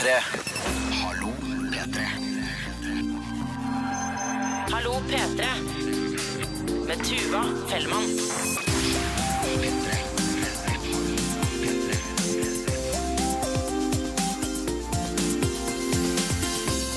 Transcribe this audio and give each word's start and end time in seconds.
P3. 0.00 0.08
Hallo, 1.04 1.28
P3. 1.72 2.00
Hallo 4.72 4.92
P3 5.08 5.44
med 6.86 7.04
Tuva 7.04 7.42
Fellmann. 7.68 8.04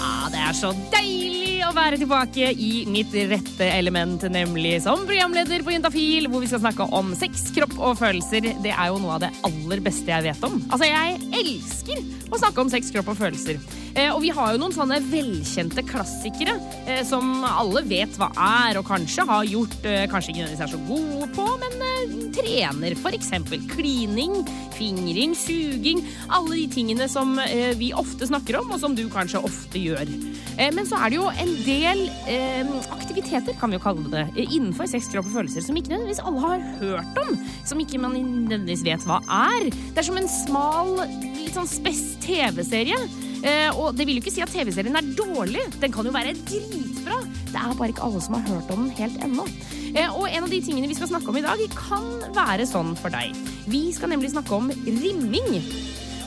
Ah, 0.01 0.31
det 0.31 0.39
er 0.39 0.53
så 0.53 0.75
deilig 0.95 1.42
å 1.67 1.73
være 1.75 1.99
tilbake 2.01 2.49
i 2.59 2.71
mitt 2.89 3.13
rette 3.29 3.67
element, 3.75 4.23
nemlig 4.31 4.75
som 4.83 5.05
programleder 5.07 5.63
på 5.63 5.73
Juntafil, 5.75 6.27
hvor 6.31 6.43
vi 6.43 6.49
skal 6.51 6.63
snakke 6.63 6.87
om 6.95 7.13
sex, 7.17 7.45
kropp 7.55 7.75
og 7.79 7.99
følelser. 8.01 8.49
Det 8.63 8.73
er 8.73 8.91
jo 8.91 8.99
noe 9.03 9.15
av 9.17 9.23
det 9.23 9.31
aller 9.47 9.83
beste 9.85 10.11
jeg 10.11 10.25
vet 10.27 10.43
om. 10.47 10.59
Altså, 10.69 10.89
jeg 10.89 11.21
elsker 11.39 12.03
å 12.33 12.41
snakke 12.41 12.65
om 12.65 12.73
sex, 12.73 12.91
kropp 12.93 13.13
og 13.13 13.19
følelser. 13.21 13.61
Eh, 13.93 14.09
og 14.09 14.23
vi 14.23 14.31
har 14.33 14.53
jo 14.53 14.61
noen 14.61 14.73
sånne 14.73 14.97
velkjente 15.05 15.83
klassikere 15.85 16.55
eh, 16.89 17.03
som 17.05 17.43
alle 17.45 17.83
vet 17.85 18.17
hva 18.17 18.31
er, 18.33 18.79
og 18.79 18.87
kanskje 18.89 19.27
har 19.29 19.45
gjort, 19.45 19.79
eh, 19.85 20.07
kanskje 20.09 20.33
ikke 20.33 20.43
nødvendigvis 20.43 20.65
er 20.65 20.73
så 20.73 20.81
gode 20.89 21.29
på, 21.37 21.47
men 21.61 21.85
eh, 21.89 22.15
trener. 22.33 22.97
For 22.99 23.15
eksempel 23.15 23.61
klining, 23.71 24.39
fingring, 24.77 25.35
suging. 25.37 26.01
Alle 26.33 26.63
de 26.63 26.67
tingene 26.73 27.07
som 27.11 27.37
eh, 27.45 27.71
vi 27.77 27.93
ofte 27.93 28.27
snakker 28.29 28.59
om, 28.63 28.73
og 28.73 28.81
som 28.81 28.97
du 28.97 29.05
kanskje 29.13 29.43
ofte 29.45 29.81
gjør. 29.81 30.09
Eh, 30.57 30.73
men 30.73 30.89
så 30.89 30.99
er 31.01 31.13
det 31.13 31.21
jo 31.21 31.29
en 31.29 31.52
del 31.65 32.05
eh, 32.29 32.69
aktiviteter, 32.93 33.55
kan 33.59 33.71
vi 33.71 33.77
jo 33.77 33.83
kalle 33.83 34.05
det, 34.11 34.23
eh, 34.35 34.55
innenfor 34.57 34.89
sex, 34.89 35.09
kropp 35.11 35.29
og 35.29 35.37
følelser 35.39 35.65
som 35.65 35.77
ikke 35.79 35.93
nødvendigvis 35.93 36.23
alle 36.23 36.43
har 36.43 36.65
hørt 36.81 37.19
om. 37.23 37.35
Som 37.67 37.83
ikke 37.83 38.01
man 38.01 38.17
nødvendigvis 38.17 38.85
vet 38.85 39.05
hva 39.09 39.19
er. 39.23 39.69
Det 39.69 40.01
er 40.01 40.09
som 40.09 40.19
en 40.19 40.31
smal, 40.31 40.95
litt 41.37 41.53
sånn 41.55 41.69
spess 41.69 42.03
TV-serie. 42.23 42.97
Eh, 43.43 43.69
og 43.75 43.97
det 43.97 44.07
vil 44.07 44.17
jo 44.17 44.23
ikke 44.23 44.33
si 44.33 44.43
at 44.43 44.51
TV-serien 44.53 44.95
er 44.95 45.13
dårlig. 45.17 45.65
Den 45.81 45.91
kan 45.93 46.07
jo 46.07 46.15
være 46.15 46.35
dritbra. 46.47 47.19
Det 47.51 47.59
er 47.59 47.79
bare 47.79 47.91
ikke 47.91 48.05
alle 48.07 48.21
som 48.23 48.37
har 48.37 48.45
hørt 48.47 48.71
om 48.71 48.85
den 48.85 48.93
helt 48.97 49.17
ennå. 49.25 49.47
Eh, 49.93 50.07
og 50.09 50.29
en 50.29 50.47
av 50.47 50.51
de 50.53 50.61
tingene 50.63 50.89
vi 50.89 50.97
skal 50.97 51.11
snakke 51.11 51.29
om 51.29 51.37
i 51.37 51.43
dag, 51.45 51.59
kan 51.75 52.07
være 52.35 52.67
sånn 52.69 52.95
for 52.99 53.13
deg. 53.13 53.35
Vi 53.69 53.89
skal 53.95 54.13
nemlig 54.15 54.31
snakke 54.33 54.55
om 54.55 54.71
rimming. 54.71 55.59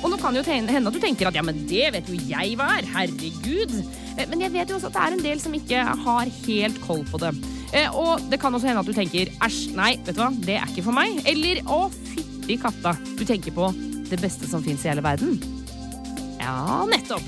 Og 0.07 0.13
nå 0.13 0.19
kan 0.23 0.37
det 0.37 0.45
jo 0.45 0.53
hende 0.55 0.87
at 0.87 0.95
du 0.95 1.03
tenker 1.03 1.27
at 1.27 1.35
ja, 1.35 1.43
men 1.43 1.65
det 1.67 1.89
vet 1.97 2.07
jo 2.11 2.15
jeg 2.31 2.55
hva 2.59 2.69
er. 2.79 2.87
Herregud. 2.95 3.73
Eh, 4.15 4.25
Men 4.31 4.45
jeg 4.45 4.53
vet 4.55 4.71
jo 4.71 4.79
også 4.79 4.93
at 4.93 4.95
det 4.95 5.03
er 5.03 5.17
en 5.17 5.25
del 5.25 5.41
som 5.43 5.57
ikke 5.59 5.83
har 6.07 6.31
helt 6.47 6.79
koll 6.87 7.03
på 7.11 7.19
det. 7.25 7.33
Eh, 7.75 7.91
Og 7.91 8.23
det 8.31 8.39
kan 8.41 8.55
også 8.55 8.71
hende 8.71 8.85
at 8.85 8.87
du 8.87 8.95
tenker 8.95 9.33
æsj, 9.43 9.75
nei, 9.75 9.97
vet 10.07 10.15
du 10.15 10.23
hva, 10.23 10.31
det 10.47 10.61
er 10.61 10.71
ikke 10.71 10.87
for 10.87 10.95
meg. 10.95 11.19
Eller 11.27 11.59
å, 11.67 11.89
fytti 12.13 12.59
katta. 12.63 12.95
Du 13.19 13.25
tenker 13.27 13.51
på 13.57 13.73
det 14.07 14.21
beste 14.23 14.47
som 14.47 14.63
fins 14.63 14.87
i 14.87 14.93
hele 14.93 15.03
verden. 15.03 15.41
Ja, 16.39 16.85
nettopp. 16.87 17.27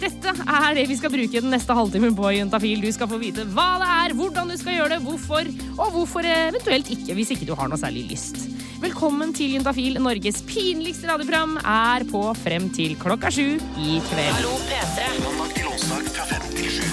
Dette 0.00 0.32
er 0.32 0.74
det 0.76 0.88
vi 0.90 0.96
skal 0.98 1.12
bruke 1.12 1.40
den 1.40 1.52
neste 1.52 1.76
halvtimen 1.76 2.16
på, 2.16 2.26
Juntafil. 2.34 2.80
Du 2.82 2.90
skal 2.92 3.08
få 3.08 3.20
vite 3.20 3.44
hva 3.54 3.68
det 3.80 3.90
er, 3.92 4.16
hvordan 4.16 4.50
du 4.50 4.56
skal 4.60 4.78
gjøre 4.78 4.96
det, 4.96 5.04
hvorfor, 5.04 5.48
og 5.76 5.94
hvorfor 5.94 6.26
eventuelt 6.28 6.88
ikke, 6.92 7.14
hvis 7.16 7.32
ikke 7.36 7.48
du 7.48 7.54
har 7.56 7.70
noe 7.70 7.80
særlig 7.80 8.08
lyst. 8.10 8.40
Velkommen 8.82 9.30
til 9.36 9.54
Juntafil, 9.54 9.96
Norges 10.02 10.40
pinligste 10.48 11.06
radioprogram, 11.08 11.56
er 11.62 12.04
på 12.10 12.20
frem 12.36 12.66
til 12.74 12.96
klokka 13.00 13.30
sju 13.32 13.54
i 13.80 13.98
kveld. 14.08 14.34
Hallo 14.34 14.54
P3 14.66 15.06
Mandag 15.22 15.52
til 15.54 15.68
onsdag 15.70 16.08
fra 16.16 16.26
fem 16.28 16.46
til 16.56 16.70
sju. 16.74 16.86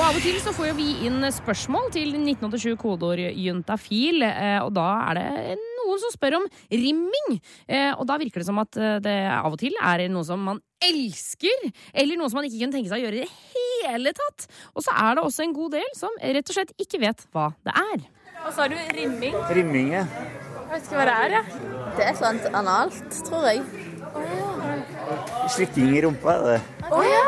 Og 0.00 0.04
av 0.06 0.16
og 0.16 0.22
til 0.24 0.38
så 0.40 0.54
får 0.56 0.70
jo 0.70 0.76
vi 0.78 0.86
inn 1.08 1.20
spørsmål 1.36 1.90
til 1.92 2.14
1987 2.16 2.78
kodeord 2.80 3.20
juntafil, 3.36 4.24
eh, 4.24 4.56
og 4.64 4.72
da 4.78 4.86
er 5.10 5.18
det 5.20 5.58
noen 5.60 6.00
som 6.00 6.14
spør 6.14 6.38
om 6.38 6.46
rimming. 6.72 7.36
Eh, 7.68 7.90
Og 7.92 8.06
da 8.08 8.16
virker 8.22 8.40
det 8.40 8.48
som 8.48 8.62
at 8.62 8.78
eh, 8.80 8.96
det 9.04 9.18
av 9.34 9.52
og 9.52 9.60
til 9.60 9.76
er 9.76 10.06
noe 10.08 10.24
som 10.24 10.40
man 10.40 10.62
elsker, 10.80 11.68
eller 11.92 12.16
noe 12.16 12.30
som 12.32 12.40
man 12.40 12.48
ikke 12.48 12.62
kunne 12.62 12.78
tenke 12.78 12.88
seg 12.88 13.02
å 13.02 13.04
gjøre 13.04 13.20
i 13.20 13.26
det 13.26 13.34
hele 13.84 14.14
tatt. 14.16 14.48
Og 14.72 14.86
så 14.86 14.96
er 14.96 15.18
det 15.18 15.26
også 15.26 15.44
en 15.44 15.52
god 15.58 15.76
del 15.76 15.92
som 15.98 16.16
rett 16.22 16.48
og 16.48 16.56
slett 16.56 16.72
ikke 16.80 17.02
vet 17.04 17.26
hva 17.36 17.50
det 17.68 17.76
er. 17.76 18.08
Hva 18.40 18.52
sa 18.56 18.66
du? 18.70 18.76
Rimming? 18.96 19.34
Rimming, 19.56 19.92
ja. 19.94 20.04
Jeg 20.70 20.70
vet 20.72 20.86
ikke 20.86 20.98
hva 21.00 21.06
det 21.08 21.14
er, 21.16 21.34
jeg. 21.36 21.44
Det 21.96 22.04
er 22.04 22.10
et 22.10 22.16
eller 22.16 22.28
annet 22.30 22.46
analt, 22.60 23.18
tror 23.26 23.46
jeg. 23.50 23.62
Slikking 25.50 25.90
i 25.96 26.02
rumpa. 26.04 26.36
er 26.36 26.46
det. 26.46 26.60
Å 26.90 27.02
ja! 27.06 27.24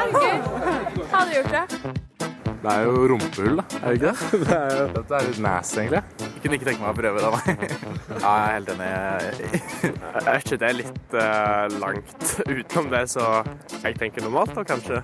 Herregud. 0.00 1.02
Har 1.12 1.26
du 1.28 1.36
gjort 1.36 1.52
det? 1.56 2.25
Det 2.66 2.72
er 2.74 2.82
jo 2.82 3.02
rumpehull, 3.12 3.60
da. 3.60 3.64
Er 3.78 3.92
det 3.92 3.98
ikke 4.00 4.08
det? 4.10 4.38
Det 4.46 4.54
er, 4.56 4.72
jo, 4.74 4.86
dette 4.96 5.14
er 5.14 5.26
litt 5.28 5.36
nasty, 5.44 5.76
egentlig. 5.84 6.00
Jeg 6.18 6.40
kunne 6.42 6.56
ikke 6.56 6.66
tenke 6.66 6.82
meg 6.82 6.88
å 6.90 6.96
prøve 6.98 7.22
det, 7.22 7.28
nei. 7.36 7.54
Ja, 8.26 8.32
jeg 8.32 8.46
er 8.46 8.56
helt 8.56 8.72
enig. 8.72 8.88
Jeg 9.86 10.24
vet 10.26 10.40
ikke, 10.40 10.58
det 10.58 10.66
er 10.66 10.76
litt 10.80 11.14
uh, 11.14 11.76
langt 11.78 12.26
utenom 12.48 12.90
det, 12.90 13.04
så 13.12 13.28
jeg 13.84 13.98
tenker 14.00 14.26
normalt 14.26 14.54
da, 14.58 14.66
kanskje. 14.66 14.98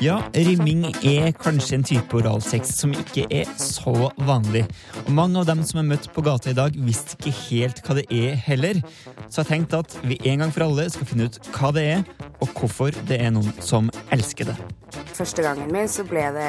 Ja, 0.00 0.16
rimming 0.32 0.86
er 1.04 1.30
kanskje 1.36 1.76
en 1.76 1.86
type 1.92 2.20
oralsex 2.22 2.72
som 2.78 2.96
ikke 2.96 3.26
er 3.28 3.52
så 3.60 4.08
vanlig. 4.24 4.64
Og 5.04 5.12
mange 5.20 5.42
av 5.44 5.50
dem 5.52 5.60
som 5.68 5.82
er 5.84 5.90
møtt 5.92 6.08
på 6.14 6.24
gata 6.24 6.54
i 6.54 6.56
dag, 6.56 6.76
visste 6.88 7.20
ikke 7.20 7.36
helt 7.50 7.84
hva 7.84 8.00
det 8.00 8.08
er 8.08 8.40
heller. 8.48 8.80
Så 9.28 9.42
jeg 9.42 9.52
tenkte 9.52 9.84
at 9.84 10.00
vi 10.08 10.16
en 10.32 10.46
gang 10.46 10.56
for 10.56 10.70
alle 10.70 10.88
skal 10.88 11.12
finne 11.12 11.28
ut 11.28 11.42
hva 11.52 11.76
det 11.76 11.88
er, 11.98 12.06
og 12.40 12.54
hvorfor 12.56 12.96
det 13.10 13.20
er 13.20 13.34
noen 13.36 13.52
som 13.60 13.92
elsker 14.08 14.54
det. 14.54 14.79
Første 15.20 15.42
gangen 15.44 15.68
min 15.68 15.88
så 15.90 16.00
ble, 16.08 16.22
det, 16.32 16.44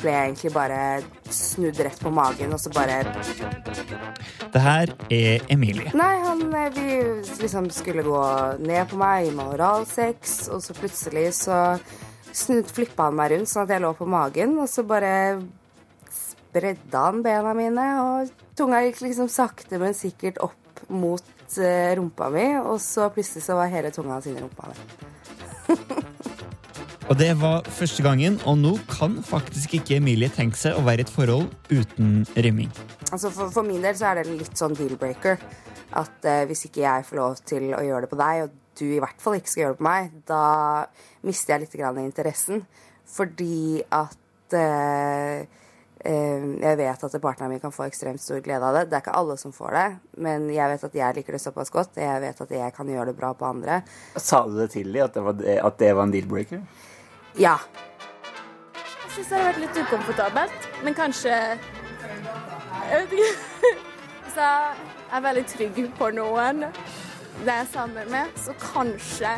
ble 0.00 0.10
jeg 0.10 0.30
egentlig 0.32 0.50
bare 0.50 0.78
snudd 1.30 1.78
rett 1.86 2.00
på 2.02 2.10
magen, 2.10 2.56
og 2.56 2.58
så 2.58 2.72
bare 2.74 2.96
Det 4.50 4.62
her 4.64 4.90
er 5.14 5.44
Emilie. 5.54 5.92
Nei, 5.94 6.14
han 6.24 6.42
eh, 6.58 6.72
Vi 6.74 6.88
liksom 7.44 7.68
skulle 7.70 8.02
gå 8.02 8.24
ned 8.66 8.90
på 8.90 8.98
meg 8.98 9.30
med 9.30 9.54
oralsex, 9.54 10.48
og 10.50 10.64
så 10.64 10.74
plutselig 10.74 11.28
så 11.38 11.60
snudd, 12.32 12.66
flippa 12.66 13.06
han 13.12 13.20
meg 13.20 13.36
rundt 13.36 13.52
sånn 13.52 13.68
at 13.68 13.76
jeg 13.76 13.84
lå 13.86 13.94
på 13.94 14.10
magen, 14.10 14.58
og 14.58 14.66
så 14.74 14.82
bare 14.82 15.12
spredde 16.10 17.06
han 17.06 17.22
bena 17.22 17.54
mine, 17.54 17.88
og 18.02 18.34
tunga 18.58 18.82
gikk 18.88 19.04
liksom 19.06 19.30
sakte, 19.30 19.78
men 19.78 19.94
sikkert 19.94 20.42
opp 20.42 20.82
mot 20.90 21.60
eh, 21.62 21.94
rumpa 21.94 22.34
mi, 22.34 22.48
og 22.58 22.80
så 22.82 23.06
plutselig 23.14 23.46
så 23.46 23.60
var 23.60 23.70
hele 23.70 23.94
tunga 23.94 24.18
hans 24.18 24.26
inni 24.26 24.42
rumpa 24.42 24.72
mi. 24.72 25.14
Og 27.06 27.14
det 27.14 27.28
var 27.38 27.62
første 27.70 28.02
gangen, 28.02 28.34
og 28.50 28.56
nå 28.58 28.72
kan 28.90 29.12
faktisk 29.22 29.76
ikke 29.78 30.00
Emilie 30.00 30.26
tenke 30.34 30.58
seg 30.58 30.74
å 30.74 30.82
være 30.82 31.04
i 31.04 31.06
et 31.06 31.12
forhold 31.14 31.52
uten 31.70 32.24
rimming. 32.34 32.72
Altså 33.12 33.30
for, 33.30 33.52
for 33.54 33.62
min 33.62 33.84
del 33.84 33.94
så 33.94 34.08
er 34.08 34.18
det 34.18 34.32
litt 34.40 34.58
sånn 34.58 34.74
deal-breaker. 34.74 35.38
At 36.00 36.26
eh, 36.26 36.42
hvis 36.50 36.64
ikke 36.66 36.82
jeg 36.82 37.04
får 37.06 37.20
lov 37.20 37.36
til 37.46 37.68
å 37.78 37.84
gjøre 37.86 38.08
det 38.08 38.10
på 38.10 38.18
deg, 38.18 38.40
og 38.48 38.56
du 38.80 38.84
i 38.88 38.98
hvert 38.98 39.22
fall 39.22 39.38
ikke 39.38 39.52
skal 39.52 39.62
gjøre 39.62 39.76
det 39.76 39.80
på 39.84 39.86
meg, 39.86 40.16
da 40.26 40.40
mister 41.28 41.54
jeg 41.54 41.62
litt 41.62 41.76
grann 41.78 42.00
interessen. 42.02 42.64
Fordi 43.14 43.84
at 43.86 44.56
eh, 44.58 45.46
eh, 46.02 46.48
jeg 46.66 46.80
vet 46.82 47.06
at 47.06 47.16
partneren 47.22 47.54
min 47.54 47.62
kan 47.62 47.76
få 47.76 47.86
ekstremt 47.86 48.24
stor 48.24 48.42
glede 48.42 48.66
av 48.66 48.80
det. 48.80 48.88
Det 48.90 48.98
er 48.98 49.06
ikke 49.06 49.14
alle 49.20 49.38
som 49.38 49.54
får 49.54 49.78
det, 49.78 49.86
men 50.26 50.50
jeg 50.50 50.74
vet 50.74 50.88
at 50.90 50.98
jeg 51.04 51.20
liker 51.20 51.38
det 51.38 51.42
såpass 51.44 51.70
godt. 51.70 52.02
Jeg 52.02 52.18
vet 52.26 52.42
at 52.48 52.58
jeg 52.58 52.76
kan 52.82 52.90
gjøre 52.90 53.12
det 53.12 53.16
bra 53.22 53.30
på 53.38 53.46
andre. 53.46 53.78
Sa 54.18 54.42
du 54.50 54.58
det 54.58 54.72
til 54.74 54.90
dem, 54.90 55.06
at, 55.06 55.14
det 55.14 55.24
var 55.30 55.70
at 55.70 55.80
det 55.86 55.94
var 55.94 56.10
en 56.10 56.18
deal-breaker? 56.18 56.66
Ja. 57.38 57.56
Jeg 58.76 59.14
syns 59.14 59.28
det 59.28 59.38
har 59.38 59.48
vært 59.50 59.62
litt 59.64 59.80
ukomfortabelt, 59.80 60.68
men 60.84 60.96
kanskje 60.96 61.34
Jeg 62.86 63.00
vet 63.00 63.16
ikke. 63.16 63.72
Så 64.36 64.46
jeg 64.46 65.16
er 65.16 65.24
veldig 65.24 65.44
trygg 65.48 65.82
på 65.98 66.10
noen 66.16 66.66
det 67.44 67.52
er 67.52 67.66
sammen 67.68 68.08
med, 68.10 68.30
så 68.40 68.54
kanskje 68.60 69.28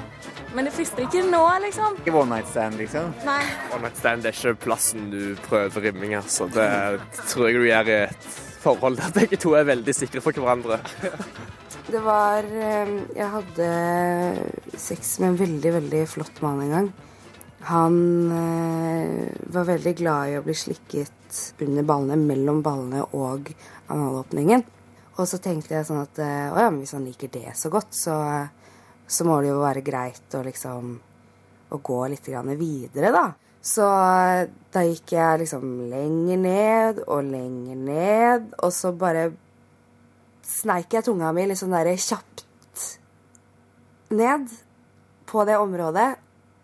Men 0.54 0.68
det 0.68 0.72
frister 0.72 1.02
ikke 1.04 1.24
nå, 1.26 1.42
liksom. 1.64 1.96
Ikke 2.00 2.14
one 2.14 2.36
night 2.36 2.48
stand, 2.48 2.78
liksom? 2.78 3.10
Nei. 3.26 3.42
One 3.74 3.82
night 3.84 3.98
stand 3.98 4.22
det 4.24 4.30
er 4.30 4.38
ikke 4.38 4.62
plassen 4.68 5.10
du 5.12 5.34
prøver 5.44 5.88
rimming, 5.88 6.14
altså. 6.16 6.46
Det 6.48 6.68
tror 7.28 7.48
jeg 7.48 7.58
du 7.58 7.66
gjør 7.66 7.90
i 7.90 7.96
et 8.06 8.30
forhold 8.62 8.96
der 9.00 9.12
begge 9.14 9.38
to 9.40 9.52
er 9.58 9.66
veldig 9.68 9.94
sikre 9.94 10.22
for 10.24 10.38
hverandre. 10.38 10.80
Det 11.88 12.00
var 12.04 12.44
eh, 12.44 12.90
Jeg 13.16 13.28
hadde 13.32 13.68
sex 14.76 15.14
med 15.22 15.30
en 15.30 15.38
veldig, 15.40 15.70
veldig 15.78 16.02
flott 16.08 16.42
mann 16.44 16.60
en 16.66 16.74
gang. 16.74 16.88
Han 17.60 17.96
eh, 18.32 19.28
var 19.50 19.64
veldig 19.66 19.94
glad 19.98 20.30
i 20.30 20.36
å 20.38 20.44
bli 20.46 20.54
slikket 20.54 21.40
under 21.64 21.86
ballene, 21.86 22.16
mellom 22.16 22.62
ballene 22.62 23.02
og 23.18 23.50
analåpningen. 23.90 24.62
Og 25.18 25.26
så 25.26 25.40
tenkte 25.42 25.74
jeg 25.74 25.88
sånn 25.88 26.04
at 26.04 26.20
eh, 26.22 26.46
å 26.52 26.60
ja, 26.62 26.70
men 26.70 26.84
hvis 26.84 26.94
han 26.94 27.06
liker 27.08 27.32
det 27.34 27.56
så 27.58 27.72
godt, 27.72 27.90
så, 27.98 28.14
så 29.06 29.26
må 29.26 29.40
det 29.42 29.50
jo 29.50 29.58
være 29.64 29.82
greit 29.86 30.38
å 30.38 30.44
liksom 30.46 30.94
å 31.68 31.78
gå 31.84 31.98
litt 32.08 32.30
videre, 32.30 33.10
da. 33.12 33.26
Så 33.60 33.84
eh, 33.84 34.46
da 34.72 34.84
gikk 34.86 35.12
jeg 35.16 35.42
liksom 35.42 35.66
lenger 35.90 36.40
ned 36.40 37.02
og 37.08 37.26
lenger 37.26 37.82
ned, 37.82 38.52
og 38.62 38.72
så 38.72 38.94
bare 38.96 39.32
sneik 40.46 40.94
jeg 40.94 41.04
tunga 41.04 41.32
mi 41.34 41.48
litt 41.48 41.60
sånn 41.60 41.74
der 41.74 41.90
kjapt 41.98 42.46
ned 44.14 44.48
på 45.28 45.44
det 45.44 45.58
området. 45.60 46.08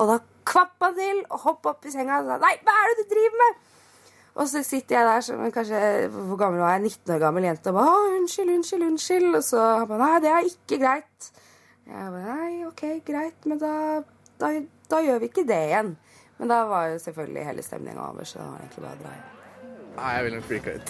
Og 0.01 0.09
da 0.09 0.21
kvapp 0.47 0.85
han 0.85 0.99
til 0.99 1.23
og 1.29 1.39
hoppa 1.47 1.75
opp 1.75 1.87
i 1.89 1.93
senga 1.95 2.21
og 2.23 2.29
sa 2.29 2.41
Nei, 2.43 2.55
hva 2.65 2.75
er 2.81 2.91
det 2.91 3.05
du 3.05 3.15
driver 3.15 3.41
med? 3.43 3.63
Og 4.35 4.49
så 4.51 4.65
sitter 4.67 4.97
jeg 4.97 5.07
der 5.07 5.23
som 5.23 5.43
kanskje 5.55 5.81
hvor 6.11 6.39
gammel 6.41 6.63
var 6.65 6.75
jeg, 6.75 6.89
19 6.89 7.15
år 7.15 7.21
gammel 7.23 7.47
jente 7.47 7.71
og 7.71 7.77
bare 7.79 7.93
Å, 7.93 8.07
unnskyld, 8.19 8.51
unnskyld, 8.57 8.87
unnskyld. 8.89 9.29
Og 9.39 9.45
så 9.47 9.61
han 9.63 9.91
bare 9.91 10.09
Nei, 10.09 10.23
det 10.25 10.33
er 10.33 10.49
ikke 10.49 10.81
greit. 10.83 11.29
Jeg 11.85 12.15
bare 12.17 12.39
nei, 12.41 12.65
OK, 12.67 12.83
greit, 13.07 13.47
men 13.47 13.61
da, 13.61 13.75
da, 14.41 14.51
da 14.91 15.01
gjør 15.05 15.23
vi 15.23 15.31
ikke 15.31 15.47
det 15.47 15.61
igjen. 15.69 15.95
Men 16.41 16.51
da 16.51 16.65
var 16.67 16.91
jo 16.91 16.99
selvfølgelig 17.05 17.47
hele 17.47 17.63
stemninga 17.63 18.09
over, 18.09 18.27
så 18.27 18.41
da 18.41 18.49
var 18.49 18.59
det 18.59 18.67
egentlig 18.67 18.85
bare 18.87 18.97
å 18.97 19.03
dra 19.05 19.15
hjem. 19.15 19.31
Nei, 19.95 20.13
jeg 20.17 20.25
vil 20.27 20.35
nok 20.35 20.47
freaka 20.49 20.73
ut. 20.75 20.89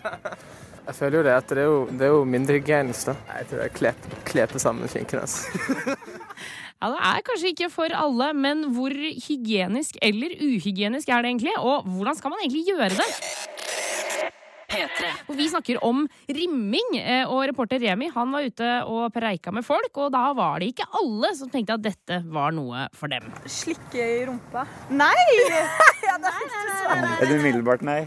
jeg 0.86 0.98
føler 1.00 1.18
jo 1.18 1.24
det 1.26 1.32
at 1.34 1.50
det 1.50 1.64
er 1.64 1.70
jo, 1.72 1.80
det 1.90 2.06
er 2.06 2.12
jo 2.14 2.20
mindre 2.36 2.60
hygienisk, 2.60 3.10
da. 3.10 3.16
Jeg 3.40 3.50
tror 3.50 3.64
jeg 3.64 3.94
kler 4.30 4.52
på 4.52 4.62
sammen 4.62 4.92
skinken, 4.92 5.24
altså. 5.24 5.96
Ja, 6.80 6.88
Det 6.88 7.00
er 7.04 7.24
kanskje 7.28 7.50
ikke 7.52 7.68
for 7.72 7.92
alle, 7.92 8.30
men 8.32 8.70
hvor 8.72 8.92
hygienisk 8.94 9.98
eller 10.00 10.32
uhygienisk 10.40 11.10
er 11.12 11.20
det 11.20 11.34
egentlig? 11.34 11.52
Og 11.60 11.84
hvordan 11.84 12.16
skal 12.16 12.32
man 12.32 12.40
egentlig 12.40 12.64
gjøre 12.70 12.94
det? 12.96 13.08
Og 15.28 15.34
vi 15.36 15.48
snakker 15.50 15.80
om 15.84 16.04
rimming, 16.30 16.94
eh, 16.96 17.26
og 17.28 17.42
reporter 17.50 17.82
Remi 17.82 18.08
han 18.14 18.32
var 18.32 18.46
ute 18.46 18.68
og 18.86 19.12
preika 19.12 19.52
med 19.52 19.66
folk, 19.66 19.90
og 19.98 20.12
da 20.14 20.32
var 20.32 20.62
det 20.62 20.70
ikke 20.72 20.86
alle 20.96 21.32
som 21.36 21.50
tenkte 21.52 21.76
at 21.76 21.84
dette 21.84 22.20
var 22.30 22.54
noe 22.56 22.86
for 22.96 23.10
dem. 23.12 23.28
Slikke 23.50 24.00
i 24.00 24.24
rumpa. 24.30 24.64
Nei! 24.94 25.14
ja, 26.08 26.16
det 26.16 26.32
er 26.32 26.44
ikke 26.46 26.64
svaret. 26.64 27.08
Er 27.18 27.26
det 27.26 27.40
umiddelbart 27.42 27.84
nei? 27.84 28.04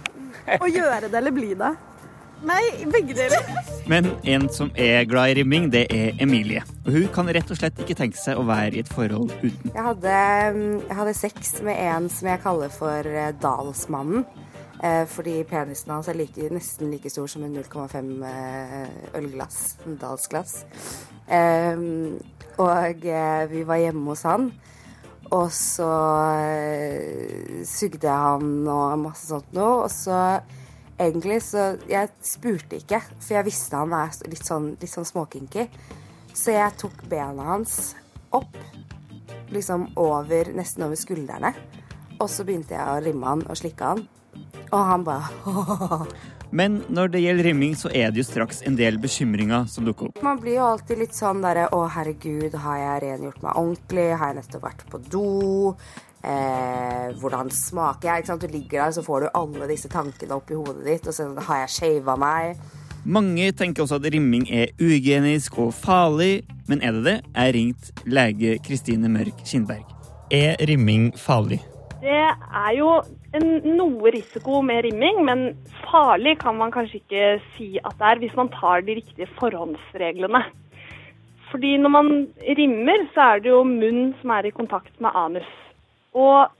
Å 0.57 0.71
gjøre 0.71 1.11
det 1.11 1.19
eller 1.19 1.35
bli 1.35 1.51
det. 1.59 1.75
Nei, 2.43 2.63
begge 2.91 3.15
deler. 3.15 3.45
Men 3.87 4.07
en 4.27 4.49
som 4.51 4.71
er 4.79 5.05
glad 5.07 5.31
i 5.31 5.37
rimming, 5.39 5.69
det 5.71 5.85
er 5.95 6.17
Emilie. 6.23 6.63
Og 6.85 6.91
hun 6.95 7.09
kan 7.15 7.31
rett 7.31 7.51
og 7.51 7.59
slett 7.59 7.79
ikke 7.79 7.95
tenke 7.99 8.19
seg 8.19 8.39
å 8.39 8.45
være 8.47 8.77
i 8.77 8.83
et 8.83 8.91
forhold 8.91 9.31
uten. 9.43 9.71
Jeg 9.71 9.85
hadde, 9.87 10.17
jeg 10.83 10.97
hadde 10.99 11.15
sex 11.17 11.53
med 11.63 11.79
en 11.87 12.09
som 12.11 12.31
jeg 12.31 12.43
kaller 12.43 12.73
for 12.73 13.07
eh, 13.07 13.31
Dalsmannen. 13.43 14.25
Eh, 14.83 15.05
fordi 15.07 15.37
penisen 15.47 15.93
hans 15.93 16.09
er 16.11 16.17
like, 16.19 16.49
nesten 16.51 16.89
like 16.91 17.07
stor 17.07 17.29
som 17.31 17.45
en 17.45 17.55
0,5 17.55 18.09
eh, 18.27 18.89
ølglass. 19.15 19.77
En 19.87 19.95
dalsglass. 20.01 20.65
Eh, 21.31 21.79
og 22.59 23.05
vi 23.49 23.63
var 23.63 23.79
hjemme 23.79 24.11
hos 24.11 24.25
han. 24.27 24.49
Og 25.33 25.47
så 25.55 25.87
sugde 27.65 28.11
han 28.11 28.67
og 28.67 28.99
masse 29.07 29.31
sånt 29.31 29.55
noe. 29.55 29.85
Og 29.85 29.89
så 29.89 30.19
egentlig 30.99 31.41
så 31.45 31.73
Jeg 31.89 32.11
spurte 32.21 32.77
ikke, 32.79 33.01
for 33.19 33.37
jeg 33.37 33.47
visste 33.47 33.79
han 33.79 33.93
er 33.97 34.13
litt 34.29 34.45
sånn, 34.45 34.73
litt 34.81 34.91
sånn 34.91 35.07
småkinky. 35.07 35.67
Så 36.33 36.55
jeg 36.55 36.77
tok 36.81 37.03
bena 37.09 37.51
hans 37.53 37.93
opp, 38.33 38.57
liksom 39.53 39.91
over, 40.01 40.49
nesten 40.57 40.87
over 40.87 40.97
skuldrene. 40.97 41.53
Og 42.19 42.29
så 42.29 42.45
begynte 42.45 42.77
jeg 42.77 42.85
å 42.89 43.01
rimme 43.03 43.29
han 43.29 43.43
og 43.49 43.59
slikke 43.59 43.93
han. 43.93 44.05
Og 44.73 44.79
han 44.89 45.03
bare 45.05 46.07
Men 46.53 46.83
når 46.93 47.15
det 47.15 47.21
gjelder 47.23 47.47
rimming, 47.49 47.71
så 47.77 47.89
er 47.89 48.11
det 48.13 48.21
jo 48.21 48.27
straks 48.27 48.61
en 48.67 48.75
del 48.77 48.99
bekymringer 49.01 49.65
som 49.69 49.85
dukker 49.87 50.11
opp. 50.11 50.19
Man 50.25 50.37
blir 50.41 50.59
jo 50.59 50.67
alltid 50.67 50.99
litt 51.01 51.15
sånn 51.17 51.41
derre 51.41 51.65
Å, 51.73 51.79
herregud, 51.95 52.53
har 52.61 52.77
jeg 52.77 53.03
rengjort 53.07 53.39
meg 53.41 53.57
ordentlig? 53.57 54.05
Har 54.13 54.29
jeg 54.29 54.37
nettopp 54.37 54.67
vært 54.67 54.83
på 54.91 55.01
do? 55.09 55.23
Eh, 56.23 57.09
hvordan 57.19 57.49
smaker 57.51 58.09
jeg? 58.09 58.23
Ikke 58.23 58.31
sant? 58.31 58.45
Du 58.45 58.47
ligger 58.47 58.85
der, 58.85 58.91
så 58.95 59.03
får 59.03 59.25
du 59.25 59.33
alle 59.35 59.67
disse 59.67 59.91
tankene 59.91 60.37
opp 60.37 60.51
i 60.51 60.59
hodet 60.59 60.85
ditt. 60.87 61.07
Og 61.07 61.15
så 61.15 61.27
har 61.49 61.65
jeg 61.65 61.75
shava 61.77 62.15
meg. 62.19 62.61
Mange 63.03 63.49
tenker 63.51 63.83
også 63.83 63.97
at 63.99 64.07
rimming 64.13 64.45
er 64.47 64.71
uhygienisk 64.79 65.57
og 65.59 65.73
farlig, 65.75 66.45
men 66.71 66.79
er 66.79 66.95
det 66.95 67.03
det? 67.03 67.17
Jeg 67.35 67.55
ringt 67.57 68.05
lege 68.07 68.55
Kristine 68.63 69.11
Mørk 69.11 69.43
Kindberg. 69.43 69.83
Er 70.31 70.55
rimming 70.69 71.11
farlig? 71.19 71.59
Det 71.99 72.15
er 72.15 72.71
jo 72.77 72.93
en, 73.35 73.49
noe 73.75 74.13
risiko 74.15 74.61
med 74.63 74.85
rimming, 74.85 75.19
men 75.27 75.43
farlig 75.83 76.37
kan 76.39 76.55
man 76.55 76.71
kanskje 76.71 77.01
ikke 77.01 77.27
si 77.57 77.73
at 77.83 77.99
det 77.99 78.07
er 78.13 78.23
hvis 78.23 78.39
man 78.39 78.51
tar 78.55 78.87
de 78.87 78.95
riktige 79.01 79.27
forhåndsreglene. 79.35 80.45
Fordi 81.51 81.75
når 81.83 81.91
man 81.91 82.13
rimmer, 82.57 83.03
så 83.13 83.33
er 83.33 83.43
det 83.43 83.51
jo 83.51 83.65
munn 83.67 84.13
som 84.21 84.31
er 84.31 84.47
i 84.47 84.55
kontakt 84.55 84.95
med 85.03 85.11
anus. 85.11 85.51
Og 86.13 86.51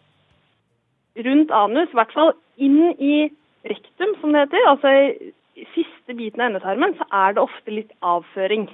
rundt 1.27 1.51
anus, 1.53 1.91
i 1.91 2.00
hvert 2.00 2.13
fall 2.15 2.33
inn 2.57 2.79
i 2.97 3.15
rektum, 3.69 4.15
som 4.19 4.33
det 4.33 4.47
heter, 4.47 4.67
altså 4.69 4.94
i 5.53 5.67
siste 5.75 6.15
biten 6.17 6.41
av 6.41 6.51
endetarmen, 6.51 6.95
så 6.97 7.07
er 7.13 7.35
det 7.35 7.44
ofte 7.44 7.73
litt 7.73 7.94
avføring. 8.01 8.67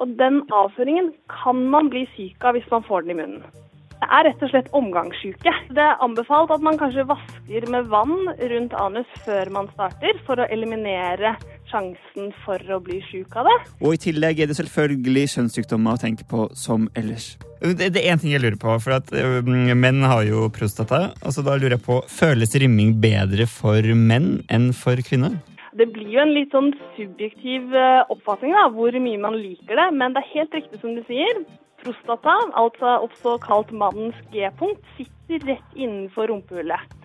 Og 0.00 0.16
den 0.18 0.42
avføringen 0.54 1.12
kan 1.30 1.62
man 1.72 1.90
bli 1.92 2.06
syk 2.16 2.42
av 2.44 2.56
hvis 2.56 2.70
man 2.72 2.86
får 2.86 3.06
den 3.06 3.14
i 3.14 3.20
munnen. 3.22 3.69
Det 4.00 4.08
er 4.08 4.24
rett 4.30 4.42
og 4.46 4.48
slett 4.48 4.68
omgangssyke. 4.76 5.52
Det 5.76 5.82
er 5.84 6.00
anbefalt 6.00 6.52
at 6.54 6.62
man 6.64 6.78
kanskje 6.80 7.04
vasker 7.08 7.66
med 7.68 7.90
vann 7.92 8.30
rundt 8.52 8.76
anus 8.80 9.10
før 9.26 9.50
man 9.52 9.68
starter, 9.74 10.16
for 10.24 10.40
å 10.40 10.46
eliminere 10.48 11.34
sjansen 11.68 12.32
for 12.46 12.64
å 12.72 12.80
bli 12.82 13.02
syk 13.10 13.36
av 13.36 13.50
det. 13.50 13.58
Og 13.84 13.94
i 13.94 14.00
tillegg 14.08 14.40
er 14.40 14.50
det 14.50 14.56
selvfølgelig 14.58 15.26
kjønnssykdommer 15.34 15.98
å 15.98 16.00
tenke 16.00 16.24
på 16.32 16.48
som 16.56 16.88
ellers. 16.96 17.34
Det, 17.60 17.90
det 17.92 18.00
er 18.00 18.14
én 18.14 18.22
ting 18.22 18.32
jeg 18.32 18.40
lurer 18.40 18.56
på, 18.60 18.72
for 18.80 18.96
at 18.96 19.12
menn 19.12 20.02
har 20.08 20.24
jo 20.24 20.48
prostata. 20.54 21.10
Altså 21.20 21.44
da 21.44 21.58
lurer 21.60 21.76
jeg 21.76 21.84
på, 21.84 22.00
Føles 22.08 22.56
rimming 22.56 22.96
bedre 23.04 23.44
for 23.50 23.84
menn 23.94 24.38
enn 24.48 24.70
for 24.76 24.96
kvinner? 25.04 25.36
Det 25.76 25.86
blir 25.92 26.08
jo 26.10 26.24
en 26.24 26.32
litt 26.34 26.50
sånn 26.56 26.72
subjektiv 26.96 27.76
eh, 27.76 28.00
oppfatning 28.10 28.56
da, 28.56 28.66
hvor 28.74 28.96
mye 28.96 29.20
man 29.22 29.36
liker 29.38 29.78
det, 29.78 29.90
men 29.94 30.16
det 30.16 30.24
er 30.24 30.32
helt 30.32 30.56
riktig 30.56 30.80
som 30.80 30.96
du 30.96 31.04
sier. 31.06 31.44
Prostata, 31.80 32.34
altså 32.60 32.98
også 33.06 33.36
kalt 33.44 33.70
mannens 33.72 34.18
G-punkt, 34.34 34.82
sitter 34.98 35.46
rett 35.48 35.76
innenfor 35.78 36.28
rumpehullet. 36.30 36.98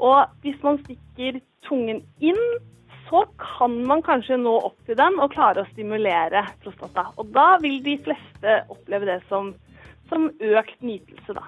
Og 0.00 0.24
hvis 0.42 0.56
man 0.64 0.80
stikker 0.84 1.40
tungen 1.68 2.00
inn, 2.24 2.40
så 3.08 3.24
kan 3.38 3.76
man 3.86 4.02
kanskje 4.02 4.38
nå 4.40 4.54
opp 4.70 4.78
til 4.88 4.96
den 4.98 5.20
og 5.22 5.32
klare 5.34 5.62
å 5.62 5.70
stimulere 5.72 6.46
prostata. 6.64 7.10
Og 7.20 7.28
da 7.36 7.54
vil 7.62 7.78
de 7.84 7.98
fleste 8.06 8.56
oppleve 8.72 9.10
det 9.10 9.20
som, 9.28 9.52
som 10.10 10.30
økt 10.32 10.80
nytelse, 10.82 11.36
da. 11.36 11.44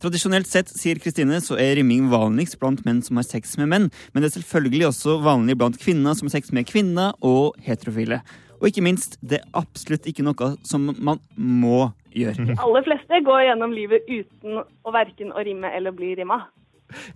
Tradisjonelt 0.00 0.48
sett, 0.48 0.70
sier 0.72 0.96
Kristine, 0.96 1.42
så 1.44 1.58
er 1.60 1.74
rimming 1.76 2.06
vanligst 2.08 2.56
blant 2.60 2.80
menn 2.86 3.02
som 3.04 3.18
har 3.20 3.26
sex 3.28 3.58
med 3.60 3.68
menn, 3.68 3.90
men 4.14 4.22
det 4.22 4.30
er 4.30 4.38
selvfølgelig 4.38 4.86
også 4.88 5.18
vanlig 5.26 5.58
blant 5.60 5.76
kvinner 5.82 6.16
som 6.16 6.30
har 6.30 6.38
sex 6.38 6.54
med 6.56 6.64
kvinner, 6.70 7.12
og 7.20 7.58
heterofile. 7.66 8.22
Og 8.60 8.68
ikke 8.68 8.84
minst, 8.84 9.16
det 9.24 9.40
er 9.40 9.46
absolutt 9.56 10.06
ikke 10.10 10.24
noe 10.26 10.54
som 10.68 10.90
man 11.00 11.20
må 11.36 11.90
gjøre. 12.12 12.44
De 12.52 12.56
aller 12.60 12.86
fleste 12.86 13.20
går 13.24 13.46
gjennom 13.48 13.74
livet 13.74 14.08
uten 14.08 14.60
å 14.60 14.94
verken 14.94 15.32
å 15.32 15.44
rimme 15.46 15.72
eller 15.76 15.96
bli 15.96 16.12
rimma. 16.18 16.42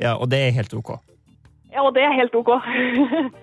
Ja, 0.01 0.15
og 0.15 0.31
det 0.33 0.41
er 0.41 0.55
helt 0.57 0.75
ok. 0.77 0.95
Ja, 1.75 1.83
og 1.83 1.95
det 1.97 2.05
er 2.07 2.15
helt 2.17 2.35
OK. 2.39 2.53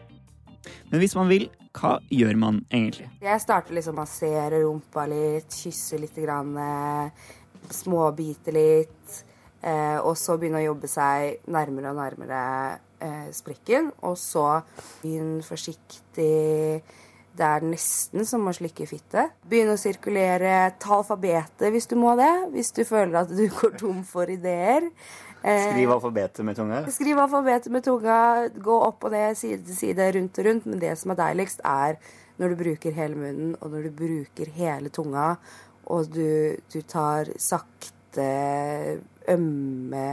Men 0.91 1.01
hvis 1.01 1.15
man 1.17 1.29
vil, 1.29 1.49
hva 1.75 1.97
gjør 2.11 2.37
man 2.39 2.61
egentlig? 2.71 3.09
Jeg 3.23 3.43
starter 3.43 3.75
liksom 3.75 3.97
å 3.97 4.01
massere 4.03 4.61
rumpa 4.63 5.05
litt, 5.09 5.51
kysse 5.53 5.99
litt, 6.01 6.17
grann, 6.23 6.55
eh, 6.57 7.29
småbite 7.71 8.55
litt. 8.55 9.21
Eh, 9.61 9.99
og 10.01 10.15
så 10.17 10.39
begynne 10.41 10.61
å 10.61 10.69
jobbe 10.71 10.89
seg 10.89 11.45
nærmere 11.53 11.91
og 11.91 11.99
nærmere 11.99 12.41
eh, 13.03 13.29
sprekken. 13.35 13.91
Og 14.07 14.17
så 14.19 14.47
begynn 15.03 15.39
forsiktig 15.45 16.81
Det 17.37 17.47
er 17.47 17.63
nesten 17.63 18.25
som 18.27 18.47
å 18.49 18.53
slikke 18.55 18.85
fitte. 18.89 19.29
Begynn 19.47 19.71
å 19.71 19.79
sirkulere. 19.79 20.73
Ta 20.83 20.97
alfabetet 20.97 21.71
hvis 21.71 21.87
du 21.87 21.95
må 21.99 22.17
det. 22.19 22.31
Hvis 22.51 22.73
du 22.75 22.83
føler 22.87 23.21
at 23.23 23.31
du 23.31 23.45
går 23.59 23.77
tom 23.79 24.01
for 24.07 24.29
ideer. 24.31 24.89
Eh, 25.41 25.69
Skriv 25.71 25.93
alfabetet 25.95 26.45
med 26.45 26.59
tunga. 26.59 26.83
Skriv 26.91 27.21
alfabetet 27.23 27.71
med 27.73 27.85
tunga, 27.87 28.17
gå 28.51 28.75
opp 28.85 29.07
og 29.07 29.15
ned, 29.15 29.39
side 29.39 29.63
til 29.65 29.79
side, 29.79 30.11
rundt 30.17 30.37
og 30.37 30.49
rundt. 30.49 30.67
Men 30.69 30.83
det 30.83 30.93
som 31.01 31.15
er 31.15 31.21
deiligst, 31.23 31.63
er 31.65 31.97
når 32.41 32.53
du 32.53 32.61
bruker 32.61 32.95
hele 32.97 33.17
munnen, 33.17 33.55
og 33.61 33.73
når 33.73 33.87
du 33.87 33.97
bruker 34.03 34.53
hele 34.57 34.91
tunga, 34.93 35.33
og 35.91 36.13
du, 36.13 36.57
du 36.73 36.79
tar 36.85 37.31
sakte, 37.41 38.29
ømme, 39.31 40.07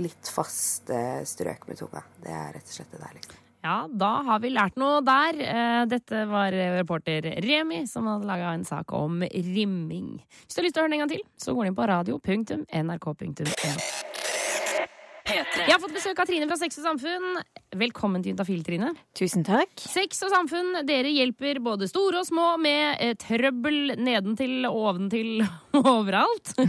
litt 0.00 0.30
faste 0.32 1.00
strøk 1.28 1.68
med 1.68 1.80
tunga. 1.82 2.04
Det 2.22 2.32
er 2.32 2.54
rett 2.56 2.68
og 2.70 2.78
slett 2.78 2.94
det 2.94 3.02
deiligste. 3.04 3.43
Ja, 3.64 3.86
da 3.88 4.18
har 4.26 4.42
vi 4.44 4.50
lært 4.52 4.76
noe 4.76 4.98
der. 5.00 5.38
Eh, 5.40 5.84
Dette 5.88 6.26
var 6.28 6.52
reporter 6.52 7.24
Remi 7.40 7.86
som 7.88 8.04
hadde 8.10 8.28
laga 8.28 8.52
en 8.52 8.66
sak 8.68 8.92
om 8.92 9.24
rimming. 9.24 10.18
Hvis 10.44 10.52
du 10.52 10.60
har 10.60 10.68
lyst 10.68 10.76
til 10.76 10.82
å 10.82 10.84
høre 10.84 10.92
den 10.92 11.00
en 11.00 11.06
gang 11.06 11.14
til, 11.16 11.24
så 11.40 11.56
går 11.56 11.64
du 11.64 11.72
inn 11.72 11.78
på 11.78 11.88
radio.nrk.no. 11.94 14.13
Jeg 15.24 15.70
har 15.72 15.78
fått 15.80 15.94
besøk 15.96 16.18
av 16.20 16.28
Trine 16.28 16.44
fra 16.50 16.56
Sex 16.60 16.76
og 16.82 16.84
Samfunn. 16.84 17.38
Velkommen 17.80 18.20
til 18.22 18.34
Juntafil, 18.34 18.58
Trine. 18.62 18.90
Tusen 19.16 19.40
takk. 19.46 19.70
Sex 19.80 20.20
og 20.26 20.28
Samfunn, 20.34 20.82
dere 20.84 21.08
hjelper 21.08 21.62
både 21.64 21.88
store 21.88 22.20
og 22.20 22.26
små 22.28 22.50
med 22.60 23.00
eh, 23.00 23.14
trøbbel 23.18 23.94
nedentil, 24.04 24.66
oventil 24.68 25.40
og 25.80 25.88
overalt. 25.96 26.52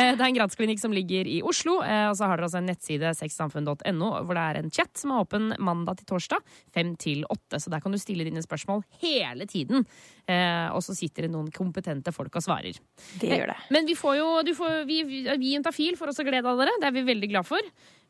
Eh, 0.00 0.12
det 0.14 0.22
er 0.22 0.28
en 0.30 0.36
gradsklinikk 0.36 0.78
som 0.78 0.92
ligger 0.94 1.26
i 1.28 1.40
Oslo, 1.44 1.80
eh, 1.82 2.04
og 2.08 2.14
så 2.16 2.28
har 2.30 2.38
dere 2.38 2.46
også 2.46 2.60
en 2.60 2.68
nettside 2.70 3.08
sexsamfunn.no, 3.18 4.10
hvor 4.22 4.38
det 4.38 4.44
er 4.44 4.58
en 4.60 4.70
chat 4.72 4.92
som 4.96 5.10
er 5.12 5.24
åpen 5.24 5.48
mandag 5.58 5.98
til 5.98 6.06
torsdag, 6.12 6.44
fem 6.72 6.92
til 7.02 7.24
åtte. 7.26 7.58
Så 7.60 7.72
der 7.74 7.82
kan 7.82 7.92
du 7.92 7.98
stille 8.00 8.24
dine 8.24 8.40
spørsmål 8.44 8.84
hele 9.02 9.48
tiden. 9.50 9.82
Eh, 10.30 10.70
Og 10.70 10.78
så 10.86 10.94
sitter 10.96 11.26
det 11.26 11.32
noen 11.34 11.50
kompetente 11.52 12.14
folk 12.14 12.38
og 12.38 12.44
svarer. 12.46 12.78
Det 13.18 13.32
gjør 13.34 13.50
det. 13.50 13.58
Men 13.74 13.90
vi 13.90 13.96
får 13.98 14.16
jo, 14.20 14.28
du 14.46 14.52
får, 14.56 14.78
vi, 14.88 15.00
vi 15.10 15.24
Juntafil 15.56 15.98
får 15.98 16.14
også 16.14 16.24
glede 16.30 16.46
av 16.54 16.62
dere. 16.62 16.76
Det 16.80 16.88
er 16.92 16.96
vi 17.00 17.04
veldig 17.10 17.32
glad 17.34 17.39
glad 17.40 17.48
for. 17.48 17.60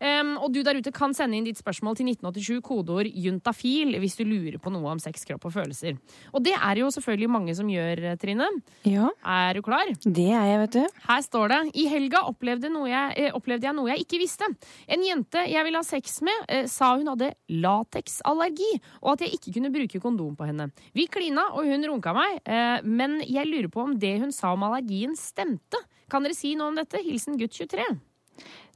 Um, 0.01 0.39
og 0.41 0.49
du 0.55 0.63
der 0.65 0.79
ute 0.81 0.93
kan 0.97 1.13
sende 1.13 1.37
inn 1.37 1.45
ditt 1.45 1.59
spørsmål 1.61 1.99
til 1.99 2.09
1987, 2.09 2.63
kodeord 2.65 3.09
juntafil, 3.21 3.99
hvis 4.01 4.17
du 4.17 4.25
lurer 4.25 4.57
på 4.57 4.73
noe 4.73 4.95
om 4.95 5.01
sex, 5.03 5.27
kropp 5.29 5.45
og 5.45 5.53
følelser. 5.53 5.99
Og 6.33 6.41
det 6.43 6.55
er 6.57 6.81
jo 6.81 6.89
selvfølgelig 6.89 7.29
mange 7.29 7.55
som 7.59 7.69
gjør, 7.69 8.17
Trine. 8.21 8.49
Ja. 8.89 9.11
Er 9.21 9.59
du 9.59 9.63
klar? 9.63 9.93
Det 10.01 10.31
er 10.33 10.49
jeg, 10.49 10.63
vet 10.63 10.79
du. 10.79 11.03
Her 11.05 11.21
står 11.27 11.53
det 11.53 11.61
I 11.83 11.87
helga 11.93 12.25
opplevde, 12.31 12.73
noe 12.73 12.89
jeg, 12.89 13.13
eh, 13.21 13.37
opplevde 13.37 13.69
jeg 13.69 13.77
noe 13.77 13.93
jeg 13.93 14.07
ikke 14.07 14.23
visste. 14.25 14.49
En 14.89 15.05
jente 15.05 15.45
jeg 15.53 15.69
ville 15.69 15.85
ha 15.85 15.85
sex 15.85 16.23
med, 16.25 16.49
eh, 16.49 16.65
sa 16.65 16.95
hun 16.97 17.13
hadde 17.13 17.35
lateksallergi, 17.53 18.73
og 19.05 19.13
at 19.15 19.27
jeg 19.27 19.37
ikke 19.37 19.59
kunne 19.59 19.75
bruke 19.75 20.01
kondom 20.01 20.33
på 20.39 20.49
henne. 20.49 20.71
Vi 20.97 21.11
klina, 21.13 21.51
og 21.53 21.69
hun 21.69 21.85
runka 21.93 22.17
meg, 22.17 22.41
eh, 22.47 22.81
men 22.89 23.21
jeg 23.29 23.53
lurer 23.53 23.69
på 23.69 23.85
om 23.85 23.99
det 24.01 24.17
hun 24.25 24.33
sa 24.33 24.55
om 24.57 24.65
allergien, 24.65 25.13
stemte. 25.13 25.77
Kan 26.11 26.25
dere 26.25 26.35
si 26.35 26.57
noe 26.57 26.73
om 26.73 26.79
dette? 26.81 27.05
Hilsen 27.05 27.37
gutt 27.39 27.53
23. 27.53 28.01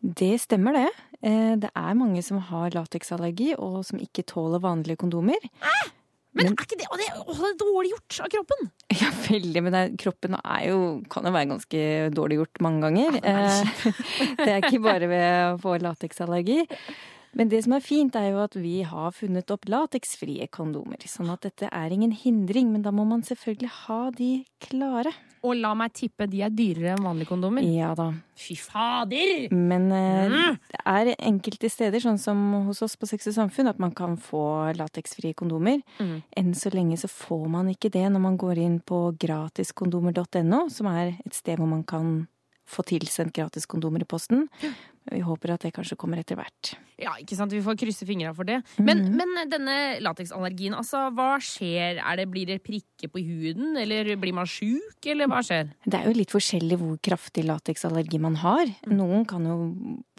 Det 0.04 0.34
stemmer, 0.42 0.76
det. 0.76 0.88
Eh, 1.25 1.54
Det 1.56 1.70
er 1.73 1.94
mange 1.96 2.20
som 2.23 2.38
har 2.50 2.70
lateksallergi, 2.76 3.54
og 3.58 3.84
som 3.88 3.99
ikke 4.02 4.25
tåler 4.28 4.61
vanlige 4.61 4.99
kondomer. 5.00 5.40
Men, 6.34 6.49
er 6.50 6.50
ikke 6.66 6.76
det, 6.80 6.87
og 6.90 6.99
det, 6.99 7.06
å, 7.14 7.30
det 7.38 7.49
er 7.52 7.58
dårlig 7.62 7.90
gjort 7.94 8.20
av 8.26 8.30
kroppen? 8.34 8.70
Ja, 9.00 9.08
veldig. 9.30 9.61
Men 9.62 9.73
det, 9.75 9.80
er- 9.84 9.96
kroppen 10.02 10.34
er 10.40 10.64
jo, 10.68 10.78
kan 11.11 11.25
jo 11.26 11.32
være 11.34 11.50
ganske 11.54 11.82
dårlig 12.14 12.40
gjort 12.40 12.61
mange 12.66 12.82
ganger. 12.88 13.18
Eh, 13.23 13.90
Det 14.42 14.49
er 14.50 14.61
ikke 14.66 14.82
bare 14.84 15.08
ved 15.08 15.25
å 15.54 15.58
få 15.62 15.76
lateksallergi. 15.82 16.64
Men 17.34 17.48
det 17.50 17.64
som 17.64 17.72
er 17.76 17.82
fint, 17.82 18.14
er 18.16 18.30
jo 18.30 18.40
at 18.44 18.54
vi 18.54 18.82
har 18.86 19.10
funnet 19.12 19.50
opp 19.50 19.66
lateksfrie 19.68 20.46
kondomer. 20.54 21.02
Sånn 21.10 21.30
at 21.32 21.42
dette 21.42 21.68
er 21.72 21.90
ingen 21.94 22.12
hindring, 22.14 22.70
men 22.72 22.82
da 22.82 22.92
må 22.94 23.04
man 23.06 23.22
selvfølgelig 23.26 23.70
ha 23.84 24.10
de 24.14 24.44
klare. 24.62 25.12
Og 25.44 25.58
la 25.60 25.74
meg 25.76 25.92
tippe, 25.92 26.24
de 26.30 26.40
er 26.46 26.52
dyrere 26.54 26.94
enn 26.94 27.04
vanlige 27.04 27.28
kondomer. 27.28 27.66
Ja 27.68 27.90
da. 27.98 28.06
Fy 28.38 28.54
fader! 28.56 29.48
Men 29.52 29.90
eh, 29.92 30.28
Mm. 30.30 30.56
det 30.70 30.80
er 30.86 31.10
enkelte 31.18 31.68
steder, 31.70 32.00
sånn 32.00 32.18
som 32.18 32.38
hos 32.68 32.80
oss 32.82 32.94
på 32.96 33.06
Sex 33.10 33.26
og 33.28 33.34
Samfunn, 33.36 33.68
at 33.68 33.78
man 33.82 33.92
kan 33.92 34.16
få 34.16 34.72
lateksfrie 34.78 35.34
kondomer. 35.36 35.82
Mm. 36.00 36.22
Enn 36.36 36.54
så 36.56 36.72
lenge 36.72 36.96
så 36.96 37.10
får 37.12 37.44
man 37.50 37.68
ikke 37.74 37.90
det 37.92 38.06
når 38.14 38.20
man 38.24 38.38
går 38.40 38.58
inn 38.62 38.78
på 38.80 39.10
gratiskondomer.no, 39.20 40.68
som 40.70 40.86
er 40.90 41.16
et 41.26 41.34
sted 41.36 41.58
hvor 41.60 41.68
man 41.70 41.84
kan 41.84 42.26
få 42.64 42.80
tilsendt 42.88 43.34
gratiskondomer 43.36 44.00
i 44.00 44.08
posten. 44.08 44.46
Vi 45.12 45.20
håper 45.25 45.54
at 45.54 45.66
det 45.66 45.75
kanskje 45.76 45.99
kommer 46.00 46.20
etter 46.20 46.38
hvert. 46.38 46.75
Ja, 47.00 47.12
ikke 47.18 47.37
sant? 47.37 47.52
Vi 47.52 47.62
får 47.64 47.76
krysse 47.76 48.06
fingra 48.06 48.30
for 48.37 48.46
det. 48.49 48.61
Men, 48.78 49.02
mm. 49.04 49.16
men 49.18 49.50
denne 49.50 49.76
lateksallergien, 50.04 50.76
altså, 50.78 51.08
hva 51.14 51.34
skjer? 51.42 51.99
Er 51.99 52.20
det, 52.20 52.28
blir 52.30 52.49
det 52.49 52.61
prikker 52.64 53.11
på 53.12 53.20
huden, 53.20 53.75
eller 53.80 54.14
blir 54.20 54.34
man 54.37 54.49
sjuk, 54.49 54.96
eller 55.11 55.28
hva 55.28 55.42
skjer? 55.44 55.73
Det 55.84 55.99
er 55.99 56.08
jo 56.08 56.14
litt 56.16 56.32
forskjellig 56.32 56.78
hvor 56.80 56.96
kraftig 57.04 57.44
lateksallergi 57.49 58.20
man 58.23 58.38
har. 58.40 58.70
Mm. 58.87 58.94
Noen 59.00 59.26
kan 59.28 59.44
jo 59.49 59.58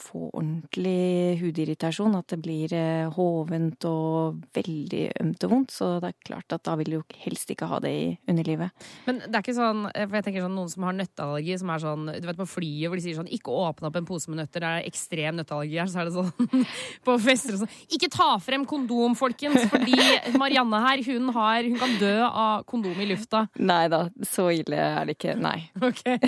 få 0.01 0.27
ordentlig 0.27 1.39
hudirritasjon, 1.42 2.20
at 2.20 2.36
det 2.36 2.42
blir 2.44 2.75
eh, 2.75 3.08
hovent 3.15 3.88
og 3.89 4.44
veldig 4.58 5.06
ømt 5.24 5.48
og 5.48 5.56
vondt. 5.56 5.74
Så 5.74 5.89
det 6.04 6.12
er 6.12 6.20
klart 6.27 6.58
at 6.58 6.68
da 6.68 6.75
vil 6.82 6.98
du 6.98 7.18
helst 7.24 7.50
ikke 7.56 7.72
ha 7.72 7.80
det 7.84 7.96
i 7.96 8.06
underlivet. 8.30 8.86
Men 9.08 9.24
det 9.24 9.32
er 9.32 9.42
ikke 9.42 9.58
sånn, 9.58 9.88
for 9.96 10.20
jeg 10.20 10.27
tenker 10.27 10.46
sånn, 10.46 10.60
noen 10.60 10.72
som 10.75 10.86
har 10.89 11.00
nøtteallergi, 11.00 11.58
som 11.63 11.74
er 11.74 11.86
sånn, 11.88 12.08
du 12.12 12.30
vet 12.30 12.44
på 12.44 12.51
flyet 12.58 12.92
hvor 12.92 13.00
de 13.00 13.08
sier 13.08 13.18
sånn, 13.18 13.32
ikke 13.32 13.56
åpne 13.65 13.89
opp 13.89 14.00
en 14.04 14.12
pose 14.12 14.30
med 14.30 14.44
nøtter, 14.44 14.62
det 14.62 14.75
er 14.79 14.88
ekstrem 14.89 15.38
nøtteallergi 15.39 15.79
her, 15.82 15.89
så 15.91 16.01
er 16.03 16.10
det 16.10 16.15
sånn, 16.15 16.65
på 17.08 17.15
fester 17.24 17.55
og 17.58 17.63
sånn, 17.63 17.74
ikke 17.98 18.10
ta 18.13 18.29
frem 18.44 18.65
kondom, 18.70 19.15
folkens, 19.20 19.65
fordi 19.72 19.98
Marianne 20.39 20.82
her, 20.86 21.03
hun 21.10 21.32
har, 21.36 21.63
hun 21.67 21.77
kan 21.82 21.96
dø 22.01 22.13
av 22.27 22.63
kondom 22.70 23.00
i 23.01 23.08
lufta. 23.10 23.46
Nei 23.60 23.86
da, 23.91 24.03
så 24.27 24.50
ille 24.53 24.79
er 24.79 25.10
det 25.10 25.17
ikke. 25.17 25.36
Nei. 25.41 25.58
Okay. 25.79 26.20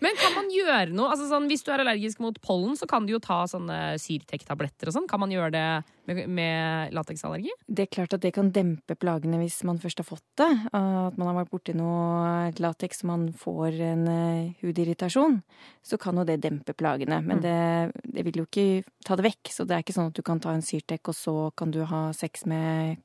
Men 0.00 0.16
kan 0.20 0.36
man 0.36 0.50
gjøre 0.52 0.90
noe? 0.94 1.10
Altså 1.14 1.28
sånn, 1.30 1.48
hvis 1.50 1.64
du 1.66 1.70
er 1.74 1.82
allergisk 1.84 2.20
mot 2.22 2.36
pollen, 2.44 2.76
så 2.78 2.88
kan 2.90 3.06
du 3.08 3.14
jo 3.14 3.22
ta 3.22 3.42
sånne 3.50 3.96
Syrtec-tabletter 4.00 4.90
og 4.90 4.96
sånn. 4.96 5.08
Kan 5.10 5.22
man 5.22 5.32
gjøre 5.34 5.52
det 5.54 5.64
med, 6.10 6.22
med 6.30 6.94
lateksallergi? 6.96 7.52
Det 7.68 7.86
er 7.86 7.92
klart 7.92 8.14
at 8.16 8.22
det 8.24 8.32
kan 8.36 8.50
dempe 8.54 8.96
plagene 8.98 9.40
hvis 9.42 9.60
man 9.68 9.78
først 9.82 10.02
har 10.02 10.08
fått 10.08 10.24
det. 10.40 10.48
At 10.74 11.18
man 11.20 11.30
har 11.30 11.38
vært 11.42 11.52
borti 11.52 11.74
noe 11.78 12.50
lateks 12.60 13.04
og 13.04 13.10
man 13.12 13.26
får 13.40 13.78
en 13.90 14.06
eh, 14.10 14.50
hudirritasjon. 14.64 15.40
Så 15.86 15.98
kan 16.00 16.18
jo 16.20 16.26
det 16.28 16.40
dempe 16.44 16.74
plagene. 16.76 17.20
Men 17.24 17.38
Mm. 17.40 17.44
det, 17.44 17.59
det 18.04 18.24
vil 18.26 18.42
jo 18.42 18.46
ikke 18.48 18.82
ta 19.06 19.16
det 19.18 19.26
vekk. 19.28 19.52
Så 19.54 19.66
det 19.68 19.76
er 19.76 19.84
ikke 19.84 19.96
sånn 19.96 20.10
at 20.12 20.18
du 20.18 20.24
kan 20.26 20.42
ta 20.42 20.54
en 20.54 20.64
Syrtec, 20.64 21.02
og 21.10 21.16
så 21.16 21.34
kan 21.58 21.72
du 21.74 21.82
ha 21.88 22.08
sex 22.16 22.46
med 22.50 23.00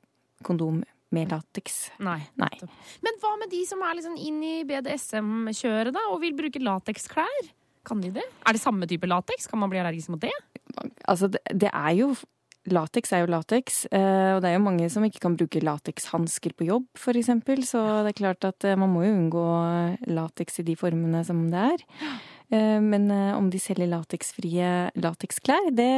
kondom 0.46 0.82
med 1.14 1.30
lateks. 1.30 1.78
Nei. 2.02 2.18
Nei. 2.40 2.52
Men 3.04 3.20
hva 3.22 3.34
med 3.40 3.52
de 3.52 3.62
som 3.68 3.82
er 3.86 3.98
liksom 3.98 4.16
inn 4.18 4.40
i 4.44 4.56
BDSM-kjøret 4.68 5.94
da, 5.94 6.08
og 6.12 6.20
vil 6.24 6.36
bruke 6.38 6.62
lateksklær? 6.62 7.50
Kan 7.86 8.02
de 8.02 8.10
det? 8.16 8.24
Er 8.46 8.56
det 8.56 8.62
samme 8.62 8.88
type 8.90 9.06
lateks? 9.06 9.46
Kan 9.50 9.62
man 9.62 9.70
bli 9.70 9.78
allergisk 9.82 10.10
mot 10.14 10.22
det? 10.22 10.34
Altså, 11.06 11.30
det, 11.30 11.42
det 11.54 11.70
er 11.72 11.92
jo 12.02 12.14
Lateks 12.66 13.12
er 13.14 13.20
jo 13.22 13.28
lateks, 13.30 13.84
eh, 13.94 14.32
og 14.34 14.40
det 14.42 14.48
er 14.50 14.56
jo 14.56 14.62
mange 14.64 14.88
som 14.90 15.04
ikke 15.06 15.20
kan 15.22 15.36
bruke 15.38 15.60
latekshansker 15.62 16.50
på 16.58 16.66
jobb, 16.66 16.88
eksempel. 17.12 17.62
Så 17.62 17.78
det 18.02 18.10
er 18.10 18.18
klart 18.18 18.42
at 18.48 18.66
eh, 18.66 18.74
man 18.74 18.90
må 18.90 19.04
jo 19.04 19.12
unngå 19.14 19.44
lateks 20.10 20.58
i 20.58 20.66
de 20.66 20.74
formene 20.74 21.22
som 21.22 21.44
det 21.52 21.62
er. 21.76 21.84
Eh, 22.50 22.80
Men 22.80 23.10
eh, 23.10 23.32
om 23.36 23.48
de 23.50 23.58
selger 23.58 23.88
lateksfrie 23.90 24.68
lateksklær, 24.94 25.70
det 25.74 25.88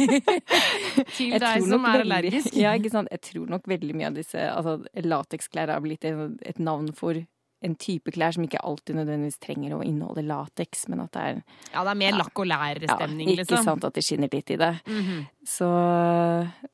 Til 1.16 1.34
deg 1.42 1.66
som 1.66 1.86
er 1.90 2.04
allergisk. 2.04 2.54
Ja, 2.58 2.76
ikke 2.78 2.92
sant. 2.92 3.10
Jeg 3.10 3.24
tror 3.32 3.50
nok 3.50 3.66
veldig 3.70 3.96
mye 3.98 4.10
av 4.12 4.18
disse 4.20 4.46
Altså, 4.50 4.78
lateksklær 4.94 5.72
har 5.74 5.82
blitt 5.84 6.06
et, 6.06 6.38
et 6.46 6.62
navn 6.62 6.92
for 6.96 7.18
en 7.62 7.74
type 7.76 8.12
klær 8.14 8.32
som 8.36 8.44
ikke 8.46 8.62
alltid 8.64 8.96
nødvendigvis 8.96 9.40
trenger 9.42 9.74
å 9.76 9.82
inneholde 9.84 10.24
lateks, 10.24 10.86
men 10.88 11.02
at 11.04 11.12
det 11.12 11.24
er 11.26 11.42
Ja, 11.74 11.84
det 11.84 11.92
er 11.92 12.00
mer 12.02 12.16
lakk 12.16 12.40
og 12.40 12.48
lær-stemning, 12.48 13.28
ja, 13.28 13.34
ikke 13.34 13.44
liksom. 13.44 13.66
sant 13.68 13.84
at 13.84 13.98
det 13.98 14.04
skinner 14.06 14.32
litt 14.32 14.50
i 14.50 14.58
det. 14.60 14.72
Mhm. 14.86 15.26
Så 15.50 15.66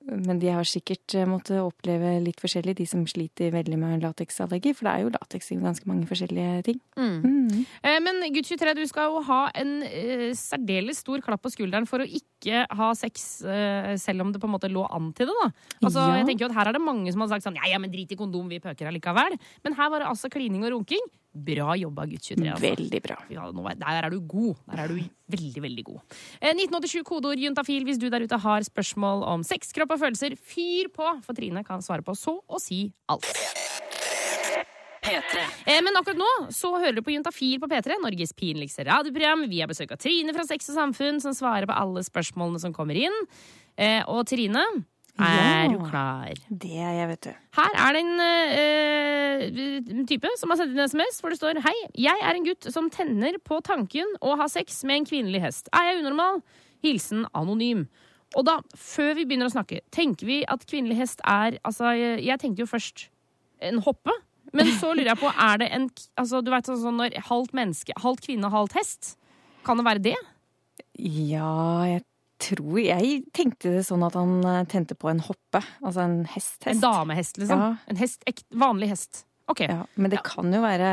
Men 0.07 0.39
de 0.39 0.49
har 0.51 0.67
sikkert 0.67 1.15
eh, 1.15 1.27
måttet 1.27 1.59
oppleve 1.63 2.21
litt 2.23 2.41
forskjellig, 2.43 2.77
de 2.79 2.87
som 2.87 3.05
sliter 3.07 3.51
veldig 3.55 3.79
med 3.79 4.03
lateksallergi, 4.03 4.73
for 4.75 4.87
det 4.87 4.93
er 4.93 5.03
jo 5.03 5.13
lateks 5.15 5.51
i 5.51 5.59
ganske 5.63 5.87
mange 5.87 6.07
forskjellige 6.07 6.63
ting. 6.69 6.81
Mm. 6.99 7.17
Mm. 7.23 7.65
Eh, 7.83 7.99
Men 8.01 8.23
gutt 8.35 8.47
23, 8.47 8.75
du 8.75 8.87
skal 8.87 9.11
jo 9.11 9.23
ha 9.27 9.51
en 9.55 9.83
uh, 9.83 10.31
særdeles 10.35 11.03
stor 11.03 11.23
klapp 11.27 11.43
på 11.43 11.55
skulderen 11.55 11.87
for 11.91 12.03
å 12.03 12.07
ikke 12.07 12.36
ha 12.71 12.93
sex, 12.95 13.43
eh, 13.45 13.97
selv 13.97 14.21
om 14.23 14.33
det 14.33 14.41
på 14.41 14.47
en 14.47 14.55
måte 14.55 14.71
lå 14.71 14.87
an 14.91 15.13
til 15.13 15.27
det, 15.27 15.35
da. 15.43 15.51
Altså, 15.83 16.01
Ja. 16.07 16.17
jeg 16.23 16.27
tenker 16.27 16.47
jo 16.47 16.51
at 16.51 16.55
Her 16.57 16.69
er 16.69 16.73
det 16.73 16.83
mange 16.83 17.11
som 17.13 17.21
har 17.21 17.29
sagt 17.29 17.45
sånn 17.45 17.57
ja, 17.57 17.67
ja, 17.73 17.79
men 17.79 17.91
drit 17.91 18.11
i 18.13 18.17
kondom, 18.17 18.49
vi 18.49 18.59
pøker 18.61 18.87
allikevel. 18.89 19.39
Men 19.65 19.75
her 19.75 19.91
var 19.91 19.99
det 20.01 20.09
altså 20.09 20.31
klining 20.31 20.65
og 20.65 20.73
runking. 20.73 21.01
Bra 21.35 21.75
jobba, 21.77 22.07
gutt 22.09 22.23
23. 22.23 22.49
Altså. 22.49 22.77
Veldig 22.77 23.03
bra. 23.03 23.17
Ja, 23.29 23.47
er- 23.49 23.75
der 23.75 24.05
er 24.07 24.11
du 24.11 24.21
god. 24.21 24.57
Der 24.71 24.85
er 24.85 24.89
du 24.89 24.95
veldig, 25.29 25.61
veldig 25.61 25.85
god. 25.85 26.01
Eh, 26.41 26.55
1987 26.55 27.03
kodeord 27.05 27.37
juntafil 27.39 27.85
hvis 27.85 27.99
du 27.99 28.09
der 28.09 28.21
ute 28.25 28.39
har 28.39 28.61
spørsmål 28.61 29.23
om 29.27 29.43
sex, 29.43 29.71
kropp 29.73 29.91
og 29.91 30.01
følelser. 30.01 30.39
Fyr 30.39 30.89
på, 30.89 31.23
for 31.23 31.35
Trine 31.35 31.63
kan 31.65 31.81
svare 31.81 32.03
på 32.03 32.17
så 32.17 32.41
å 32.49 32.59
si 32.59 32.91
alt. 33.09 33.25
Eh, 35.07 35.81
Men 35.85 35.97
akkurat 36.01 36.19
nå 36.19 36.31
så 36.55 36.73
hører 36.79 36.97
du 36.99 37.03
på 37.07 37.15
Juntafil 37.15 37.61
på 37.63 37.69
P3, 37.71 37.99
Norges 38.03 38.33
pinligste 38.37 38.85
radioprogram. 38.89 39.47
Vi 39.51 39.61
har 39.63 39.71
besøk 39.71 39.93
av 39.95 40.01
Trine 40.03 40.35
fra 40.35 40.45
Sex 40.49 40.69
og 40.73 40.79
Samfunn, 40.81 41.21
som 41.23 41.35
svarer 41.37 41.69
på 41.69 41.77
alle 41.77 42.03
spørsmålene 42.07 42.61
som 42.63 42.75
kommer 42.77 42.99
inn. 42.99 43.17
Eh, 43.79 44.03
Og 44.09 44.27
Trine, 44.27 44.63
er 45.17 45.69
du 45.73 45.79
klar? 45.89 46.35
Det 46.51 46.75
er 46.77 46.93
jeg, 46.99 47.09
vet 47.09 47.23
du. 47.25 47.31
Her 47.57 47.77
er 47.87 47.97
det 47.97 48.03
en 48.05 48.21
eh, 48.27 50.05
type 50.11 50.29
som 50.37 50.53
har 50.53 50.59
sendt 50.61 50.75
inn 50.77 50.85
SMS 50.85 51.21
hvor 51.23 51.33
det 51.33 51.39
står 51.41 51.63
Hei, 51.65 51.73
jeg 51.97 52.21
er 52.21 52.37
en 52.37 52.45
gutt 52.45 52.69
som 52.73 52.91
tenner 52.93 53.39
på 53.41 53.63
tanken 53.65 54.13
å 54.21 54.35
ha 54.37 54.49
sex 54.53 54.83
med 54.85 55.01
en 55.01 55.09
kvinnelig 55.09 55.41
hest. 55.47 55.71
Er 55.73 55.89
jeg 55.93 56.03
unormal? 56.03 56.43
Hilsen 56.85 57.25
anonym. 57.33 57.87
Og 58.37 58.45
da, 58.45 58.59
før 58.77 59.15
vi 59.17 59.25
begynner 59.25 59.49
å 59.49 59.55
snakke, 59.55 59.81
tenker 59.95 60.29
vi 60.29 60.43
at 60.45 60.67
kvinnelig 60.69 60.99
hest 61.01 61.23
er 61.25 61.57
Altså, 61.65 61.95
jeg, 61.97 62.21
jeg 62.27 62.43
tenkte 62.43 62.65
jo 62.67 62.69
først 62.69 63.07
en 63.65 63.81
hoppe. 63.87 64.13
Men 64.57 64.73
så 64.81 64.93
lurer 64.95 65.13
jeg 65.13 65.21
på, 65.21 65.31
er 65.31 65.63
det 65.63 65.71
en 65.77 65.87
altså, 66.19 66.43
Du 66.45 66.51
vet 66.55 66.69
sånn 66.69 67.01
når 67.01 67.17
halvt 67.29 67.55
menneske, 67.57 67.97
halvt 68.03 68.27
kvinne, 68.29 68.51
halvt 68.53 68.77
hest? 68.79 69.15
Kan 69.67 69.81
det 69.81 69.87
være 69.87 70.05
det? 70.11 70.17
Ja, 70.97 71.85
jeg 71.89 72.05
tror 72.43 72.81
Jeg 72.81 73.23
tenkte 73.37 73.73
det 73.79 73.87
sånn 73.89 74.05
at 74.07 74.17
han 74.19 74.41
eh, 74.45 74.65
tente 74.69 74.97
på 74.99 75.09
en 75.13 75.23
hoppe. 75.25 75.63
Altså 75.81 76.05
en 76.05 76.19
hest. 76.35 76.61
En 76.69 76.83
damehest, 76.83 77.41
liksom? 77.41 77.63
Ja. 77.63 77.71
En 77.89 78.01
hest, 78.01 78.27
vanlig 78.53 78.93
hest. 78.93 79.25
Okay. 79.47 79.71
Ja, 79.71 79.85
men 79.95 80.11
det 80.11 80.25
kan 80.27 80.51
jo 80.51 80.59
være 80.59 80.89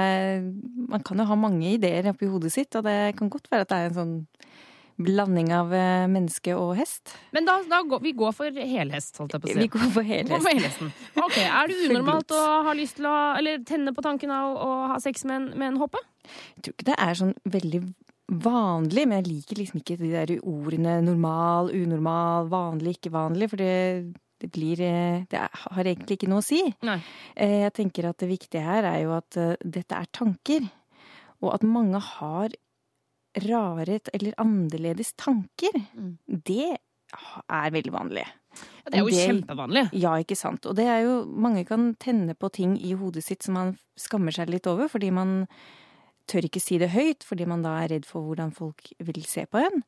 Man 0.91 1.01
kan 1.01 1.17
jo 1.17 1.25
ha 1.25 1.37
mange 1.39 1.71
ideer 1.73 2.11
oppi 2.11 2.29
hodet 2.29 2.53
sitt, 2.53 2.75
og 2.77 2.85
det 2.85 3.15
kan 3.17 3.31
godt 3.33 3.49
være 3.49 3.65
at 3.65 3.71
det 3.71 3.79
er 3.79 3.89
en 3.89 3.97
sånn 3.97 4.13
blanding 5.01 5.49
av 5.55 5.71
eh, 5.73 6.05
menneske 6.11 6.53
og 6.57 6.75
hest. 6.77 7.13
Men 7.33 7.47
da, 7.47 7.55
da 7.69 7.79
går, 7.89 8.01
vi 8.03 8.11
går 8.17 8.33
for 8.37 8.53
helhest, 8.59 9.17
holdt 9.21 9.33
jeg 9.37 9.41
på 9.43 9.49
å 9.49 9.53
si. 9.53 9.59
Vi 9.63 9.69
går 9.73 9.91
for 9.95 10.05
helhest. 10.05 10.83
Ok, 11.17 11.37
Er 11.41 11.71
det 11.71 11.77
unormalt 11.89 12.33
å 12.37 12.41
ha 12.67 12.73
lyst 12.77 12.99
til 12.99 13.07
å 13.09 13.13
ha, 13.15 13.27
eller 13.39 13.63
tenne 13.67 13.93
på 13.95 14.03
tanken 14.05 14.33
av 14.33 14.53
å 14.53 14.71
ha 14.93 14.99
sex 15.03 15.25
med 15.25 15.39
en, 15.39 15.47
med 15.57 15.71
en 15.71 15.79
hoppe? 15.81 16.01
Jeg 16.55 16.65
tror 16.67 16.75
ikke 16.77 16.89
det 16.91 16.97
er 17.07 17.17
sånn 17.19 17.33
veldig 17.57 17.81
vanlig, 18.43 19.07
men 19.09 19.19
jeg 19.19 19.29
liker 19.31 19.59
liksom 19.59 19.81
ikke 19.81 19.97
de 19.99 20.11
der 20.13 20.35
ordene 20.39 20.99
normal, 21.05 21.73
unormal, 21.75 22.47
vanlig, 22.53 22.95
ikke 22.99 23.11
vanlig, 23.17 23.49
for 23.51 23.59
det, 23.61 23.73
det 24.41 24.51
blir 24.55 24.79
eh, 24.85 25.25
Det 25.29 25.41
har 25.65 25.89
egentlig 25.89 26.19
ikke 26.19 26.29
noe 26.31 26.43
å 26.43 26.45
si. 26.45 26.61
Nei. 26.85 26.99
Eh, 27.35 27.57
Jeg 27.65 27.73
tenker 27.81 28.07
at 28.13 28.21
det 28.23 28.29
viktige 28.31 28.63
her 28.63 28.87
er 28.93 29.01
jo 29.03 29.17
at 29.17 29.41
dette 29.65 29.99
er 29.99 30.09
tanker, 30.15 30.69
og 31.43 31.49
at 31.57 31.65
mange 31.67 31.99
har 31.99 32.53
rare 33.47 33.99
eller 34.13 34.33
annerledes 34.37 35.13
tanker, 35.17 35.73
Mm. 35.95 36.17
det 36.27 36.77
er 37.49 37.69
veldig 37.71 37.91
vanlig. 37.93 38.25
Ja, 38.85 38.89
det 38.91 38.93
er 38.99 38.99
jo 39.03 39.09
det, 39.09 39.27
kjempevanlig. 39.27 39.89
Ja, 39.93 40.11
ikke 40.21 40.35
sant. 40.37 40.65
Og 40.65 40.75
det 40.75 40.85
er 40.85 41.01
jo 41.03 41.25
Mange 41.25 41.65
kan 41.65 41.95
tenne 41.95 42.35
på 42.35 42.51
ting 42.51 42.75
i 42.77 42.93
hodet 42.93 43.23
sitt 43.23 43.41
som 43.43 43.53
man 43.55 43.77
skammer 43.97 44.31
seg 44.31 44.49
litt 44.49 44.67
over, 44.67 44.87
fordi 44.87 45.11
man 45.11 45.47
tør 46.27 46.45
ikke 46.47 46.61
si 46.61 46.77
det 46.77 46.89
høyt, 46.93 47.23
fordi 47.23 47.45
man 47.47 47.63
da 47.63 47.81
er 47.83 47.89
redd 47.89 48.05
for 48.05 48.21
hvordan 48.21 48.53
folk 48.53 48.91
vil 48.99 49.23
se 49.25 49.45
på 49.45 49.57
en. 49.59 49.83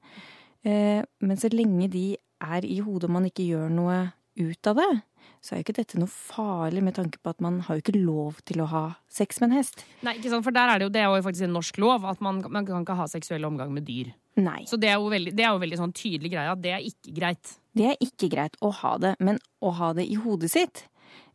Eh, 0.65 1.03
Men 1.21 1.37
så 1.37 1.49
lenge 1.53 1.89
de 1.91 2.17
er 2.41 2.65
i 2.65 2.79
hodet 2.79 3.05
og 3.05 3.11
man 3.11 3.25
ikke 3.25 3.45
gjør 3.47 3.69
noe 3.71 4.13
ut 4.37 4.67
av 4.67 4.75
det, 4.75 5.01
så 5.43 5.53
er 5.53 5.59
jo 5.59 5.65
ikke 5.67 5.77
dette 5.77 5.99
noe 6.01 6.09
farlig 6.11 6.81
med 6.85 6.95
tanke 6.97 7.19
på 7.21 7.33
at 7.33 7.41
man 7.43 7.59
har 7.67 7.77
jo 7.77 7.83
ikke 7.83 7.99
lov 7.99 8.39
til 8.49 8.63
å 8.63 8.69
ha 8.71 8.83
sex 9.11 9.41
med 9.41 9.51
en 9.51 9.57
hest. 9.59 9.83
Nei, 10.05 10.15
ikke 10.19 10.31
sant? 10.33 10.45
For 10.47 10.55
der 10.55 10.73
er 10.73 10.81
det 10.81 10.87
jo, 10.87 10.93
det 10.95 11.03
er 11.03 11.11
jo 11.11 11.25
faktisk 11.25 11.47
en 11.47 11.55
norsk 11.57 11.81
lov 11.83 12.07
at 12.09 12.23
man, 12.25 12.41
man 12.49 12.67
kan 12.67 12.85
ikke 12.85 12.97
ha 12.97 13.09
seksuell 13.11 13.45
omgang 13.47 13.73
med 13.75 13.85
dyr. 13.87 14.13
Nei. 14.41 14.63
Så 14.67 14.79
det 14.81 14.89
er 14.91 14.97
jo 14.99 15.11
veldig, 15.13 15.35
det 15.37 15.45
er 15.45 15.53
jo 15.53 15.61
veldig 15.61 15.79
sånn 15.79 15.95
tydelig 15.95 16.33
greie 16.33 16.51
at 16.51 16.63
det 16.63 16.73
er 16.75 16.89
ikke 16.89 17.13
greit. 17.15 17.53
Det 17.75 17.87
er 17.91 18.01
ikke 18.03 18.31
greit 18.31 18.57
å 18.63 18.71
ha 18.81 18.95
det, 19.01 19.13
men 19.23 19.39
å 19.63 19.71
ha 19.77 19.93
det 19.95 20.07
i 20.11 20.17
hodet 20.19 20.51
sitt, 20.51 20.85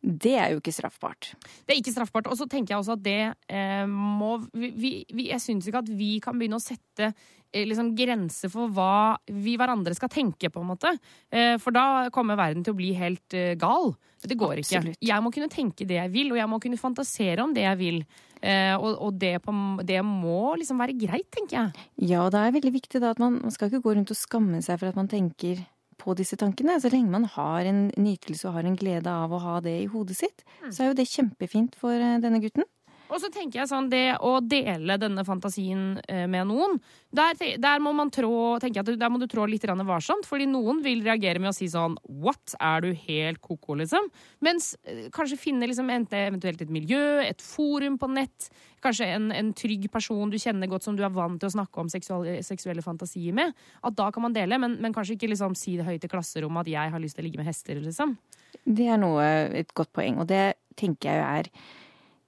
det 0.01 0.33
er 0.33 0.53
jo 0.53 0.61
ikke 0.61 0.73
straffbart. 0.73 1.31
Det 1.61 1.75
er 1.75 1.77
ikke 1.77 1.93
straffbart. 1.93 2.29
Og 2.31 2.37
så 2.39 2.47
tenker 2.49 2.73
jeg 2.73 2.81
også 2.81 2.95
at 2.97 3.03
det 3.05 3.19
eh, 3.53 3.85
må 3.85 4.39
vi, 4.49 5.05
vi, 5.13 5.27
Jeg 5.29 5.41
syns 5.43 5.67
ikke 5.69 5.83
at 5.83 5.91
vi 5.93 6.15
kan 6.23 6.39
begynne 6.39 6.57
å 6.57 6.63
sette 6.63 7.11
eh, 7.11 7.67
liksom 7.69 7.91
grenser 7.97 8.49
for 8.49 8.71
hva 8.73 9.19
vi 9.29 9.53
hverandre 9.61 9.93
skal 9.97 10.09
tenke, 10.09 10.49
på 10.49 10.63
en 10.63 10.71
måte. 10.71 10.95
Eh, 11.29 11.53
for 11.61 11.75
da 11.75 12.09
kommer 12.13 12.39
verden 12.39 12.65
til 12.65 12.73
å 12.73 12.79
bli 12.79 12.95
helt 12.97 13.37
eh, 13.37 13.53
gal. 13.61 13.93
Det 14.21 14.37
går 14.37 14.63
Absolutt. 14.63 14.95
ikke. 14.95 15.05
Jeg 15.11 15.25
må 15.25 15.31
kunne 15.33 15.53
tenke 15.53 15.85
det 15.89 15.99
jeg 15.99 16.13
vil, 16.13 16.33
og 16.33 16.41
jeg 16.41 16.49
må 16.49 16.59
kunne 16.61 16.81
fantasere 16.81 17.45
om 17.45 17.53
det 17.53 17.67
jeg 17.67 17.79
vil. 17.81 18.01
Eh, 18.41 18.73
og 18.73 18.97
og 19.05 19.19
det, 19.21 19.35
på, 19.45 19.53
det 19.85 19.99
må 20.05 20.55
liksom 20.57 20.81
være 20.81 20.97
greit, 20.97 21.29
tenker 21.33 21.59
jeg. 21.59 21.85
Ja, 22.09 22.25
og 22.25 22.33
det 22.33 22.41
er 22.41 22.57
veldig 22.57 22.73
viktig 22.73 23.03
da 23.03 23.13
at 23.13 23.21
man, 23.21 23.37
man 23.45 23.53
skal 23.53 23.69
ikke 23.69 23.83
gå 23.85 23.93
rundt 23.99 24.13
og 24.13 24.17
skamme 24.17 24.63
seg 24.65 24.81
for 24.81 24.89
at 24.89 24.97
man 24.97 25.09
tenker 25.11 25.61
på 26.01 26.15
disse 26.17 26.37
tankene. 26.39 26.79
Så 26.81 26.91
lenge 26.93 27.13
man 27.13 27.29
har 27.37 27.69
en 27.69 27.87
nytelse 27.95 28.49
og 28.49 28.57
har 28.57 28.67
en 28.67 28.77
glede 28.79 29.11
av 29.11 29.33
å 29.33 29.41
ha 29.43 29.59
det 29.63 29.77
i 29.83 29.89
hodet 29.91 30.17
sitt, 30.17 30.45
så 30.69 30.83
er 30.83 30.91
jo 30.91 30.99
det 30.99 31.09
kjempefint 31.11 31.77
for 31.79 31.95
eh, 31.95 32.19
denne 32.23 32.41
gutten. 32.43 32.67
Og 33.11 33.19
så 33.19 33.27
tenker 33.31 33.59
jeg 33.59 33.69
sånn, 33.69 33.89
det 33.91 34.15
å 34.23 34.37
dele 34.39 34.95
denne 34.99 35.25
fantasien 35.27 35.99
eh, 36.07 36.23
med 36.31 36.47
noen, 36.47 36.77
der, 37.11 37.35
der 37.59 37.83
må 37.83 37.91
man 37.95 38.11
trå, 38.13 38.55
tenker 38.63 38.79
jeg 38.81 38.99
der 39.01 39.11
må 39.11 39.19
du 39.19 39.27
trå 39.29 39.43
litt 39.49 39.65
varsomt, 39.67 40.27
fordi 40.27 40.47
noen 40.47 40.79
vil 40.83 41.03
reagere 41.03 41.41
med 41.41 41.51
å 41.51 41.55
si 41.55 41.67
sånn, 41.71 41.97
what, 42.23 42.55
er 42.55 42.85
du 42.85 42.93
helt 42.95 43.41
koko, 43.43 43.75
liksom? 43.81 44.07
Mens 44.39 44.73
eh, 44.87 45.09
kanskje 45.11 45.39
finne 45.41 45.67
liksom 45.67 45.91
eventuelt 45.91 46.63
et 46.63 46.71
miljø, 46.71 47.19
et 47.25 47.43
forum 47.43 47.99
på 47.99 48.09
nett, 48.15 48.47
kanskje 48.81 49.11
en, 49.17 49.27
en 49.35 49.51
trygg 49.53 49.89
person 49.93 50.31
du 50.31 50.39
kjenner 50.41 50.71
godt 50.71 50.87
som 50.87 50.95
du 50.95 51.03
er 51.03 51.13
vant 51.13 51.35
til 51.41 51.51
å 51.51 51.55
snakke 51.57 51.83
om 51.83 51.91
seksuelle, 51.91 52.39
seksuelle 52.47 52.85
fantasier 52.85 53.35
med, 53.35 53.51
at 53.83 53.99
da 53.99 54.07
kan 54.15 54.23
man 54.25 54.35
dele, 54.37 54.57
men, 54.61 54.79
men 54.81 54.95
kanskje 54.95 55.19
ikke 55.19 55.33
liksom 55.33 55.57
si 55.59 55.75
det 55.77 55.89
høyt 55.89 56.07
i 56.07 56.11
klasserommet 56.11 56.63
at 56.63 56.73
jeg 56.77 56.95
har 56.95 57.03
lyst 57.03 57.19
til 57.19 57.25
å 57.25 57.27
ligge 57.27 57.43
med 57.43 57.51
hester, 57.51 57.83
liksom. 57.83 58.15
Det 58.63 58.87
er 58.93 58.99
noe, 58.99 59.27
et 59.59 59.75
godt 59.75 59.91
poeng, 59.95 60.23
og 60.23 60.31
det 60.31 60.53
tenker 60.79 61.11
jeg 61.11 61.19
jo 61.19 61.29
er 61.29 61.53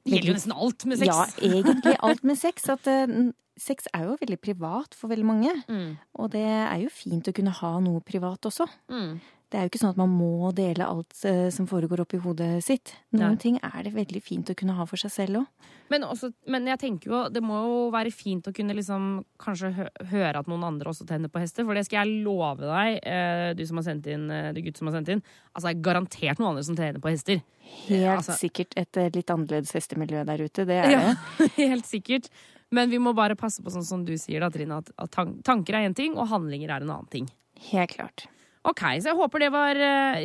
Det 0.03 0.17
gjelder 0.17 0.33
jo 0.33 0.35
nesten 0.35 0.55
alt 0.65 0.85
med 0.89 0.99
sex. 0.99 1.07
Ja, 1.09 1.25
egentlig 1.47 1.95
alt 2.09 2.25
med 2.27 2.39
sex. 2.39 2.67
At 2.71 2.89
eh, 2.91 3.13
sex 3.59 3.87
er 3.93 4.07
jo 4.09 4.17
veldig 4.19 4.39
privat 4.43 4.97
for 4.97 5.11
veldig 5.13 5.27
mange. 5.27 5.53
Mm. 5.69 5.95
Og 6.19 6.31
det 6.33 6.43
er 6.43 6.81
jo 6.83 6.91
fint 6.93 7.29
å 7.29 7.35
kunne 7.35 7.53
ha 7.61 7.71
noe 7.83 8.03
privat 8.05 8.49
også. 8.49 8.67
Mm. 8.91 9.15
Det 9.53 9.59
er 9.59 9.67
jo 9.67 9.69
ikke 9.69 9.79
sånn 9.83 9.91
at 9.93 9.99
man 10.01 10.09
må 10.09 10.49
dele 10.57 10.81
alt 10.89 11.13
eh, 11.29 11.51
som 11.53 11.67
foregår 11.69 12.01
oppi 12.01 12.17
hodet 12.23 12.55
sitt. 12.65 12.95
Noen 13.13 13.35
Nei. 13.35 13.41
ting 13.43 13.59
er 13.61 13.83
det 13.85 13.91
veldig 13.93 14.21
fint 14.25 14.49
å 14.49 14.55
kunne 14.57 14.73
ha 14.73 14.87
for 14.89 14.97
seg 14.97 15.11
selv 15.13 15.43
òg. 15.43 15.67
Men, 15.93 16.07
men 16.49 16.65
jeg 16.71 16.79
tenker 16.81 17.11
jo, 17.11 17.19
det 17.29 17.43
må 17.45 17.59
jo 17.61 17.75
være 17.93 18.09
fint 18.09 18.49
å 18.49 18.53
kunne 18.57 18.73
liksom 18.73 19.03
kanskje 19.43 19.69
høre 20.09 20.41
at 20.41 20.49
noen 20.49 20.65
andre 20.65 20.89
også 20.89 21.05
tenner 21.05 21.29
på 21.29 21.43
hester. 21.43 21.67
For 21.69 21.77
det 21.77 21.83
skal 21.85 22.01
jeg 22.09 22.23
love 22.25 22.65
deg, 22.65 22.97
eh, 23.05 23.51
du 23.53 23.61
som 23.69 23.77
har 23.77 23.85
sendt 23.91 24.09
inn, 24.09 24.25
eh, 24.33 24.49
du 24.57 24.63
gutt 24.65 24.81
som 24.81 24.89
har 24.89 24.97
sendt 24.97 25.13
inn. 25.13 25.21
Altså, 25.53 25.67
det 25.69 25.75
er 25.75 25.85
garantert 25.91 26.41
noen 26.41 26.55
andre 26.55 26.65
som 26.71 26.79
tenner 26.81 27.03
på 27.05 27.13
hester. 27.13 27.45
Helt 27.85 28.09
Altså- 28.17 28.39
sikkert 28.41 28.73
et 28.81 29.03
litt 29.13 29.29
annerledes 29.37 29.77
hestemiljø 29.77 30.25
der 30.33 30.47
ute. 30.47 30.65
Det 30.65 30.81
er 30.81 30.91
Ja, 30.97 31.05
det. 31.37 31.51
helt 31.61 31.85
sikkert. 31.85 32.31
Men 32.73 32.89
vi 32.89 32.97
må 32.97 33.13
bare 33.13 33.37
passe 33.37 33.61
på 33.61 33.69
sånn 33.69 33.85
som 33.85 34.01
du 34.03 34.15
sier, 34.17 34.41
da, 34.41 34.49
Trine, 34.49 34.81
at 34.81 35.11
tanker 35.45 35.77
er 35.77 35.85
én 35.85 35.93
ting, 35.93 36.17
og 36.17 36.31
handlinger 36.33 36.73
er 36.73 36.81
en 36.81 36.89
annen 36.89 37.09
ting. 37.13 37.29
Helt 37.69 37.93
klart. 37.93 38.25
Ok, 38.63 38.79
så 39.03 39.11
jeg 39.11 39.17
håper 39.19 39.43
var, 39.51 39.75
eh, 39.75 40.23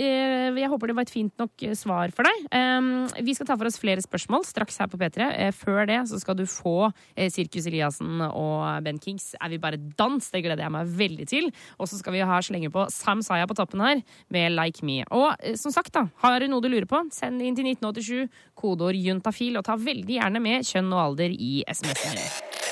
jeg 0.54 0.70
håper 0.70 0.86
det 0.86 0.94
var 0.94 1.06
et 1.08 1.10
fint 1.10 1.40
nok 1.40 1.62
eh, 1.66 1.74
svar 1.74 2.12
for 2.14 2.22
deg. 2.22 2.44
Um, 2.54 3.08
vi 3.26 3.34
skal 3.34 3.48
ta 3.48 3.56
for 3.58 3.66
oss 3.66 3.80
flere 3.82 4.04
spørsmål 4.04 4.44
straks 4.46 4.78
her 4.78 4.86
på 4.86 5.00
P3. 5.00 5.26
Eh, 5.26 5.50
før 5.50 5.88
det 5.90 5.98
så 6.06 6.20
skal 6.22 6.38
du 6.38 6.44
få 6.46 6.92
Sirkus 7.34 7.66
Eliassen 7.66 8.22
og 8.28 8.84
Ben 8.86 9.00
Kings 9.02 9.32
Er 9.42 9.50
vi 9.50 9.58
bare 9.58 9.80
dans? 9.98 10.22
Det 10.30 10.44
gleder 10.44 10.62
jeg 10.62 10.74
meg 10.76 10.94
veldig 11.00 11.26
til. 11.26 11.50
Og 11.82 11.90
så 11.90 11.98
skal 11.98 12.14
vi 12.14 12.22
ha 12.22 12.38
slenge 12.38 12.70
på 12.70 12.86
Sam 12.94 13.26
Saya 13.26 13.48
på 13.50 13.58
toppen 13.58 13.82
her 13.82 14.04
med 14.30 14.54
Like 14.54 14.86
Me. 14.86 15.02
Og 15.10 15.34
som 15.58 15.74
sagt, 15.74 15.92
da, 15.98 16.06
har 16.22 16.38
du 16.38 16.46
noe 16.46 16.62
du 16.62 16.70
lurer 16.70 16.86
på, 16.86 17.02
send 17.10 17.42
inn 17.42 17.58
til 17.58 17.66
1987, 17.74 18.30
kodeord 18.54 19.02
juntafil, 19.02 19.58
og 19.58 19.66
ta 19.66 19.74
veldig 19.74 20.20
gjerne 20.20 20.46
med 20.46 20.66
kjønn 20.68 20.94
og 20.94 21.04
alder 21.08 21.34
i 21.34 21.64
SMS-en 21.66 22.67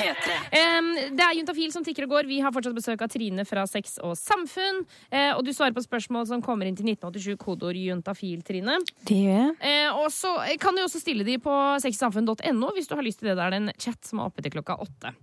din. 0.00 0.46
Em, 0.60 0.90
det 1.16 1.24
er 1.24 1.36
Juntafil 1.38 1.72
som 1.74 1.84
tikker 1.86 2.06
og 2.06 2.14
går. 2.16 2.30
Vi 2.30 2.40
har 2.44 2.54
fortsatt 2.54 2.76
besøk 2.76 3.04
av 3.04 3.10
Trine 3.12 3.44
fra 3.48 3.66
Sex 3.70 3.98
og 4.04 4.16
Samfunn. 4.18 4.82
Eh, 5.10 5.32
og 5.34 5.44
du 5.46 5.52
svarer 5.56 5.76
på 5.76 5.84
spørsmål 5.84 6.26
som 6.30 6.44
kommer 6.44 6.68
inn 6.68 6.78
til 6.78 6.88
1987, 6.88 7.36
kodeord 7.40 7.78
juntafil, 7.78 8.40
Trine. 8.46 8.78
Det 9.08 9.20
gjør 9.24 9.38
jeg. 9.38 9.54
Eh, 9.60 10.00
og 10.00 10.08
så 10.14 10.34
kan 10.62 10.76
du 10.76 10.84
også 10.84 11.02
stille 11.02 11.26
de 11.26 11.38
på 11.42 11.54
sexsamfunn.no 11.84 12.74
hvis 12.76 12.90
du 12.90 12.96
har 12.98 13.06
lyst 13.06 13.22
til 13.22 13.30
det. 13.30 13.38
Det 13.38 13.46
er 13.46 13.60
en 13.60 13.72
chat 13.78 14.00
som 14.06 14.20
er 14.20 14.30
oppe 14.30 14.44
til 14.44 14.54
klokka 14.56 14.78
åtte. 14.82 15.14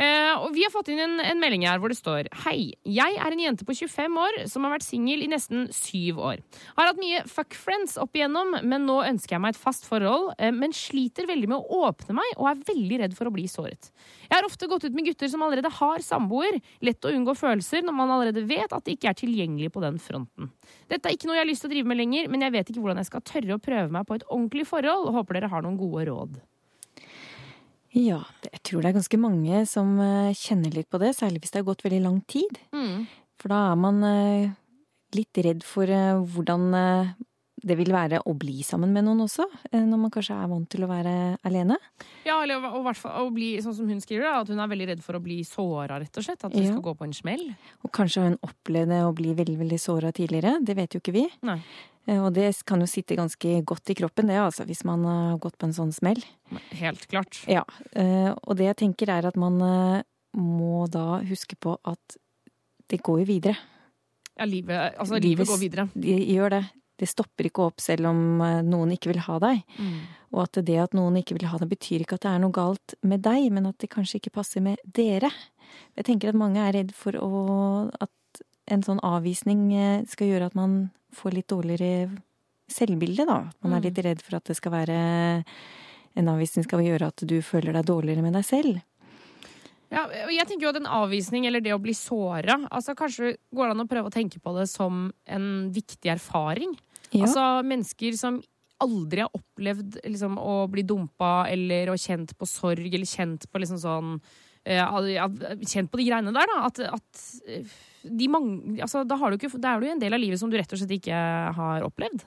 Eh, 0.00 0.32
og 0.40 0.54
vi 0.54 0.62
har 0.64 0.72
fått 0.72 0.88
inn 0.88 1.00
en, 1.02 1.18
en 1.20 1.40
melding 1.40 1.66
her 1.68 1.80
hvor 1.80 1.92
det 1.92 1.98
står 1.98 2.30
Hei, 2.46 2.72
jeg 2.88 3.16
er 3.20 3.34
en 3.34 3.42
jente 3.42 3.66
på 3.68 3.74
25 3.76 4.14
år 4.22 4.38
som 4.48 4.64
har 4.64 4.72
vært 4.72 4.86
singel 4.86 5.24
i 5.26 5.28
nesten 5.28 5.66
syv 5.76 6.22
år. 6.24 6.40
Har 6.78 6.88
hatt 6.88 7.00
mye 7.02 7.20
fuckfriends 7.28 7.98
opp 8.00 8.16
igjennom, 8.16 8.56
men 8.64 8.86
nå 8.88 8.96
ønsker 9.04 9.36
jeg 9.36 9.44
meg 9.44 9.52
et 9.52 9.60
fast 9.60 9.84
forhold. 9.88 10.30
Uh, 10.40 10.48
men 10.56 10.72
sliter 10.76 11.28
veldig 11.28 11.50
med 11.52 11.58
å 11.58 11.82
åpne 11.90 12.16
meg 12.16 12.32
og 12.38 12.48
er 12.48 12.62
veldig 12.70 13.00
redd 13.02 13.16
for 13.18 13.28
å 13.28 13.34
bli 13.34 13.44
såret. 13.50 13.90
Jeg 14.24 14.32
har 14.32 14.48
ofte 14.48 14.70
gått 14.70 14.86
ut 14.88 14.96
med 14.96 15.10
gutter 15.10 15.28
som 15.32 15.44
allerede 15.44 15.72
har 15.80 16.04
samboer. 16.06 16.56
Lett 16.86 17.04
å 17.04 17.12
unngå 17.12 17.36
følelser 17.36 17.84
når 17.84 17.98
man 18.00 18.14
allerede 18.14 18.46
vet 18.48 18.72
at 18.72 18.86
det 18.86 18.96
ikke 18.96 19.12
er 19.12 19.20
tilgjengelig 19.20 19.72
på 19.74 19.84
den 19.84 20.00
fronten. 20.00 20.48
Dette 20.88 21.10
er 21.10 21.18
ikke 21.18 21.28
noe 21.28 21.36
jeg 21.36 21.44
har 21.44 21.50
lyst 21.50 21.66
til 21.66 21.72
å 21.72 21.74
drive 21.74 21.92
med 21.92 22.00
lenger, 22.00 22.32
men 22.32 22.46
jeg 22.46 22.56
vet 22.56 22.72
ikke 22.72 22.86
hvordan 22.86 23.02
jeg 23.02 23.10
skal 23.10 23.26
tørre 23.34 23.58
å 23.58 23.64
prøve 23.68 23.92
meg 23.92 24.08
på 24.08 24.16
et 24.16 24.24
ordentlig 24.30 24.64
forhold, 24.70 25.10
og 25.10 25.20
håper 25.20 25.40
dere 25.40 25.52
har 25.52 25.66
noen 25.66 25.78
gode 25.80 26.08
råd. 26.08 26.40
Ja, 27.96 28.20
jeg 28.46 28.60
tror 28.66 28.84
det 28.84 28.92
er 28.92 28.98
ganske 29.00 29.18
mange 29.18 29.64
som 29.66 29.96
eh, 29.98 30.34
kjenner 30.38 30.74
litt 30.76 30.90
på 30.92 31.00
det, 31.02 31.14
særlig 31.18 31.42
hvis 31.42 31.50
det 31.54 31.62
har 31.62 31.70
gått 31.72 31.82
veldig 31.86 32.02
lang 32.04 32.20
tid. 32.30 32.60
For 33.40 33.50
da 33.50 33.64
er 33.72 33.80
man 33.80 33.98
eh, 34.06 34.52
litt 35.16 35.40
redd 35.42 35.66
for 35.66 35.90
eh, 35.90 36.20
hvordan 36.22 36.70
det 37.60 37.76
vil 37.76 37.90
være 37.92 38.22
å 38.24 38.32
bli 38.40 38.62
sammen 38.64 38.94
med 38.94 39.04
noen 39.04 39.26
også, 39.26 39.44
når 39.74 39.98
man 40.00 40.12
kanskje 40.14 40.32
er 40.32 40.48
vant 40.48 40.68
til 40.72 40.86
å 40.86 40.88
være 40.88 41.10
alene. 41.44 41.76
Ja, 42.24 42.38
eller 42.40 42.62
og, 42.70 42.88
å 42.88 43.26
bli, 43.34 43.50
sånn 43.60 43.74
som 43.76 43.90
hun 43.90 44.00
skriver, 44.00 44.30
at 44.32 44.48
hun 44.48 44.62
er 44.64 44.70
veldig 44.70 44.86
redd 44.94 45.02
for 45.04 45.18
å 45.18 45.20
bli 45.20 45.42
såra, 45.44 45.98
rett 46.00 46.16
og 46.16 46.24
slett. 46.24 46.40
At 46.46 46.54
det 46.54 46.62
Ja. 46.64 46.70
skal 46.72 46.86
gå 46.86 46.94
på 46.96 47.04
en 47.04 47.12
smell. 47.12 47.44
Og 47.84 47.92
kanskje 47.92 48.24
hun 48.30 48.38
opplevde 48.46 49.02
å 49.04 49.12
bli 49.12 49.34
veldig, 49.36 49.58
veldig 49.60 49.80
såra 49.82 50.08
tidligere. 50.16 50.56
Det 50.64 50.76
vet 50.78 50.96
jo 50.96 51.02
ikke 51.04 51.12
vi. 51.18 51.26
Nei. 51.44 51.58
Eh, 52.10 52.18
Og 52.18 52.32
det 52.34 52.48
kan 52.66 52.82
jo 52.82 52.88
sitte 52.90 53.16
ganske 53.18 53.60
godt 53.64 53.92
i 53.92 53.96
kroppen, 53.98 54.26
det, 54.30 54.38
altså, 54.42 54.66
hvis 54.66 54.82
man 54.88 55.04
har 55.06 55.38
gått 55.42 55.58
på 55.60 55.68
en 55.68 55.76
sånn 55.76 55.92
smell. 55.94 56.20
Helt 56.74 57.06
klart. 57.10 57.42
Ja. 57.46 57.62
eh, 57.94 58.32
Og 58.42 58.56
det 58.58 58.66
jeg 58.72 58.80
tenker 58.82 59.12
er 59.14 59.28
at 59.30 59.38
man 59.38 59.60
eh, 59.62 60.02
må 60.36 60.86
da 60.90 61.20
huske 61.26 61.56
på 61.58 61.76
at 61.84 62.16
det 62.90 63.00
går 63.06 63.22
jo 63.22 63.26
videre. 63.28 63.56
Ja, 64.38 64.44
livet, 64.48 64.96
altså, 64.98 65.20
livet 65.20 65.46
går 65.46 65.58
videre. 65.60 65.88
Det 65.94 66.16
gjør 66.26 66.50
det. 66.56 66.64
Det 67.00 67.08
stopper 67.08 67.46
ikke 67.48 67.64
opp 67.64 67.80
selv 67.80 68.10
om 68.10 68.18
noen 68.66 68.90
ikke 68.92 69.08
vil 69.12 69.22
ha 69.24 69.38
deg. 69.40 69.62
Mm. 69.78 70.00
Og 70.34 70.42
at 70.42 70.58
det 70.66 70.76
at 70.82 70.92
noen 70.96 71.16
ikke 71.16 71.36
vil 71.38 71.46
ha 71.48 71.58
deg, 71.58 71.70
betyr 71.70 72.04
ikke 72.04 72.18
at 72.18 72.26
det 72.26 72.32
er 72.34 72.42
noe 72.42 72.52
galt 72.52 72.94
med 73.02 73.22
deg, 73.24 73.46
men 73.52 73.66
at 73.70 73.78
det 73.80 73.88
kanskje 73.90 74.18
ikke 74.20 74.34
passer 74.36 74.60
med 74.60 74.76
dere. 74.84 75.30
Jeg 75.96 76.04
tenker 76.10 76.28
at 76.32 76.38
mange 76.38 76.60
er 76.60 76.74
redd 76.76 76.92
for 76.92 77.16
å, 77.16 77.30
at 78.00 78.42
en 78.70 78.84
sånn 78.84 79.00
avvisning 79.06 79.70
skal 80.12 80.28
gjøre 80.28 80.50
at 80.50 80.58
man 80.58 80.90
får 81.16 81.34
litt 81.36 81.48
dårligere 81.50 82.10
selvbilde, 82.70 83.26
da. 83.26 83.38
At 83.50 83.56
man 83.64 83.72
er 83.74 83.80
Mm. 83.80 83.86
litt 83.88 84.04
redd 84.04 84.22
for 84.22 84.36
at 84.36 84.44
det 84.44 84.56
skal 84.56 84.72
være 84.72 85.44
en 86.16 86.28
avvisning 86.28 86.64
skal 86.64 86.80
gjøre 86.80 87.06
at 87.08 87.22
du 87.26 87.40
føler 87.42 87.72
deg 87.72 87.86
dårligere 87.86 88.22
med 88.22 88.32
deg 88.34 88.44
selv. 88.44 88.80
Ja, 89.90 90.04
og 90.06 90.30
jeg 90.30 90.46
tenker 90.46 90.68
jo 90.68 90.70
at 90.70 90.76
en 90.76 90.86
avvisning 90.86 91.46
eller 91.46 91.60
det 91.60 91.72
å 91.74 91.80
bli 91.82 91.90
såra 91.92 92.60
altså 92.70 92.94
Kanskje 92.94 93.32
går 93.52 93.66
det 93.66 93.74
an 93.74 93.82
å 93.82 93.88
prøve 93.90 94.06
å 94.06 94.14
tenke 94.14 94.38
på 94.38 94.52
det 94.56 94.68
som 94.70 95.12
en 95.26 95.72
viktig 95.74 96.06
erfaring. 96.12 96.76
Ja. 97.10 97.24
Altså 97.26 97.64
mennesker 97.66 98.14
som 98.16 98.40
aldri 98.80 99.20
har 99.20 99.30
opplevd 99.34 99.98
liksom, 100.06 100.38
å 100.38 100.68
bli 100.70 100.82
dumpa 100.86 101.48
eller 101.50 101.90
å 101.90 101.98
kjent 101.98 102.36
på 102.38 102.46
sorg 102.46 102.86
eller 102.86 103.04
kjent 103.04 103.50
på 103.50 103.58
liksom 103.60 103.78
sånn 103.82 104.20
eh, 104.64 104.78
Kjent 105.66 105.90
på 105.90 105.98
de 105.98 106.06
greiene 106.06 106.32
der, 106.32 106.46
da. 106.46 106.66
At, 106.70 106.78
at 106.78 107.24
eh, 107.48 107.66
de 108.02 108.28
mange 108.32 108.80
altså, 108.82 109.04
da, 109.04 109.18
har 109.20 109.30
du 109.30 109.38
ikke, 109.38 109.52
da 109.60 109.74
er 109.74 109.82
du 109.82 109.90
en 109.90 110.02
del 110.02 110.16
av 110.16 110.22
livet 110.22 110.40
som 110.40 110.50
du 110.50 110.58
rett 110.58 110.72
og 110.72 110.80
slett 110.80 110.96
ikke 110.96 111.22
har 111.56 111.86
opplevd. 111.86 112.24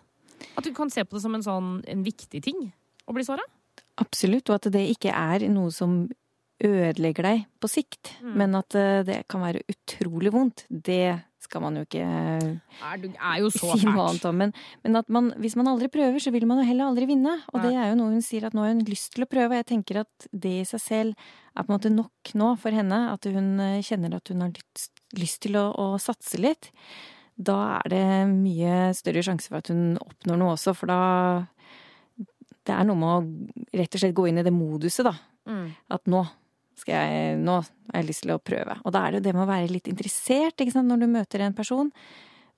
At 0.57 0.65
du 0.67 0.73
kan 0.75 0.91
se 0.93 1.05
på 1.05 1.17
det 1.17 1.23
som 1.23 1.35
en 1.37 1.45
sånn 1.45 1.75
en 1.89 2.03
viktig 2.05 2.41
ting 2.43 2.65
å 3.07 3.15
bli 3.15 3.25
såra. 3.25 3.43
Absolutt, 4.01 4.49
og 4.49 4.57
at 4.57 4.71
det 4.73 4.83
ikke 4.93 5.13
er 5.13 5.45
noe 5.53 5.71
som 5.73 6.03
ødelegger 6.63 7.27
deg 7.27 7.45
på 7.61 7.69
sikt. 7.71 8.15
Mm. 8.23 8.33
Men 8.41 8.57
at 8.59 8.77
eh, 8.79 9.03
det 9.07 9.19
kan 9.31 9.43
være 9.43 9.63
utrolig 9.69 10.33
vondt, 10.33 10.65
det 10.69 11.19
skal 11.43 11.59
man 11.59 11.75
jo 11.75 11.83
ikke 11.83 12.03
Er, 12.03 12.99
du, 13.01 13.09
er 13.11 13.39
jo 13.41 13.49
så 13.51 13.73
si 13.75 13.85
noe 13.87 14.07
annet 14.07 14.25
om. 14.29 14.39
Men, 14.39 14.53
men 14.85 14.99
at 14.99 15.09
man, 15.13 15.31
hvis 15.43 15.57
man 15.59 15.69
aldri 15.71 15.89
prøver, 15.91 16.21
så 16.23 16.31
vil 16.33 16.47
man 16.49 16.61
jo 16.61 16.67
heller 16.69 16.89
aldri 16.89 17.07
vinne. 17.09 17.35
Og 17.51 17.59
Nei. 17.59 17.67
det 17.67 17.73
er 17.75 17.91
jo 17.91 17.99
noe 17.99 18.13
hun 18.15 18.25
sier 18.25 18.47
at 18.47 18.55
nå 18.55 18.63
har 18.63 18.73
hun 18.73 18.85
lyst 18.87 19.13
til 19.15 19.25
å 19.25 19.29
prøve. 19.29 19.51
Og 19.51 19.59
jeg 19.59 19.69
tenker 19.73 20.03
at 20.05 20.29
det 20.31 20.55
i 20.61 20.67
seg 20.67 20.83
selv 20.83 21.27
er 21.53 21.65
på 21.65 21.69
en 21.69 21.75
måte 21.75 21.93
nok 21.93 22.33
nå 22.39 22.53
for 22.63 22.75
henne. 22.75 23.01
At 23.11 23.27
hun 23.29 23.53
eh, 23.63 23.83
kjenner 23.85 24.17
at 24.17 24.31
hun 24.31 24.45
har 24.45 24.55
lyst, 24.55 24.92
lyst 25.19 25.43
til 25.45 25.57
å, 25.59 25.69
å 25.71 25.87
satse 26.01 26.39
litt. 26.41 26.71
Da 27.33 27.79
er 27.79 27.89
det 27.93 28.05
mye 28.29 28.91
større 28.97 29.23
sjanse 29.25 29.49
for 29.49 29.61
at 29.61 29.71
hun 29.73 29.97
oppnår 30.01 30.39
noe 30.39 30.53
også, 30.57 30.75
for 30.77 30.91
da 30.91 31.01
Det 32.63 32.71
er 32.71 32.85
noe 32.87 32.95
med 32.95 33.09
å 33.09 33.79
rett 33.79 33.95
og 33.95 33.99
slett 33.99 34.15
gå 34.15 34.29
inn 34.29 34.39
i 34.39 34.45
det 34.45 34.53
moduset, 34.55 35.03
da. 35.03 35.17
Mm. 35.49 35.65
At 35.91 36.05
nå 36.07 36.21
skal 36.79 36.95
jeg, 36.95 37.39
nå 37.43 37.57
har 37.59 37.99
jeg 37.99 38.07
lyst 38.07 38.23
til 38.23 38.33
å 38.35 38.39
prøve. 38.39 38.77
Og 38.83 38.93
da 38.95 39.01
er 39.03 39.11
det 39.11 39.19
jo 39.19 39.25
det 39.27 39.33
med 39.35 39.43
å 39.43 39.49
være 39.51 39.71
litt 39.71 39.89
interessert, 39.91 40.55
ikke 40.55 40.75
sant, 40.75 40.87
når 40.89 41.03
du 41.03 41.09
møter 41.11 41.43
en 41.43 41.57
person. 41.57 41.91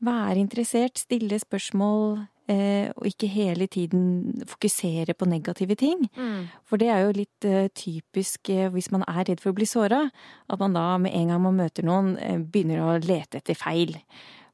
Være 0.05 0.37
interessert, 0.41 1.01
stille 1.01 1.39
spørsmål, 1.41 2.19
og 2.47 3.07
ikke 3.09 3.27
hele 3.31 3.65
tiden 3.71 4.43
fokusere 4.45 5.15
på 5.17 5.25
negative 5.25 5.75
ting. 5.79 6.05
Mm. 6.13 6.47
For 6.67 6.77
det 6.81 6.91
er 6.93 7.05
jo 7.05 7.15
litt 7.17 7.47
eh, 7.47 7.67
typisk 7.73 8.51
eh, 8.53 8.69
hvis 8.73 8.91
man 8.93 9.05
er 9.09 9.23
redd 9.25 9.41
for 9.41 9.53
å 9.53 9.57
bli 9.57 9.67
såra, 9.69 10.03
at 10.47 10.61
man 10.61 10.77
da 10.77 10.87
med 11.01 11.15
en 11.17 11.33
gang 11.33 11.41
man 11.41 11.57
møter 11.57 11.87
noen, 11.87 12.15
eh, 12.21 12.37
begynner 12.37 12.83
å 12.85 12.97
lete 13.01 13.41
etter 13.41 13.57
feil. 13.57 13.97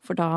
For 0.02 0.18
da 0.18 0.30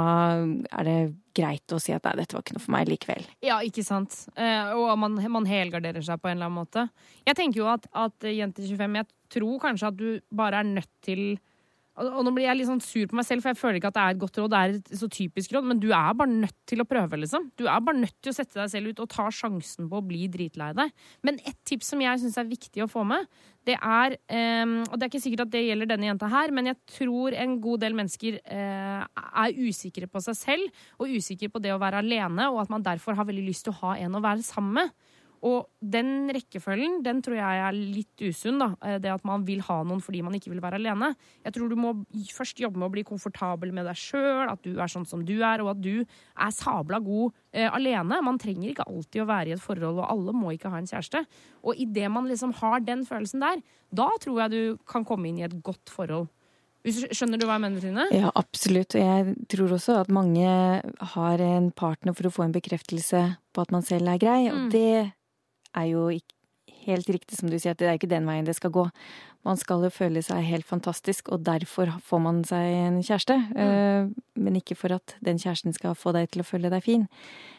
er 0.45 0.85
det 0.85 0.99
greit 1.35 1.73
å 1.73 1.81
si 1.81 1.95
at 1.95 2.05
nei, 2.05 2.19
dette 2.21 2.37
var 2.37 2.45
ikke 2.45 2.59
noe 2.59 2.65
for 2.67 2.75
meg 2.75 2.91
likevel. 2.91 3.25
Ja, 3.45 3.63
ikke 3.65 3.85
sant. 3.87 4.19
Eh, 4.37 4.75
og 4.77 4.93
man, 5.01 5.17
man 5.39 5.49
helgarderer 5.49 6.05
seg 6.05 6.21
på 6.21 6.29
en 6.29 6.37
eller 6.37 6.51
annen 6.51 6.61
måte. 6.61 6.89
Jeg 7.25 7.39
tenker 7.39 7.63
jo 7.63 7.71
at, 7.73 7.89
at 7.97 8.29
Jente 8.29 8.67
25 8.67 9.01
Jeg 9.01 9.11
tror 9.39 9.57
kanskje 9.63 9.91
at 9.91 9.99
du 9.99 10.09
bare 10.35 10.61
er 10.61 10.69
nødt 10.69 10.91
til 11.07 11.25
og 11.95 12.25
nå 12.27 12.33
blir 12.35 12.49
jeg 12.49 12.59
litt 12.59 12.67
sånn 12.67 12.83
sur 12.83 13.07
på 13.07 13.15
meg 13.15 13.27
selv, 13.27 13.45
for 13.45 13.53
jeg 13.53 13.59
føler 13.61 13.79
ikke 13.79 13.91
at 13.93 13.97
det 13.97 14.03
er 14.03 14.15
et 14.17 14.21
godt 14.25 14.39
råd. 14.41 14.51
Det 14.51 14.61
er 14.61 14.73
et 14.75 14.89
så 14.99 15.09
typisk 15.15 15.53
råd, 15.55 15.69
men 15.71 15.81
du 15.83 15.89
er 15.95 16.17
bare 16.19 16.33
nødt 16.33 16.57
til 16.67 16.83
å 16.83 16.87
prøve, 16.91 17.21
liksom. 17.23 17.47
Du 17.55 17.69
er 17.71 17.85
bare 17.87 18.01
nødt 18.01 18.17
til 18.19 18.33
å 18.33 18.35
sette 18.35 18.59
deg 18.59 18.73
selv 18.73 18.91
ut 18.91 19.03
og 19.05 19.11
ta 19.15 19.29
sjansen 19.31 19.87
på 19.91 20.01
å 20.01 20.07
bli 20.07 20.27
dritlei 20.33 20.73
deg. 20.75 20.91
Men 21.27 21.39
et 21.47 21.59
tips 21.71 21.93
som 21.95 22.03
jeg 22.03 22.23
syns 22.25 22.41
er 22.43 22.51
viktig 22.51 22.83
å 22.83 22.91
få 22.91 23.07
med, 23.07 23.31
det 23.65 23.79
er 23.79 24.19
ehm, 24.29 24.83
Og 24.91 24.99
det 24.99 25.07
er 25.07 25.13
ikke 25.13 25.23
sikkert 25.25 25.47
at 25.47 25.53
det 25.55 25.63
gjelder 25.65 25.89
denne 25.89 26.11
jenta 26.11 26.29
her, 26.29 26.51
men 26.53 26.69
jeg 26.69 26.81
tror 26.99 27.37
en 27.39 27.55
god 27.65 27.85
del 27.87 27.97
mennesker 27.97 28.37
eh, 28.43 29.07
er 29.25 29.57
usikre 29.57 30.11
på 30.11 30.21
seg 30.27 30.37
selv 30.37 30.85
og 30.99 31.15
usikre 31.15 31.49
på 31.49 31.63
det 31.63 31.73
å 31.73 31.81
være 31.81 32.03
alene, 32.03 32.51
og 32.51 32.65
at 32.67 32.75
man 32.75 32.85
derfor 32.85 33.17
har 33.17 33.29
veldig 33.31 33.47
lyst 33.47 33.65
til 33.69 33.73
å 33.73 33.81
ha 33.87 33.97
en 34.03 34.19
å 34.19 34.25
være 34.25 34.45
sammen 34.45 34.83
med. 34.83 35.14
Og 35.45 35.67
den 35.85 36.31
rekkefølgen 36.33 37.03
den 37.05 37.19
tror 37.21 37.37
jeg 37.37 37.59
er 37.67 37.73
litt 37.77 38.23
usunn. 38.25 38.59
da. 38.63 38.69
Eh, 38.81 38.99
Det 38.99 39.11
at 39.13 39.25
man 39.29 39.45
vil 39.45 39.61
ha 39.61 39.83
noen 39.85 40.01
fordi 40.01 40.23
man 40.25 40.33
ikke 40.33 40.49
vil 40.55 40.63
være 40.65 40.79
alene. 40.81 41.11
Jeg 41.45 41.53
tror 41.53 41.69
du 41.69 41.77
må 41.77 41.91
først 42.33 42.57
jobbe 42.63 42.79
med 42.81 42.89
å 42.89 42.93
bli 42.95 43.05
komfortabel 43.05 43.71
med 43.77 43.85
deg 43.85 43.95
sjøl, 43.95 44.49
at 44.51 44.63
du 44.63 44.79
er 44.81 44.89
sånn 44.89 45.07
som 45.07 45.23
du 45.25 45.35
er, 45.43 45.61
og 45.61 45.75
at 45.77 45.83
du 45.83 46.01
er 46.01 46.51
sabla 46.51 46.99
god 47.05 47.33
eh, 47.53 47.69
alene. 47.69 48.23
Man 48.25 48.39
trenger 48.39 48.71
ikke 48.73 48.87
alltid 48.89 49.21
å 49.23 49.27
være 49.29 49.49
i 49.49 49.53
et 49.53 49.61
forhold, 49.61 49.99
og 50.01 50.09
alle 50.11 50.33
må 50.33 50.55
ikke 50.57 50.71
ha 50.73 50.79
en 50.81 50.87
kjæreste. 50.89 51.27
Og 51.63 51.77
idet 51.77 52.11
man 52.11 52.25
liksom 52.27 52.55
har 52.55 52.81
den 52.81 53.05
følelsen 53.05 53.41
der, 53.45 53.61
da 53.93 54.09
tror 54.21 54.41
jeg 54.47 54.51
du 54.51 54.79
kan 54.89 55.05
komme 55.05 55.29
inn 55.29 55.39
i 55.39 55.45
et 55.45 55.63
godt 55.63 55.93
forhold. 55.93 56.29
Skjønner 56.85 57.41
du 57.41 57.47
hva 57.49 57.55
jeg 57.57 57.63
mener, 57.65 57.81
Trine? 57.81 58.05
Ja, 58.13 58.31
absolutt. 58.37 58.95
Og 58.95 59.01
jeg 59.01 59.37
tror 59.49 59.69
også 59.73 60.01
at 60.03 60.09
mange 60.13 60.45
har 61.15 61.41
en 61.41 61.71
partner 61.73 62.13
for 62.13 62.29
å 62.29 62.33
få 62.33 62.45
en 62.45 62.53
bekreftelse 62.53 63.23
på 63.57 63.63
at 63.63 63.71
man 63.73 63.83
selv 63.83 64.09
er 64.13 64.19
grei, 64.21 64.49
og 64.51 64.67
Mm. 64.67 64.71
det 64.71 65.13
er 65.77 65.91
jo 65.91 66.09
helt 66.85 67.09
riktig 67.09 67.39
som 67.39 67.49
du 67.51 67.57
sier, 67.57 67.75
at 67.75 67.81
det 67.81 67.89
er 67.89 67.99
ikke 67.99 68.11
den 68.11 68.27
veien 68.29 68.47
det 68.47 68.57
skal 68.59 68.73
gå. 68.75 68.85
Man 69.45 69.59
skal 69.61 69.83
jo 69.85 69.91
føle 69.93 70.23
seg 70.25 70.45
helt 70.47 70.67
fantastisk, 70.69 71.29
og 71.33 71.43
derfor 71.45 71.91
får 72.05 72.21
man 72.25 72.41
seg 72.49 72.65
en 72.79 73.01
kjæreste. 73.05 73.37
Mm. 73.53 74.15
Men 74.47 74.57
ikke 74.61 74.77
for 74.79 74.95
at 74.97 75.17
den 75.25 75.41
kjæresten 75.41 75.77
skal 75.77 75.97
få 75.99 76.15
deg 76.17 76.31
til 76.33 76.45
å 76.45 76.49
føle 76.49 76.73
deg 76.73 76.85
fin. 76.85 77.05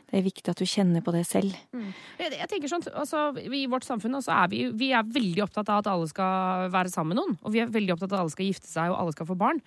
Det 0.10 0.20
er 0.20 0.26
viktig 0.26 0.54
at 0.54 0.62
du 0.62 0.66
kjenner 0.70 1.06
på 1.06 1.14
det 1.14 1.24
selv. 1.30 1.54
Jeg, 1.74 2.32
jeg 2.34 2.50
tenker 2.50 2.72
sånn, 2.72 2.86
altså, 2.94 3.28
I 3.42 3.66
vårt 3.70 3.86
samfunn 3.88 4.18
så 4.22 4.34
er 4.44 4.54
vi, 4.54 4.64
vi 4.78 4.92
er 4.98 5.06
veldig 5.06 5.46
opptatt 5.46 5.70
av 5.74 5.84
at 5.84 5.92
alle 5.94 6.10
skal 6.10 6.70
være 6.74 6.94
sammen 6.94 7.14
med 7.14 7.22
noen. 7.22 7.38
Og 7.44 7.54
vi 7.54 7.62
er 7.62 7.74
veldig 7.74 7.98
opptatt 7.98 8.14
av 8.14 8.20
at 8.20 8.26
alle 8.26 8.36
skal 8.38 8.50
gifte 8.50 8.70
seg 8.70 8.94
og 8.94 9.00
alle 9.02 9.18
skal 9.18 9.30
få 9.30 9.38
barn. 9.40 9.62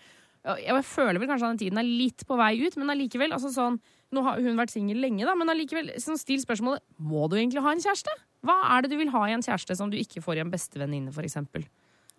Jeg 0.59 0.85
føler 0.87 1.19
vel 1.19 1.29
kanskje 1.29 1.49
at 1.49 1.55
den 1.55 1.63
tiden 1.67 1.81
er 1.81 1.87
litt 1.87 2.23
på 2.27 2.37
vei 2.39 2.55
ut, 2.63 2.77
men 2.79 2.95
allikevel 2.95 3.35
altså 3.37 3.53
sånn, 3.55 3.81
Nå 4.09 4.23
har 4.25 4.39
hun 4.41 4.57
vært 4.57 4.73
singel 4.73 5.03
lenge, 5.05 5.27
da, 5.29 5.35
men 5.37 5.51
allikevel 5.53 5.91
sånn, 6.01 6.17
still 6.17 6.41
spørsmålet 6.41 6.81
Må 6.97 7.27
du 7.29 7.35
egentlig 7.37 7.61
ha 7.61 7.75
en 7.75 7.83
kjæreste. 7.83 8.15
Hva 8.47 8.57
er 8.75 8.85
det 8.85 8.93
du 8.93 8.99
vil 9.01 9.13
ha 9.15 9.25
i 9.27 9.35
en 9.35 9.45
kjæreste 9.45 9.77
som 9.79 9.91
du 9.91 9.99
ikke 9.99 10.23
får 10.25 10.39
i 10.39 10.45
en 10.45 10.53
bestevenninne, 10.53 11.13
f.eks.? 11.15 11.39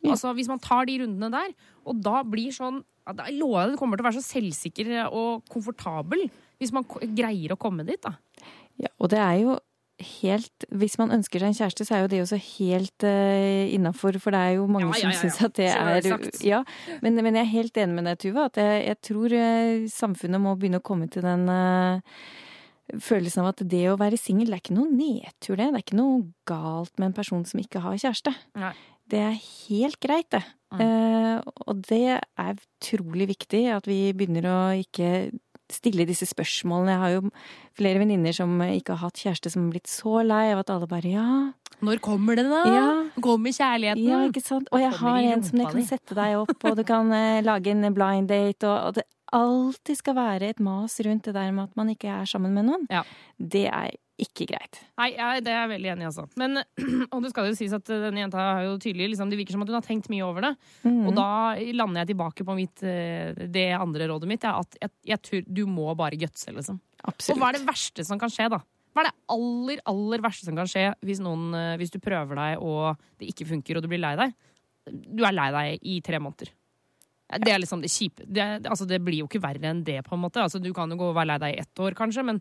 Altså, 0.08 0.32
hvis 0.36 0.48
man 0.48 0.62
tar 0.64 0.88
de 0.88 1.00
rundene 1.02 1.32
der, 1.34 1.56
og 1.88 2.04
da 2.04 2.22
blir 2.28 2.54
sånn 2.56 2.84
ja, 3.10 3.16
lover 3.36 3.64
jeg 3.64 3.72
deg, 3.72 3.74
Du 3.74 3.80
kommer 3.82 4.00
til 4.00 4.06
å 4.06 4.10
være 4.10 4.22
så 4.22 4.28
selvsikker 4.38 4.92
og 5.08 5.48
komfortabel 5.52 6.30
hvis 6.60 6.74
man 6.76 6.86
greier 7.16 7.56
å 7.56 7.60
komme 7.60 7.86
dit. 7.88 8.00
da. 8.04 8.14
Ja, 8.80 8.92
og 9.00 9.12
det 9.12 9.20
er 9.24 9.42
jo 9.44 9.58
helt 10.00 10.64
Hvis 10.72 10.94
man 10.96 11.12
ønsker 11.12 11.42
seg 11.42 11.50
en 11.50 11.58
kjæreste, 11.58 11.84
så 11.84 11.96
er 11.96 12.04
jo 12.06 12.12
det 12.12 12.20
også 12.24 12.38
helt 12.40 13.04
uh, 13.04 13.74
innafor, 13.76 14.16
for 14.24 14.32
det 14.32 14.40
er 14.40 14.54
jo 14.56 14.68
mange 14.72 14.88
Ja, 14.88 14.94
ja, 14.94 15.00
ja, 15.00 15.02
som 15.02 15.12
ja. 15.12 15.18
syns 15.20 15.40
at 15.44 15.58
det 15.58 15.66
er. 15.74 16.30
Ja, 16.48 16.62
men, 17.04 17.20
men 17.20 17.36
jeg 17.36 17.44
er 17.44 17.52
helt 17.52 17.80
enig 17.84 17.98
med 17.98 18.08
deg, 18.08 18.22
Tuva, 18.24 18.46
at 18.48 18.62
jeg, 18.62 18.86
jeg 18.88 19.00
tror 19.10 19.36
uh, 19.36 19.90
samfunnet 19.92 20.40
må 20.40 20.56
begynne 20.56 20.80
å 20.80 20.86
komme 20.86 21.10
til 21.12 21.26
den 21.28 21.44
eh, 21.52 22.16
følelsen 22.98 23.44
av 23.44 23.52
at 23.54 23.64
det 23.70 23.84
å 23.92 23.98
være 24.00 24.20
singel, 24.20 24.50
det 24.50 24.58
er 24.58 24.64
ikke 24.64 24.78
noe 24.78 24.92
nedtur, 24.92 25.58
det. 25.60 25.68
Det 25.68 25.82
er 25.82 25.86
ikke 25.86 26.00
noe 26.00 26.22
galt 26.50 26.94
med 26.98 27.12
en 27.12 27.18
person 27.18 27.44
som 27.48 27.62
ikke 27.62 27.84
har 27.84 28.00
kjæreste. 28.02 28.34
Nei. 28.60 28.74
Det 29.10 29.22
er 29.26 29.38
helt 29.38 30.00
greit, 30.04 30.30
det. 30.34 30.44
Mm. 30.74 30.82
Eh, 30.86 31.54
og 31.66 31.86
det 31.90 32.20
er 32.20 32.58
utrolig 32.60 33.30
viktig 33.32 33.64
at 33.74 33.88
vi 33.90 34.12
begynner 34.14 34.46
å 34.50 34.60
ikke 34.78 35.32
stille 35.70 36.06
disse 36.10 36.28
spørsmålene. 36.30 36.94
Jeg 36.94 37.02
har 37.04 37.16
jo 37.16 37.22
flere 37.78 38.02
venninner 38.02 38.34
som 38.36 38.54
ikke 38.66 38.96
har 38.96 39.10
hatt 39.10 39.22
kjæreste, 39.22 39.52
som 39.54 39.68
har 39.68 39.76
blitt 39.76 39.90
så 39.90 40.22
lei 40.26 40.48
av 40.54 40.64
at 40.64 40.74
alle 40.74 40.90
bare 40.90 41.14
ja. 41.14 41.30
Når 41.86 42.02
kommer 42.04 42.36
det, 42.36 42.46
da? 42.50 42.64
Ja. 42.68 42.88
Kommer 43.24 43.54
kjærligheten? 43.56 44.08
Ja, 44.10 44.24
ikke 44.28 44.44
sant? 44.44 44.70
Og 44.74 44.82
jeg 44.84 44.92
har 45.00 45.20
en 45.34 45.46
som 45.46 45.62
jeg 45.62 45.72
kan 45.72 45.88
sette 45.88 46.18
deg 46.18 46.42
opp, 46.42 46.58
og 46.58 46.76
du 46.78 46.84
kan 46.88 47.14
eh, 47.16 47.40
lage 47.46 47.72
en 47.72 47.94
blind 47.96 48.30
date, 48.30 48.68
og, 48.68 48.90
og 48.90 48.98
det 49.00 49.06
alltid 49.36 50.00
skal 50.00 50.18
være 50.18 50.52
et 50.54 50.62
mas 50.64 51.00
rundt 51.06 51.28
det 51.28 51.36
der 51.36 51.52
med 51.56 51.70
at 51.70 51.80
man 51.80 51.90
ikke 51.94 52.12
er 52.12 52.30
sammen 52.30 52.54
med 52.56 52.70
noen. 52.70 52.86
Ja. 52.92 53.04
Det 53.38 53.66
er 53.70 53.96
ikke 54.20 54.50
greit. 54.50 54.82
Nei, 55.00 55.14
jeg, 55.16 55.44
det 55.46 55.52
er 55.54 55.62
jeg 55.62 55.72
veldig 55.72 55.92
enig 55.94 56.04
i, 56.04 56.08
altså. 56.10 56.26
Men, 56.40 56.60
og 57.14 57.22
det 57.24 57.32
skal 57.32 57.48
jo 57.48 57.56
sies 57.58 57.76
at 57.76 57.88
denne 57.88 58.24
jenta 58.24 58.42
har 58.42 58.66
jo 58.66 58.74
tydelig 58.82 59.14
liksom, 59.14 59.32
Det 59.32 59.40
virker 59.40 59.56
som 59.56 59.64
at 59.64 59.72
hun 59.72 59.78
har 59.80 59.86
tenkt 59.86 60.10
mye 60.12 60.26
over 60.26 60.50
det. 60.50 60.52
Mm. 60.84 61.06
Og 61.08 61.16
da 61.18 61.30
lander 61.78 62.04
jeg 62.04 62.12
tilbake 62.12 62.48
på 62.48 62.58
mitt, 62.58 62.84
eh, 62.84 63.46
det 63.48 63.70
andre 63.78 64.10
rådet 64.12 64.32
mitt. 64.32 64.44
Er 64.44 64.60
at 64.60 64.80
jeg, 64.82 64.94
jeg 65.14 65.24
tror 65.30 65.48
du 65.48 65.64
må 65.72 65.88
bare 66.00 66.20
gutse, 66.20 66.52
liksom. 66.56 66.82
Absolutt. 67.00 67.38
Og 67.38 67.42
hva 67.42 67.54
er 67.54 67.60
det 67.60 67.70
verste 67.70 68.06
som 68.08 68.20
kan 68.22 68.34
skje, 68.34 68.50
da? 68.52 68.62
Hva 68.92 69.06
er 69.06 69.12
det 69.12 69.18
aller, 69.32 69.82
aller 69.88 70.24
verste 70.26 70.50
som 70.50 70.58
kan 70.58 70.68
skje 70.68 70.90
hvis, 71.06 71.24
noen, 71.24 71.52
eh, 71.56 71.76
hvis 71.80 71.94
du 71.94 72.00
prøver 72.04 72.42
deg 72.42 72.64
og 72.66 73.00
det 73.22 73.32
ikke 73.32 73.48
funker 73.54 73.80
og 73.80 73.86
du 73.86 73.92
blir 73.92 74.04
lei 74.04 74.16
deg? 74.20 74.36
Du 74.90 75.24
er 75.24 75.36
lei 75.36 75.52
deg 75.56 75.86
i 75.88 76.00
tre 76.04 76.20
måneder. 76.20 76.52
Det 77.30 77.52
er 77.54 77.60
liksom 77.62 77.84
det 77.84 77.92
kjipe. 77.94 78.26
Det, 78.26 78.46
altså, 78.66 78.88
det 78.90 78.98
blir 79.06 79.22
jo 79.22 79.28
ikke 79.30 79.42
verre 79.44 79.70
enn 79.70 79.84
det, 79.86 80.00
på 80.08 80.16
en 80.18 80.24
måte. 80.24 80.42
Altså, 80.42 80.58
du 80.62 80.72
kan 80.74 80.90
jo 80.90 80.98
gå 80.98 81.12
og 81.12 81.16
være 81.18 81.30
lei 81.36 81.38
deg 81.44 81.54
i 81.56 81.62
ett 81.62 81.82
år, 81.86 81.94
kanskje, 81.98 82.24
men, 82.26 82.40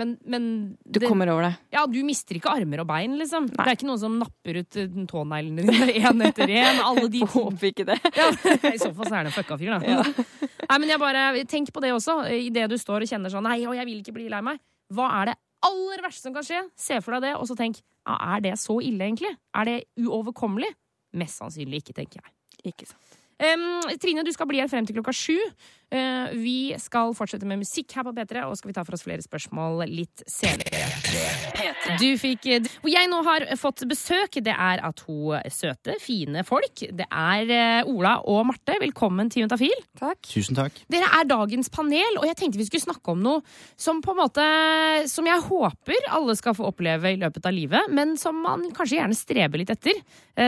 men, 0.00 0.14
men 0.24 0.46
Du 0.80 0.96
kommer 1.04 1.28
over 1.28 1.44
det. 1.44 1.50
Ja, 1.74 1.82
du 1.90 1.98
mister 2.08 2.38
ikke 2.38 2.54
armer 2.56 2.80
og 2.80 2.88
bein, 2.88 3.18
liksom. 3.20 3.50
Det 3.52 3.66
er 3.66 3.74
ikke 3.76 3.88
noen 3.90 4.00
som 4.00 4.16
napper 4.22 4.62
ut 4.62 4.78
eh, 4.80 4.96
tåneglene 5.10 5.66
dine 5.68 5.90
én 6.00 6.24
etter 6.24 6.48
én. 6.56 6.80
Alle 6.86 7.04
de 7.12 7.20
Håper 7.34 7.68
ikke 7.68 7.86
det. 7.90 7.98
ja, 8.16 8.30
I 8.70 8.80
så 8.80 8.88
fall 8.96 9.10
så 9.10 9.18
er 9.20 9.28
det 9.28 9.34
en 9.34 9.36
fucka 9.36 9.60
fyr, 9.60 9.76
da. 9.76 10.00
Nei, 10.70 10.78
men 10.78 10.88
jeg 10.94 11.02
bare, 11.02 11.26
Tenk 11.50 11.74
på 11.74 11.84
det 11.84 11.92
også, 11.98 12.16
idet 12.40 12.68
du 12.72 12.78
står 12.80 13.04
og 13.04 13.12
kjenner 13.12 13.32
sånn 13.32 13.44
Nei, 13.50 13.60
og 13.68 13.76
jeg 13.76 13.88
vil 13.92 14.00
ikke 14.00 14.16
bli 14.16 14.28
lei 14.32 14.40
meg. 14.46 14.60
Hva 14.94 15.12
er 15.20 15.32
det 15.32 15.38
aller 15.68 16.00
verste 16.06 16.24
som 16.30 16.32
kan 16.38 16.46
skje? 16.46 16.64
Se 16.80 16.96
for 17.04 17.18
deg 17.18 17.28
det, 17.28 17.36
og 17.36 17.44
så 17.50 17.58
tenk 17.58 17.82
ja, 17.82 18.16
Er 18.38 18.46
det 18.48 18.56
så 18.62 18.80
ille, 18.80 19.04
egentlig? 19.04 19.34
Er 19.52 19.68
det 19.68 19.78
uoverkommelig? 20.00 20.72
Mest 21.20 21.42
sannsynlig 21.42 21.82
ikke, 21.84 21.98
tenker 22.00 22.22
jeg. 22.24 22.32
Ikke 22.72 22.88
sant. 22.88 23.19
Em, 23.40 23.62
Trine, 24.00 24.24
du 24.24 24.32
skal 24.32 24.48
bli 24.50 24.60
her 24.60 24.68
frem 24.68 24.86
til 24.86 24.98
klokka 24.98 25.14
sju. 25.16 25.38
Eh, 25.90 26.32
vi 26.38 26.70
skal 26.78 27.10
fortsette 27.18 27.46
med 27.48 27.64
musikk 27.64 27.96
her 27.96 28.04
på 28.06 28.12
P3, 28.14 28.44
og 28.46 28.54
skal 28.58 28.70
vi 28.70 28.74
ta 28.76 28.84
for 28.86 28.94
oss 28.94 29.02
flere 29.02 29.24
spørsmål 29.24 29.82
litt 29.90 30.22
senere. 30.30 30.84
Du 31.98 32.06
fikk 32.20 32.46
eh, 32.46 32.68
Hvor 32.78 32.92
jeg 32.92 33.08
nå 33.10 33.18
har 33.26 33.46
fått 33.58 33.82
besøk, 33.90 34.38
det 34.38 34.54
er 34.54 34.82
av 34.86 34.94
to 34.98 35.34
søte, 35.50 35.96
fine 36.02 36.44
folk. 36.46 36.84
Det 36.94 37.08
er 37.10 37.50
eh, 37.56 37.90
Ola 37.90 38.20
og 38.30 38.44
Marte. 38.52 38.78
Velkommen 38.78 39.32
til 39.32 39.44
Juntafil. 39.44 39.74
Tusen 40.30 40.58
takk. 40.60 40.78
Dere 40.92 41.10
er 41.18 41.26
dagens 41.26 41.72
panel, 41.74 42.20
og 42.20 42.28
jeg 42.28 42.38
tenkte 42.38 42.62
vi 42.62 42.68
skulle 42.68 42.86
snakke 42.86 43.16
om 43.16 43.26
noe 43.26 43.42
som 43.74 43.98
på 44.04 44.14
en 44.14 44.20
måte 44.20 44.44
Som 45.10 45.26
jeg 45.26 45.42
håper 45.42 46.06
alle 46.14 46.36
skal 46.38 46.54
få 46.54 46.68
oppleve 46.70 47.16
i 47.16 47.18
løpet 47.18 47.46
av 47.50 47.54
livet, 47.56 47.90
men 47.90 48.14
som 48.20 48.38
man 48.44 48.68
kanskje 48.76 49.00
gjerne 49.00 49.18
streber 49.18 49.58
litt 49.58 49.72
etter. 49.74 49.98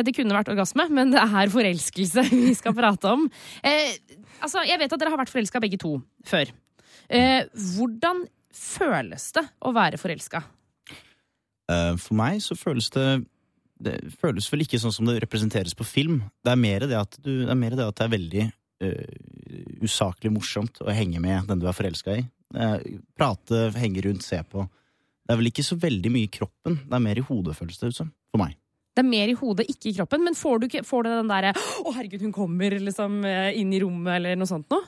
Det 0.07 0.15
kunne 0.15 0.37
vært 0.37 0.51
orgasme, 0.53 0.87
men 0.95 1.11
det 1.13 1.23
er 1.23 1.51
forelskelse 1.53 2.29
vi 2.31 2.55
skal 2.57 2.77
prate 2.77 3.11
om. 3.11 3.27
Altså, 4.43 4.65
Jeg 4.67 4.81
vet 4.81 4.93
at 4.93 5.01
dere 5.01 5.13
har 5.15 5.21
vært 5.21 5.33
forelska 5.33 5.61
begge 5.63 5.79
to 5.81 5.97
før. 6.27 6.51
Eh, 7.13 7.45
hvordan 7.77 8.25
føles 8.53 9.29
det 9.37 9.45
å 9.63 9.73
være 9.75 10.01
forelska? 10.01 10.43
Eh, 11.71 11.95
For 11.97 12.19
meg 12.19 12.43
så 12.45 12.59
føles 12.59 12.91
det 12.95 13.07
det 13.83 13.97
føles 14.21 14.47
vel 14.53 14.65
ikke 14.65 14.81
sånn 14.81 14.95
som 14.95 15.09
det 15.09 15.21
representeres 15.25 15.75
på 15.75 15.87
film. 15.87 16.21
Det 16.45 16.53
er 16.53 16.61
mer 16.61 16.87
det 16.87 16.99
at, 16.99 17.17
du, 17.19 17.33
det, 17.47 17.51
er 17.51 17.77
det, 17.77 17.87
at 17.89 17.99
det 17.99 18.05
er 18.05 18.13
veldig 18.13 18.45
uh, 18.85 19.81
usaklig 19.83 20.31
morsomt 20.35 20.79
å 20.85 20.95
henge 20.95 21.19
med 21.23 21.49
den 21.51 21.63
du 21.63 21.67
er 21.67 21.77
forelska 21.77 22.15
i. 22.21 22.23
Uh, 22.55 22.79
prate, 23.19 23.65
henge 23.79 24.05
rundt, 24.07 24.23
se 24.23 24.39
på. 24.47 24.69
Det 25.23 25.35
er 25.35 25.41
vel 25.41 25.51
ikke 25.53 25.67
så 25.67 25.79
veldig 25.83 26.13
mye 26.15 26.29
i 26.29 26.33
kroppen. 26.39 26.79
Det 26.85 26.99
er 26.99 27.07
mer 27.09 27.19
i 27.19 27.27
hodet, 27.27 27.57
føles 27.59 27.81
det 27.81 27.93
ut 27.93 28.01
som. 28.03 28.13
For 28.31 28.43
meg. 28.43 28.55
Det 28.93 29.01
er 29.01 29.09
mer 29.09 29.31
i 29.33 29.37
hodet, 29.37 29.69
ikke 29.73 29.91
i 29.91 29.95
kroppen. 29.97 30.25
Men 30.27 30.37
får 30.37 30.61
du, 30.61 30.67
ikke, 30.69 30.83
får 30.85 31.07
du 31.07 31.13
den 31.13 31.31
derre 31.31 31.53
'Å, 31.55 31.95
herregud, 31.97 32.27
hun 32.27 32.35
kommer', 32.37 32.77
liksom, 32.79 33.25
eh, 33.25 33.53
inn 33.61 33.73
i 33.73 33.81
rommet, 33.81 34.19
eller 34.19 34.37
noe 34.37 34.51
sånt 34.51 34.69
noe? 34.73 34.85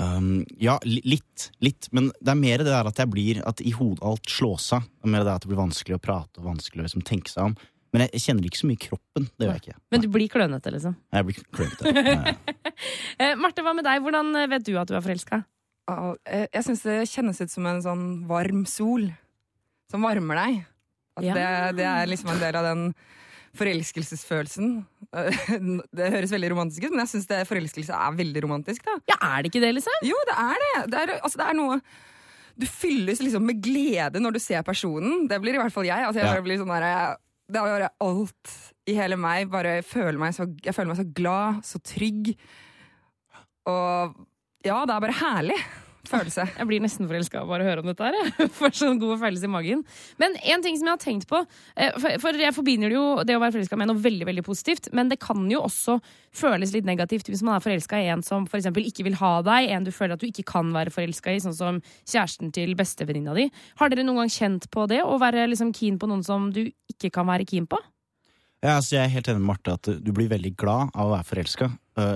Um, 0.00 0.46
ja, 0.56 0.78
litt. 0.84 1.50
Litt. 1.60 1.90
Men 1.92 2.08
det 2.20 2.32
er 2.32 2.38
mer 2.40 2.62
det 2.64 2.72
der 2.72 2.88
at 2.88 2.96
jeg 2.96 3.10
blir 3.12 3.42
At 3.44 3.60
i 3.60 3.74
hodet 3.76 4.00
alt 4.06 4.32
slås 4.32 4.70
av. 4.72 4.86
Det 4.88 5.04
er 5.04 5.12
mer 5.12 5.26
det 5.26 5.34
at 5.34 5.44
det 5.44 5.50
blir 5.50 5.60
vanskelig 5.60 5.98
å 5.98 6.00
prate 6.00 6.40
og 6.40 6.48
vanskelig 6.48 6.80
å 6.80 6.86
liksom 6.86 7.04
tenke 7.04 7.28
seg 7.28 7.50
om. 7.50 7.56
Men 7.92 8.06
jeg, 8.06 8.22
kjenner 8.22 8.46
ikke 8.46 8.60
så 8.62 8.68
mye 8.70 8.78
i 8.78 8.84
kroppen. 8.86 9.28
Det 9.36 9.46
gjør 9.46 9.56
jeg 9.58 9.64
ikke. 9.64 9.78
Men 9.90 10.00
du 10.04 10.08
blir 10.14 10.30
klønete, 10.30 10.72
liksom. 10.72 10.94
Jeg 11.12 11.26
blir 11.28 11.46
klønete. 11.52 11.94
Ja. 12.14 12.34
Eh, 13.20 13.34
Marte, 13.36 13.60
hva 13.60 13.74
med 13.76 13.84
deg? 13.84 14.00
Hvordan 14.00 14.30
eh, 14.40 14.46
vet 14.48 14.62
du 14.64 14.70
at 14.80 14.88
du 14.88 14.94
er 14.96 15.02
forelska? 15.04 15.42
Jeg 16.24 16.62
syns 16.64 16.84
det 16.86 16.94
kjennes 17.10 17.40
ut 17.42 17.52
som 17.52 17.66
en 17.68 17.82
sånn 17.84 18.04
varm 18.30 18.62
sol 18.64 19.10
som 19.90 20.06
varmer 20.06 20.38
deg. 20.38 20.62
At 21.18 21.24
Ja. 21.24 21.34
det, 21.34 21.76
det 21.80 21.86
er 21.90 22.06
liksom 22.06 22.30
en 22.34 22.38
del 22.42 22.56
av 22.56 22.64
den 22.64 22.84
forelskelsesfølelsen. 23.58 24.68
Det 25.96 26.10
høres 26.14 26.30
veldig 26.30 26.50
romantisk 26.52 26.84
ut, 26.86 26.92
men 26.94 27.02
jeg 27.02 27.10
syns 27.16 27.26
forelskelse 27.48 27.90
er 27.96 28.14
veldig 28.18 28.42
romantisk. 28.44 28.84
da. 28.86 28.94
Ja, 29.10 29.16
Er 29.32 29.42
det 29.42 29.50
ikke 29.50 29.62
det, 29.64 29.72
liksom? 29.74 30.06
Jo, 30.06 30.14
det 30.28 30.36
er 30.38 30.62
det. 30.64 30.74
Det 30.92 31.00
er, 31.02 31.14
altså, 31.20 31.40
det 31.42 31.48
er 31.48 31.58
noe 31.58 31.80
Du 32.60 32.66
fylles 32.66 33.20
liksom 33.24 33.42
med 33.46 33.60
glede 33.64 34.20
når 34.22 34.36
du 34.36 34.40
ser 34.42 34.62
personen. 34.62 35.26
Det 35.30 35.40
blir 35.42 35.54
i 35.56 35.60
hvert 35.62 35.72
fall 35.74 35.84
jeg. 35.88 35.98
Altså, 36.06 36.20
jeg 36.20 36.28
Ja. 36.28 36.34
bare 36.36 36.46
blir 36.46 36.58
sånn 36.62 36.70
der, 36.74 37.16
det 37.50 37.58
er 37.58 37.66
bare 37.74 37.90
alt 38.06 38.56
i 38.86 38.94
hele 38.94 39.16
meg. 39.16 39.50
Bare 39.50 39.82
føler 39.82 40.18
meg 40.18 40.34
så, 40.36 40.46
jeg 40.62 40.74
føler 40.76 40.92
meg 40.94 41.00
så 41.00 41.08
glad, 41.14 41.62
så 41.66 41.80
trygg. 41.82 42.34
Og 43.66 44.14
ja, 44.64 44.84
det 44.86 44.94
er 44.94 45.00
bare 45.06 45.16
herlig 45.24 45.58
følelse. 46.10 46.46
Jeg 46.56 46.68
blir 46.68 46.82
nesten 46.82 47.08
forelska 47.08 47.42
av 47.42 47.50
bare 47.50 47.64
å 47.64 47.68
høre 47.68 47.84
om 47.84 47.90
dette 47.90 48.06
her. 48.06 48.48
Får 48.58 48.74
sånn 48.76 49.00
god 49.00 49.20
følelse 49.22 49.46
i 49.46 49.52
magen. 49.52 49.84
Men 50.20 50.34
en 50.52 50.64
ting 50.64 50.78
som 50.78 50.88
jeg 50.88 50.96
har 50.96 51.02
tenkt 51.02 51.28
på 51.30 51.40
eh, 51.40 51.94
For, 52.20 52.36
jeg 52.36 52.56
forbinder 52.56 52.94
jo 52.94 53.04
det 53.26 53.36
å 53.36 53.42
være 53.42 53.56
forelska 53.58 53.78
med 53.80 53.90
noe 53.90 54.02
veldig 54.02 54.28
veldig 54.28 54.44
positivt, 54.46 54.90
men 54.96 55.10
det 55.12 55.20
kan 55.22 55.44
jo 55.50 55.62
også 55.66 55.98
føles 56.36 56.74
litt 56.74 56.88
negativt 56.88 57.30
hvis 57.30 57.44
man 57.46 57.56
er 57.56 57.64
forelska 57.64 58.00
i 58.00 58.10
en 58.12 58.24
som 58.26 58.46
for 58.50 58.60
eksempel 58.60 58.86
ikke 58.86 59.06
vil 59.06 59.18
ha 59.20 59.32
deg, 59.46 59.70
en 59.70 59.86
du 59.86 59.92
føler 59.94 60.16
at 60.16 60.22
du 60.22 60.28
ikke 60.28 60.46
kan 60.50 60.70
være 60.74 60.92
forelska 60.94 61.34
i, 61.34 61.42
sånn 61.42 61.56
som 61.56 61.80
kjæresten 62.04 62.52
til 62.54 62.76
bestevenninna 62.78 63.34
di. 63.36 63.48
Har 63.80 63.92
dere 63.92 64.06
noen 64.06 64.22
gang 64.22 64.34
kjent 64.34 64.68
på 64.74 64.86
det, 64.90 65.02
å 65.02 65.18
være 65.22 65.48
liksom 65.50 65.72
keen 65.76 65.98
på 66.00 66.10
noen 66.10 66.26
som 66.26 66.50
du 66.54 66.66
ikke 66.90 67.12
kan 67.14 67.28
være 67.30 67.48
keen 67.48 67.68
på? 67.70 67.80
Ja, 68.60 68.76
altså 68.76 68.98
jeg 68.98 69.06
er 69.06 69.14
helt 69.14 69.28
enig 69.32 69.40
med 69.40 69.48
Marte 69.54 69.74
at 69.78 69.88
du 70.04 70.10
blir 70.12 70.28
veldig 70.28 70.52
glad 70.60 70.90
av 70.92 71.08
å 71.08 71.14
være 71.14 71.28
forelska. 71.30 71.70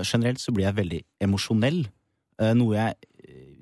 generelt 0.05 0.41
så 0.41 0.53
blir 0.53 0.67
jeg 0.67 0.77
veldig 0.77 1.01
emosjonell. 1.25 1.85
uh, 2.41 2.53
noe, 2.53 2.75
jeg, 2.75 3.14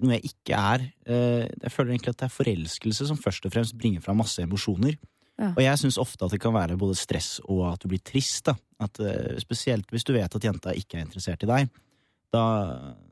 noe 0.06 0.18
jeg 0.18 0.34
ikke 0.34 0.60
er. 0.60 0.86
Eh, 1.08 1.48
jeg 1.48 1.74
føler 1.74 1.94
egentlig 1.94 2.14
at 2.14 2.22
det 2.22 2.28
er 2.28 2.36
forelskelse 2.36 3.08
som 3.10 3.20
først 3.20 3.48
og 3.48 3.54
fremst 3.56 3.78
bringer 3.80 4.04
fram 4.04 4.20
masse 4.22 4.44
emosjoner. 4.44 4.98
Ja. 5.40 5.50
Og 5.56 5.64
jeg 5.64 5.80
syns 5.82 5.98
ofte 6.02 6.28
at 6.28 6.36
det 6.36 6.42
kan 6.44 6.54
være 6.54 6.78
både 6.80 6.96
stress 6.98 7.40
og 7.48 7.66
at 7.72 7.82
du 7.82 7.90
blir 7.92 8.04
trist. 8.06 8.46
da. 8.46 8.56
At, 8.84 9.00
eh, 9.00 9.40
spesielt 9.42 9.90
hvis 9.90 10.06
du 10.06 10.14
vet 10.14 10.36
at 10.36 10.44
jenta 10.44 10.76
ikke 10.76 11.00
er 11.00 11.08
interessert 11.08 11.44
i 11.44 11.50
deg. 11.50 11.74
Da, 12.34 12.44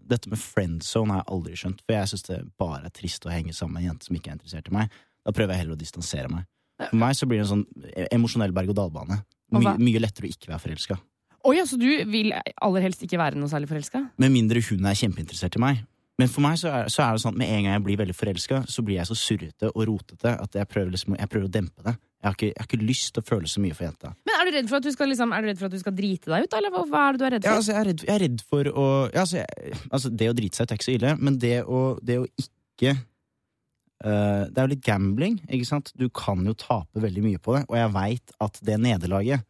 dette 0.10 0.30
med 0.30 0.40
friendzone 0.42 1.14
har 1.14 1.22
jeg 1.22 1.34
aldri 1.36 1.58
skjønt, 1.60 1.84
for 1.86 1.94
jeg 1.94 2.10
syns 2.10 2.26
det 2.26 2.40
bare 2.58 2.88
er 2.90 2.96
trist 2.96 3.26
å 3.26 3.34
henge 3.34 3.54
sammen 3.54 3.78
med 3.78 3.84
en 3.84 3.92
jente 3.92 4.10
som 4.10 4.18
ikke 4.18 4.32
er 4.32 4.40
interessert 4.40 4.72
i 4.72 4.74
meg. 4.74 4.98
Da 5.22 5.34
prøver 5.36 5.54
jeg 5.54 5.64
heller 5.64 5.78
å 5.78 5.82
distansere 5.82 6.32
meg. 6.32 6.48
For 6.82 6.98
meg 6.98 7.14
så 7.18 7.28
blir 7.30 7.42
det 7.42 7.46
en 7.46 7.52
sånn 7.52 8.08
emosjonell 8.10 8.54
berg-og-dal-bane. 8.56 9.20
My, 9.54 9.76
mye 9.78 10.02
lettere 10.02 10.26
å 10.26 10.32
ikke 10.32 10.50
være 10.50 10.64
forelska. 10.64 10.98
Oi, 11.42 11.58
altså 11.58 11.78
du 11.82 11.88
vil 12.10 12.34
aller 12.34 12.86
helst 12.86 13.02
ikke 13.06 13.20
være 13.22 13.40
noe 13.40 13.50
særlig 13.50 13.70
forelska? 13.72 14.04
Med 14.22 14.34
mindre 14.34 14.62
hun 14.66 14.86
er 14.86 14.98
kjempeinteressert 14.98 15.58
i 15.58 15.62
meg. 15.62 15.82
Men 16.22 16.30
for 16.30 16.46
meg 16.46 16.60
så 16.62 16.70
er, 16.70 16.90
så 16.94 17.02
er 17.02 17.16
det 17.18 17.24
sånn 17.24 17.34
at 17.34 17.42
med 17.42 17.50
en 17.50 17.66
gang 17.66 17.76
jeg 17.80 17.84
blir 17.88 17.98
veldig 18.04 18.14
forelska, 18.14 18.62
så 18.70 18.84
blir 18.86 19.00
jeg 19.00 19.10
så 19.10 19.18
surrete 19.18 19.72
og 19.72 19.86
rotete 19.90 20.36
at 20.44 20.58
jeg 20.60 20.70
prøver, 20.70 20.94
liksom, 20.94 21.16
jeg 21.18 21.32
prøver 21.32 21.48
å 21.48 21.54
dempe 21.56 21.86
det. 21.88 21.96
Jeg 22.22 22.28
har, 22.28 22.36
ikke, 22.38 22.50
jeg 22.52 22.62
har 22.62 22.68
ikke 22.68 22.86
lyst 22.86 23.08
til 23.16 23.24
å 23.24 23.26
føle 23.26 23.50
så 23.50 23.62
mye 23.64 23.74
for 23.74 23.88
jenta. 23.88 24.12
Men 24.30 24.36
er 24.36 24.46
du 24.46 24.54
redd 24.54 24.68
for 24.70 24.78
at 24.78 24.86
du 24.86 24.94
skal, 24.94 25.10
liksom, 25.10 25.32
du 25.34 25.64
at 25.66 25.74
du 25.74 25.80
skal 25.82 25.96
drite 25.98 26.30
deg 26.30 26.44
ut, 26.46 26.58
eller 26.60 26.74
hva, 26.76 26.84
er 27.00 27.16
det 27.16 27.22
du 27.22 27.26
er 27.26 27.34
redd 27.34 27.48
Ja, 27.48 27.54
for? 27.56 27.62
altså, 27.62 27.72
jeg, 27.72 27.80
er 27.80 27.90
redd, 27.90 28.04
jeg 28.06 28.14
er 28.14 28.22
redd 28.28 28.44
for 28.52 28.70
å 28.70 28.84
ja, 29.08 29.24
altså, 29.24 29.46
altså, 29.90 30.12
Det 30.22 30.28
å 30.30 30.36
drite 30.38 30.60
seg 30.60 30.68
ut 30.68 30.74
er 30.76 30.80
ikke 30.80 30.88
så 30.88 30.94
ille, 31.00 31.14
men 31.18 31.40
det 31.42 31.56
å, 31.66 31.80
det 32.06 32.20
å 32.22 32.28
ikke 32.30 32.94
uh, 34.06 34.44
Det 34.46 34.54
er 34.54 34.62
jo 34.62 34.74
litt 34.76 34.86
gambling, 34.86 35.40
ikke 35.50 35.70
sant? 35.72 35.90
Du 35.98 36.06
kan 36.14 36.46
jo 36.46 36.54
tape 36.54 37.02
veldig 37.02 37.26
mye 37.26 37.42
på 37.42 37.58
det, 37.58 37.64
og 37.66 37.80
jeg 37.80 37.96
veit 37.98 38.38
at 38.46 38.62
det 38.70 38.78
nederlaget 38.86 39.48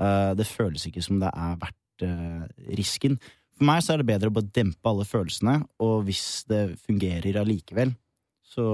uh, 0.00 0.32
Det 0.40 0.48
føles 0.48 0.88
ikke 0.88 1.04
som 1.04 1.20
det 1.20 1.34
er 1.36 1.60
verdt 1.66 2.08
uh, 2.08 2.48
risken. 2.80 3.20
For 3.60 3.68
meg 3.68 3.82
så 3.84 3.92
er 3.92 4.00
det 4.00 4.06
bedre 4.08 4.30
å 4.30 4.34
bare 4.38 4.48
dempe 4.56 4.88
alle 4.88 5.04
følelsene, 5.04 5.58
og 5.84 6.06
hvis 6.08 6.22
det 6.48 6.62
fungerer 6.80 7.36
allikevel, 7.42 7.92
så, 8.50 8.64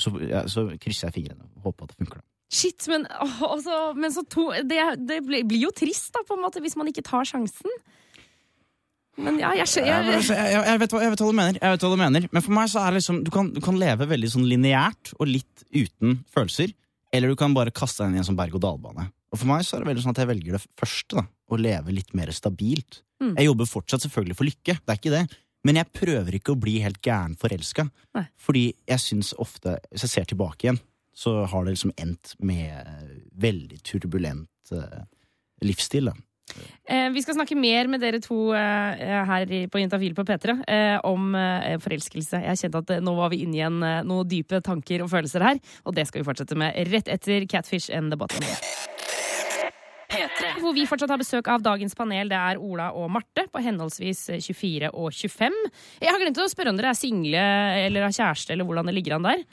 så, 0.00 0.12
ja, 0.24 0.46
så 0.50 0.64
krysser 0.80 1.10
jeg 1.10 1.18
fingrene 1.20 1.44
og 1.58 1.68
håper 1.68 1.84
at 1.86 1.92
det 1.92 1.98
funker. 2.00 2.22
da. 2.22 2.26
Shit, 2.56 2.86
men, 2.88 3.04
åh, 3.10 3.40
altså, 3.52 3.76
men 3.98 4.12
så 4.14 4.22
to, 4.32 4.48
det, 4.64 4.80
det 5.04 5.20
blir 5.26 5.60
jo 5.66 5.70
trist, 5.76 6.08
da, 6.14 6.22
på 6.26 6.38
en 6.38 6.42
måte, 6.46 6.62
hvis 6.64 6.76
man 6.80 6.88
ikke 6.88 7.04
tar 7.04 7.26
sjansen. 7.28 7.74
Men 9.16 9.38
ja, 9.40 9.50
jeg 9.56 9.64
Jeg, 9.64 9.70
skjønner 9.72 10.08
jeg, 10.12 10.24
jeg, 10.28 10.64
jeg, 10.68 10.80
vet, 10.82 10.92
hva- 10.92 11.02
jeg 11.04 11.12
vet 11.14 11.22
hva 11.24 11.28
du 11.30 11.36
mener, 11.38 11.58
jeg 11.62 11.72
vet 11.76 11.84
hva 11.86 11.90
du 11.92 12.00
mener. 12.00 12.26
Men 12.36 12.44
for 12.44 12.56
meg 12.58 12.68
så 12.72 12.82
er 12.82 12.90
det 12.92 12.98
liksom 13.00 13.22
Du 13.24 13.30
kan, 13.32 13.46
du 13.54 13.62
kan 13.64 13.78
leve 13.80 14.08
veldig 14.10 14.28
sånn 14.34 14.44
lineært 14.50 15.14
og 15.16 15.30
litt 15.30 15.64
uten 15.72 16.18
følelser. 16.34 16.74
Eller 17.16 17.32
du 17.32 17.38
kan 17.40 17.54
bare 17.56 17.72
kaste 17.72 18.02
deg 18.04 18.10
inn 18.12 18.18
i 18.18 18.20
en 18.20 18.28
sånn 18.28 18.36
berg-og-dal-bane. 18.36 19.06
Og 19.32 19.40
for 19.40 19.48
meg 19.48 19.64
så 19.64 19.76
er 19.78 19.84
det 19.84 19.88
veldig 19.92 20.04
sånn 20.04 20.12
at 20.12 20.20
jeg 20.20 20.28
velger 20.34 20.58
det 20.58 20.62
første. 20.76 21.16
da 21.16 21.24
Å 21.56 21.58
leve 21.60 21.94
litt 21.96 22.12
mer 22.18 22.32
stabilt. 22.36 23.00
Mm. 23.22 23.34
Jeg 23.34 23.48
jobber 23.48 23.70
fortsatt 23.70 24.06
selvfølgelig 24.06 24.36
for 24.38 24.48
lykke, 24.48 24.76
det 24.76 24.92
er 24.92 25.00
ikke 25.00 25.14
det. 25.14 25.24
Men 25.66 25.80
jeg 25.80 25.90
prøver 25.98 26.36
ikke 26.38 26.54
å 26.54 26.60
bli 26.62 26.76
helt 26.84 27.00
gæren 27.02 27.34
forelska. 27.38 27.88
Fordi 28.38 28.68
jeg 28.86 29.02
syns 29.02 29.32
ofte, 29.42 29.80
hvis 29.90 30.06
jeg 30.06 30.12
ser 30.12 30.28
tilbake 30.30 30.68
igjen, 30.68 30.78
så 31.16 31.40
har 31.48 31.64
det 31.64 31.74
liksom 31.74 31.94
endt 31.98 32.36
med 32.44 32.86
veldig 33.40 33.80
turbulent 33.88 34.72
uh, 34.76 35.02
livsstil. 35.64 36.12
da 36.12 36.14
Eh, 36.86 37.10
vi 37.10 37.22
skal 37.22 37.34
snakke 37.34 37.58
mer 37.58 37.88
med 37.90 38.00
dere 38.00 38.20
to 38.22 38.52
eh, 38.54 39.22
her 39.26 39.52
på 39.70 39.80
Jentafil 39.82 40.14
på 40.14 40.24
P3 40.26 40.54
eh, 40.62 40.98
om 41.06 41.34
eh, 41.34 41.74
forelskelse. 41.82 42.42
Jeg 42.44 42.60
kjente 42.62 42.82
at 42.84 42.92
eh, 42.94 43.02
nå 43.02 43.16
var 43.18 43.32
vi 43.34 43.42
inne 43.42 43.58
igjen 43.58 43.80
eh, 43.82 44.02
noen 44.06 44.28
dype 44.30 44.62
tanker 44.64 45.02
og 45.02 45.10
følelser 45.12 45.42
her, 45.42 45.62
og 45.84 45.96
det 45.98 46.06
skal 46.06 46.22
vi 46.22 46.28
fortsette 46.30 46.58
med 46.58 46.78
rett 46.92 47.10
etter 47.10 47.48
Catfish 47.50 47.90
and 47.90 48.14
the 48.14 48.20
Bottom. 48.20 48.46
Hvor 50.62 50.74
vi 50.76 50.86
fortsatt 50.88 51.12
har 51.12 51.20
besøk 51.20 51.50
av 51.52 51.64
dagens 51.64 51.96
panel. 51.98 52.30
Det 52.32 52.38
er 52.38 52.62
Ola 52.62 52.90
og 52.96 53.10
Marte 53.14 53.46
på 53.52 53.62
henholdsvis 53.64 54.26
24 54.40 54.90
og 54.92 55.12
25. 55.12 55.60
Jeg 56.02 56.12
har 56.12 56.22
glemt 56.22 56.42
å 56.42 56.48
spørre 56.50 56.72
om 56.72 56.80
dere 56.80 56.92
er 56.94 56.98
single 56.98 57.46
eller 57.86 58.08
har 58.08 58.16
kjæreste, 58.16 58.54
eller 58.54 58.68
hvordan 58.68 58.90
det 58.90 58.96
ligger 58.98 59.18
an 59.18 59.30
der. 59.30 59.46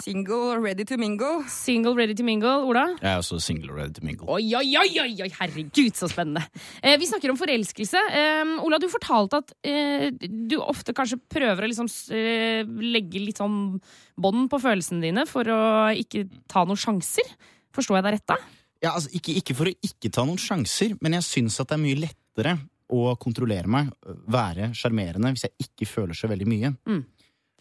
Single, 0.00 0.56
ready 0.58 0.84
to 0.84 0.96
mingle. 0.96 1.42
Single, 1.48 1.92
ready 1.94 2.14
to 2.14 2.24
mingle. 2.24 2.64
Ola? 2.64 2.86
Jeg 3.02 3.10
er 3.10 3.18
også 3.20 3.36
single 3.44 3.74
ready 3.76 3.92
to 3.92 4.04
mingle. 4.04 4.24
Oi, 4.32 4.46
oi, 4.56 4.64
oi, 4.80 4.88
oi, 5.02 5.10
oi, 5.20 5.28
herregud, 5.36 5.92
så 5.98 6.08
spennende. 6.08 6.46
Eh, 6.80 6.96
vi 7.00 7.08
snakker 7.10 7.28
om 7.28 7.36
forelskelse. 7.36 8.00
Eh, 8.20 8.54
Ola, 8.64 8.78
du 8.80 8.88
fortalte 8.92 9.42
at 9.42 9.52
eh, 9.68 10.08
du 10.16 10.56
ofte 10.62 10.96
kanskje 10.96 11.20
prøver 11.20 11.66
å 11.66 11.68
liksom, 11.68 11.90
eh, 12.16 12.64
legge 12.64 13.20
litt 13.20 13.42
sånn 13.42 13.76
bånd 14.16 14.48
på 14.52 14.62
følelsene 14.64 15.04
dine 15.04 15.26
for 15.28 15.44
å 15.52 15.60
ikke 15.92 16.24
ta 16.48 16.64
noen 16.64 16.80
sjanser. 16.80 17.28
Forstår 17.76 18.00
jeg 18.00 18.08
deg 18.08 18.16
rett 18.16 18.28
da? 18.32 18.40
Ja, 18.82 18.96
altså, 18.96 19.12
ikke, 19.14 19.36
ikke 19.38 19.56
for 19.56 19.70
å 19.70 19.74
ikke 19.86 20.10
ta 20.10 20.26
noen 20.26 20.40
sjanser, 20.42 20.96
men 21.00 21.14
jeg 21.18 21.28
syns 21.28 21.60
at 21.62 21.70
det 21.70 21.78
er 21.78 21.84
mye 21.84 22.02
lettere 22.02 22.56
å 22.92 23.14
kontrollere 23.20 23.70
meg, 23.70 23.92
være 24.30 24.72
sjarmerende, 24.76 25.32
hvis 25.32 25.46
jeg 25.46 25.68
ikke 25.68 25.88
føler 25.88 26.18
så 26.18 26.28
veldig 26.30 26.48
mye. 26.50 26.72
Mm. 26.90 27.02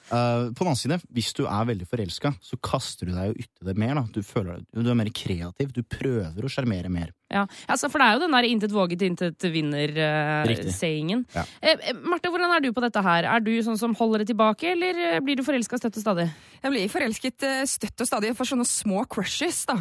Uh, 0.09 0.49
på 0.51 0.65
den 0.65 0.71
annen 0.71 0.79
side, 0.79 0.97
hvis 1.13 1.29
du 1.37 1.43
er 1.45 1.67
veldig 1.69 1.85
forelska, 1.87 2.33
så 2.43 2.57
kaster 2.63 3.07
du 3.07 3.13
deg 3.13 3.29
jo 3.29 3.45
uti 3.45 3.67
det 3.67 3.75
mer. 3.79 3.93
da 3.95 4.03
Du, 4.11 4.19
føler, 4.25 4.59
du 4.73 4.89
er 4.89 4.97
mer 4.97 5.11
kreativ, 5.15 5.71
du 5.71 5.85
prøver 5.85 6.43
å 6.43 6.51
sjarmere 6.51 6.91
mer. 6.91 7.13
Ja, 7.31 7.45
altså, 7.71 7.87
For 7.87 8.01
det 8.01 8.09
er 8.09 8.17
jo 8.17 8.23
den 8.25 8.35
der 8.35 8.49
'intet 8.49 8.75
våget, 8.75 9.05
intet 9.07 9.45
vinner'-sayingen. 9.53 11.23
Ja. 11.37 11.45
Eh, 11.61 11.77
eh, 11.93 11.93
Marte, 12.01 12.33
hvordan 12.33 12.51
er 12.51 12.59
du 12.59 12.73
på 12.73 12.83
dette 12.83 13.01
her? 13.01 13.23
Er 13.23 13.39
du 13.39 13.53
sånn 13.63 13.79
som 13.79 13.95
holder 13.95 14.25
det 14.25 14.33
tilbake, 14.33 14.73
eller 14.73 14.99
eh, 14.99 15.19
blir 15.21 15.37
du 15.37 15.45
forelska 15.47 15.79
støtt 15.79 16.01
og 16.01 16.03
stadig? 16.03 16.27
Jeg 16.63 16.71
blir 16.71 16.91
forelsket 16.91 17.43
eh, 17.47 17.63
støtt 17.63 18.01
og 18.01 18.09
stadig 18.09 18.35
for 18.35 18.43
sånne 18.43 18.67
små 18.67 19.05
crushes, 19.07 19.63
da. 19.69 19.77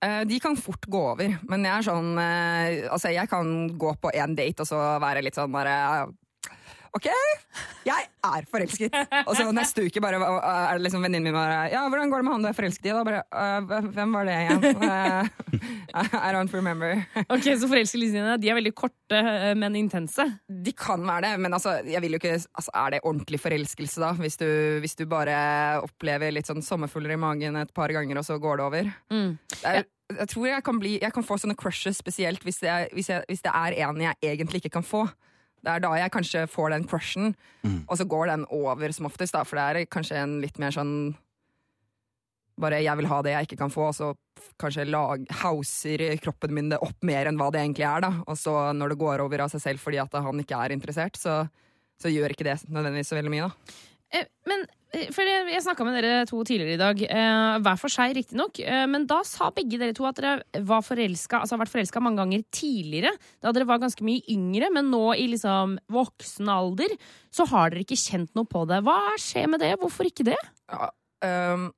Eh, 0.00 0.22
De 0.26 0.38
kan 0.40 0.56
fort 0.56 0.86
gå 0.88 1.00
over, 1.12 1.34
men 1.48 1.64
jeg 1.66 1.74
er 1.76 1.84
sånn 1.84 2.14
eh, 2.20 2.86
Altså, 2.88 3.10
jeg 3.12 3.28
kan 3.28 3.50
gå 3.78 3.92
på 4.00 4.12
én 4.16 4.32
date 4.38 4.64
og 4.64 4.70
så 4.70 4.78
være 5.02 5.22
litt 5.26 5.36
sånn 5.36 5.52
bare 5.52 6.06
OK, 6.96 7.06
jeg 7.86 8.06
er 8.26 8.46
forelsket. 8.50 8.94
Og 9.28 9.36
så 9.38 9.44
neste 9.54 9.84
uke 9.86 10.00
bare, 10.02 10.18
er 10.18 10.78
det 10.80 10.84
liksom 10.88 11.04
venninnen 11.04 11.28
min 11.30 11.36
bare 11.36 11.68
Ja, 11.70 11.84
hvordan 11.86 12.10
går 12.10 12.18
det 12.18 12.26
med 12.26 12.34
han 12.34 12.42
du 12.42 12.48
er 12.50 12.56
forelsket 12.56 12.88
i? 12.88 12.94
Da 12.96 13.04
bare 13.06 13.20
«Øh, 13.30 13.90
hvem- 13.94 14.14
var 14.16 14.26
det 14.26 14.38
igjen? 14.40 15.30
Eh, 15.90 16.06
I 16.28 16.30
don't 16.34 16.52
remember. 16.54 17.00
Ok, 17.28 17.46
Så 17.58 17.66
forelskelsene 17.70 18.36
de 18.40 18.50
er 18.50 18.54
veldig 18.58 18.72
korte, 18.78 19.16
eh, 19.18 19.54
men 19.58 19.74
intense? 19.78 20.22
De 20.46 20.72
kan 20.72 21.02
være 21.06 21.24
det, 21.28 21.32
men 21.42 21.52
altså, 21.56 21.76
jeg 21.86 22.00
vil 22.04 22.14
jo 22.14 22.20
ikke, 22.20 22.36
altså, 22.38 22.70
er 22.74 22.90
det 22.94 23.00
ordentlig 23.02 23.40
forelskelse 23.42 24.00
da? 24.02 24.12
Hvis 24.18 24.38
du, 24.38 24.46
hvis 24.84 24.94
du 24.98 25.04
bare 25.10 25.80
opplever 25.82 26.30
litt 26.34 26.46
sånn 26.50 26.62
sommerfugler 26.62 27.16
i 27.16 27.18
magen 27.22 27.58
et 27.58 27.72
par 27.74 27.90
ganger, 27.94 28.18
og 28.22 28.26
så 28.28 28.38
går 28.42 28.60
det 28.60 28.66
over? 28.68 28.92
Mm. 29.10 29.32
Det 29.56 29.72
er, 29.72 29.88
jeg 30.20 30.28
tror 30.34 30.46
jeg 30.50 30.64
kan, 30.66 30.78
bli, 30.82 30.94
jeg 31.02 31.12
kan 31.14 31.26
få 31.26 31.38
sånne 31.42 31.58
crushes 31.58 31.98
spesielt 32.02 32.42
hvis, 32.46 32.62
jeg, 32.66 32.90
hvis, 32.94 33.10
jeg, 33.10 33.26
hvis 33.30 33.42
det 33.46 33.52
er 33.54 33.78
en 33.86 34.00
jeg 34.06 34.16
egentlig 34.30 34.62
ikke 34.64 34.76
kan 34.78 34.86
få. 34.86 35.04
Det 35.60 35.72
er 35.72 35.82
da 35.84 35.90
jeg 35.98 36.12
kanskje 36.14 36.46
får 36.48 36.70
den 36.72 36.86
crushen, 36.88 37.34
og 37.86 37.98
så 37.98 38.06
går 38.08 38.30
den 38.32 38.46
over 38.50 38.92
som 38.96 39.06
oftest, 39.06 39.34
da, 39.36 39.42
for 39.44 39.60
det 39.60 39.64
er 39.84 39.90
kanskje 39.92 40.16
en 40.22 40.38
litt 40.40 40.58
mer 40.58 40.72
sånn 40.72 40.94
bare 42.60 42.82
jeg 42.84 42.96
vil 43.00 43.08
ha 43.08 43.20
det 43.24 43.32
jeg 43.32 43.48
ikke 43.48 43.60
kan 43.62 43.72
få, 43.72 43.88
og 43.88 43.96
så 43.96 44.10
kanskje 44.60 44.84
lag, 44.88 45.22
hauser 45.42 46.02
kroppen 46.20 46.52
min 46.54 46.70
det 46.72 46.80
opp 46.84 47.06
mer 47.06 47.28
enn 47.30 47.38
hva 47.40 47.50
det 47.52 47.62
egentlig 47.62 47.86
er. 47.88 48.04
da. 48.04 48.10
Og 48.26 48.36
så 48.36 48.54
når 48.76 48.92
det 48.92 49.00
går 49.00 49.24
over 49.24 49.44
av 49.46 49.52
seg 49.52 49.62
selv 49.64 49.80
fordi 49.80 50.00
at 50.02 50.12
han 50.12 50.42
ikke 50.42 50.58
er 50.58 50.74
interessert, 50.76 51.16
så, 51.20 51.42
så 52.00 52.12
gjør 52.12 52.34
ikke 52.34 52.48
det 52.48 52.58
nødvendigvis 52.68 53.12
så 53.12 53.18
veldig 53.18 53.32
mye. 53.32 53.48
da. 53.48 53.78
Eh, 54.12 54.26
Men 54.48 54.64
eh, 54.92 55.08
for 55.14 55.22
jeg, 55.26 55.46
jeg 55.52 55.62
snakka 55.64 55.86
med 55.86 55.96
dere 55.98 56.26
to 56.28 56.40
tidligere 56.46 56.74
i 56.74 56.80
dag, 56.80 57.02
eh, 57.06 57.58
hver 57.62 57.80
for 57.80 57.92
seg 57.92 58.14
riktignok. 58.16 58.58
Eh, 58.62 58.84
men 58.90 59.06
da 59.10 59.20
sa 59.26 59.50
begge 59.54 59.78
dere 59.80 59.94
to 59.96 60.06
at 60.08 60.18
dere 60.18 60.62
var 60.66 60.84
forelska, 60.86 61.40
altså 61.40 61.56
har 61.56 61.64
vært 61.64 61.74
forelska 61.74 62.02
mange 62.02 62.22
ganger 62.22 62.46
tidligere. 62.54 63.14
Da 63.42 63.54
dere 63.54 63.68
var 63.70 63.82
ganske 63.82 64.04
mye 64.06 64.24
yngre, 64.32 64.72
men 64.74 64.90
nå 64.92 65.04
i 65.14 65.28
liksom 65.34 65.78
voksen 65.94 66.50
alder 66.50 66.96
så 67.30 67.46
har 67.52 67.70
dere 67.70 67.86
ikke 67.86 68.00
kjent 68.00 68.34
noe 68.38 68.48
på 68.50 68.64
det. 68.70 68.82
Hva 68.86 69.14
skjer 69.20 69.52
med 69.52 69.62
det? 69.62 69.76
Hvorfor 69.80 70.10
ikke 70.10 70.32
det? 70.32 70.40
Ja, 70.70 70.90
um 71.26 71.70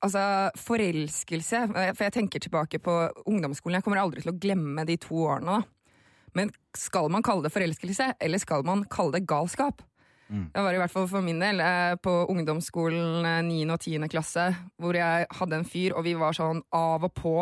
altså, 0.00 0.22
forelskelse 0.56 1.66
For 1.74 2.06
jeg 2.06 2.14
tenker 2.14 2.40
tilbake 2.42 2.80
på 2.82 2.94
ungdomsskolen. 3.28 3.78
Jeg 3.78 3.84
kommer 3.84 4.00
aldri 4.02 4.24
til 4.24 4.32
å 4.32 4.38
glemme 4.40 4.86
de 4.88 4.96
to 5.00 5.26
årene. 5.26 5.60
da. 5.60 5.96
Men 6.38 6.52
skal 6.76 7.10
man 7.12 7.24
kalle 7.26 7.44
det 7.44 7.52
forelskelse, 7.54 8.14
eller 8.22 8.38
skal 8.38 8.64
man 8.66 8.84
kalle 8.90 9.18
det 9.18 9.26
galskap? 9.28 9.82
Det 10.30 10.62
var 10.62 10.76
i 10.76 10.78
hvert 10.78 10.92
fall 10.92 11.08
for 11.10 11.24
min 11.26 11.40
del 11.42 11.62
eh, 11.64 11.96
på 12.02 12.12
ungdomsskolen 12.30 13.26
eh, 13.26 13.40
9. 13.46 13.56
og 13.74 13.80
10. 13.80 14.06
klasse, 14.12 14.46
hvor 14.78 14.94
jeg 14.94 15.26
hadde 15.40 15.58
en 15.58 15.66
fyr, 15.66 15.96
og 15.98 16.06
vi 16.06 16.14
var 16.18 16.36
sånn 16.36 16.62
av 16.76 17.08
og 17.08 17.12
på. 17.16 17.34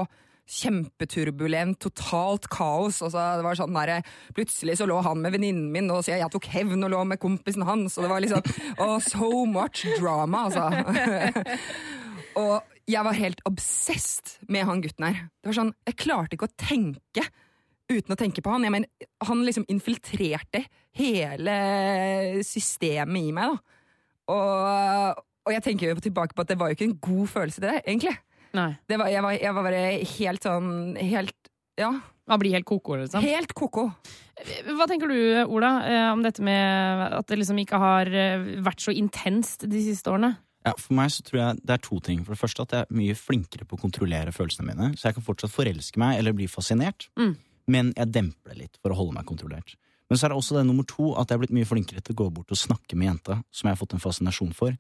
Kjempeturbulent, 0.49 1.77
totalt 1.85 2.47
kaos. 2.49 3.03
Og 3.05 3.13
så 3.13 3.25
det 3.37 3.45
var 3.45 3.59
sånn 3.59 3.77
der, 3.77 3.99
Plutselig 4.33 4.79
så 4.81 4.87
lå 4.89 4.97
han 5.05 5.21
med 5.21 5.37
venninnen 5.37 5.69
min, 5.75 5.91
og 5.93 6.01
så 6.01 6.15
jeg, 6.15 6.23
jeg 6.23 6.33
tok 6.33 6.49
hevn 6.55 6.87
og 6.87 6.95
lå 6.95 7.03
med 7.11 7.21
kompisen 7.21 7.67
hans. 7.69 7.99
Og 7.99 8.07
det 8.07 8.13
var 8.15 8.25
liksom 8.25 8.49
oh, 8.87 8.97
So 9.05 9.45
much 9.45 9.85
drama, 9.99 10.47
altså. 10.49 10.71
og 12.41 12.57
jeg 12.89 13.05
var 13.05 13.21
helt 13.21 13.45
obsessed 13.45 14.39
med 14.49 14.65
han 14.65 14.81
gutten 14.81 15.11
her. 15.11 15.21
Det 15.43 15.53
var 15.53 15.61
sånn, 15.61 15.75
Jeg 15.85 16.01
klarte 16.01 16.39
ikke 16.39 16.49
å 16.49 16.57
tenke 16.57 17.29
uten 17.91 18.15
å 18.15 18.19
tenke 18.19 18.43
på 18.45 18.53
han. 18.53 18.67
Jeg 18.67 18.75
mener, 18.75 19.09
han 19.29 19.43
liksom 19.47 19.67
infiltrerte 19.73 20.65
hele 20.99 21.57
systemet 22.47 23.31
i 23.31 23.35
meg, 23.37 23.55
da. 23.55 23.77
Og, 24.35 25.25
og 25.49 25.55
jeg 25.55 25.65
tenker 25.65 25.93
jo 25.93 26.03
tilbake 26.05 26.37
på 26.37 26.45
at 26.45 26.51
det 26.53 26.59
var 26.61 26.71
jo 26.71 26.77
ikke 26.79 26.89
en 26.91 26.99
god 27.01 27.31
følelse, 27.33 27.65
det, 27.65 27.79
egentlig. 27.87 28.17
Det 28.89 28.97
var, 28.99 29.09
jeg, 29.13 29.23
var, 29.25 29.35
jeg 29.37 29.55
var 29.55 29.67
bare 29.67 29.81
helt 30.17 30.47
sånn 30.47 30.71
Helt 30.97 31.51
Ja. 31.79 31.91
Man 32.29 32.41
blir 32.41 32.57
helt 32.57 32.67
koko, 32.69 32.97
liksom? 33.01 33.23
Helt 33.25 33.53
koko. 33.57 33.87
Hva 34.77 34.87
tenker 34.89 35.09
du, 35.09 35.17
Ola, 35.49 35.71
eh, 35.89 36.09
om 36.13 36.21
dette 36.25 36.43
med 36.45 37.05
at 37.17 37.29
det 37.31 37.39
liksom 37.41 37.61
ikke 37.63 37.79
har 37.81 38.11
eh, 38.13 38.45
vært 38.65 38.85
så 38.85 38.93
intenst 38.93 39.65
de 39.65 39.81
siste 39.87 40.13
årene? 40.13 40.35
Ja, 40.67 40.75
For 40.77 40.93
meg 40.99 41.13
så 41.15 41.25
tror 41.25 41.39
jeg 41.41 41.63
det 41.65 41.77
er 41.79 41.83
to 41.87 42.01
ting. 42.05 42.21
For 42.27 42.35
det 42.35 42.41
første 42.43 42.67
at 42.67 42.75
jeg 42.75 42.85
er 42.85 42.99
mye 43.01 43.17
flinkere 43.17 43.65
på 43.69 43.79
å 43.79 43.81
kontrollere 43.81 44.35
følelsene 44.35 44.69
mine. 44.69 44.91
Så 44.99 45.09
jeg 45.09 45.17
kan 45.17 45.25
fortsatt 45.25 45.55
forelske 45.55 46.01
meg 46.03 46.19
eller 46.21 46.37
bli 46.37 46.51
fascinert, 46.51 47.09
Mm. 47.17 47.37
Men 47.71 47.93
jeg 47.97 48.13
demper 48.15 48.55
det 48.55 48.63
litt 48.65 48.81
for 48.83 48.95
å 48.95 48.99
holde 48.99 49.17
meg 49.19 49.29
kontrollert. 49.29 49.77
Men 50.09 50.19
så 50.19 50.27
er 50.27 50.33
det 50.33 50.39
også 50.41 50.57
det 50.57 50.65
nummer 50.69 50.87
to 50.89 51.11
at 51.21 51.29
jeg 51.29 51.37
er 51.37 51.43
blitt 51.43 51.57
mye 51.57 51.69
flinkere 51.69 52.01
til 52.05 52.17
å 52.17 52.21
gå 52.23 52.31
bort 52.39 52.55
og 52.55 52.59
snakke 52.59 52.97
med 52.97 53.11
jenta 53.11 53.43
som 53.53 53.69
jeg 53.69 53.77
har 53.77 53.81
fått 53.81 53.95
en 53.97 54.03
fascinasjon 54.03 54.55
for. 54.57 54.77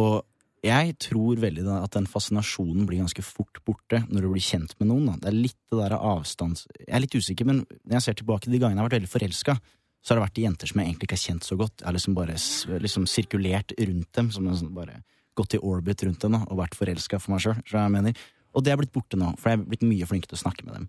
Og 0.00 0.20
jeg 0.62 0.94
tror 1.02 1.40
veldig 1.42 1.64
at 1.74 1.96
den 1.96 2.06
fascinasjonen 2.06 2.84
blir 2.86 3.00
ganske 3.02 3.24
fort 3.26 3.58
borte 3.66 4.04
når 4.06 4.26
du 4.26 4.28
blir 4.34 4.44
kjent 4.44 4.76
med 4.78 4.92
noen. 4.92 5.08
Da. 5.08 5.14
Det 5.24 5.30
er 5.32 5.38
litt 5.38 5.58
det 5.72 5.78
der 5.80 5.96
avstands... 5.98 6.66
Jeg 6.78 6.92
er 6.94 7.02
litt 7.02 7.16
usikker, 7.16 7.48
men 7.48 7.64
når 7.64 7.96
jeg 7.96 8.06
ser 8.06 8.18
tilbake 8.20 8.52
de 8.52 8.60
gangene 8.60 8.78
jeg 8.78 8.84
har 8.84 8.90
vært 8.90 8.98
veldig 9.00 9.10
forelska, 9.10 9.56
så 10.02 10.12
har 10.12 10.18
det 10.18 10.26
vært 10.26 10.36
de 10.38 10.44
jenter 10.46 10.70
som 10.70 10.80
jeg 10.80 10.90
egentlig 10.90 11.08
ikke 11.08 11.18
har 11.18 11.24
kjent 11.24 11.48
så 11.48 11.58
godt. 11.58 11.74
Jeg 11.80 11.88
har 11.88 11.96
liksom 11.96 12.14
bare 12.18 12.36
liksom 12.84 13.08
sirkulert 13.10 13.74
rundt 13.78 14.12
dem, 14.18 14.30
som 14.34 14.46
sånn 14.52 14.72
bare 14.76 15.00
gått 15.38 15.56
i 15.56 15.62
orbit 15.62 16.04
rundt 16.06 16.22
dem 16.22 16.36
da, 16.36 16.42
og 16.46 16.60
vært 16.60 16.78
forelska 16.78 17.20
for 17.22 17.34
meg 17.34 17.42
sjøl. 17.42 18.14
Og 18.52 18.64
det 18.66 18.72
er 18.72 18.78
blitt 18.78 18.92
borte 18.94 19.18
nå, 19.18 19.32
for 19.40 19.50
jeg 19.50 19.58
er 19.60 19.66
blitt 19.66 19.86
mye 19.86 20.08
flinkere 20.10 20.34
til 20.34 20.40
å 20.40 20.44
snakke 20.44 20.66
med 20.68 20.76
dem. 20.76 20.88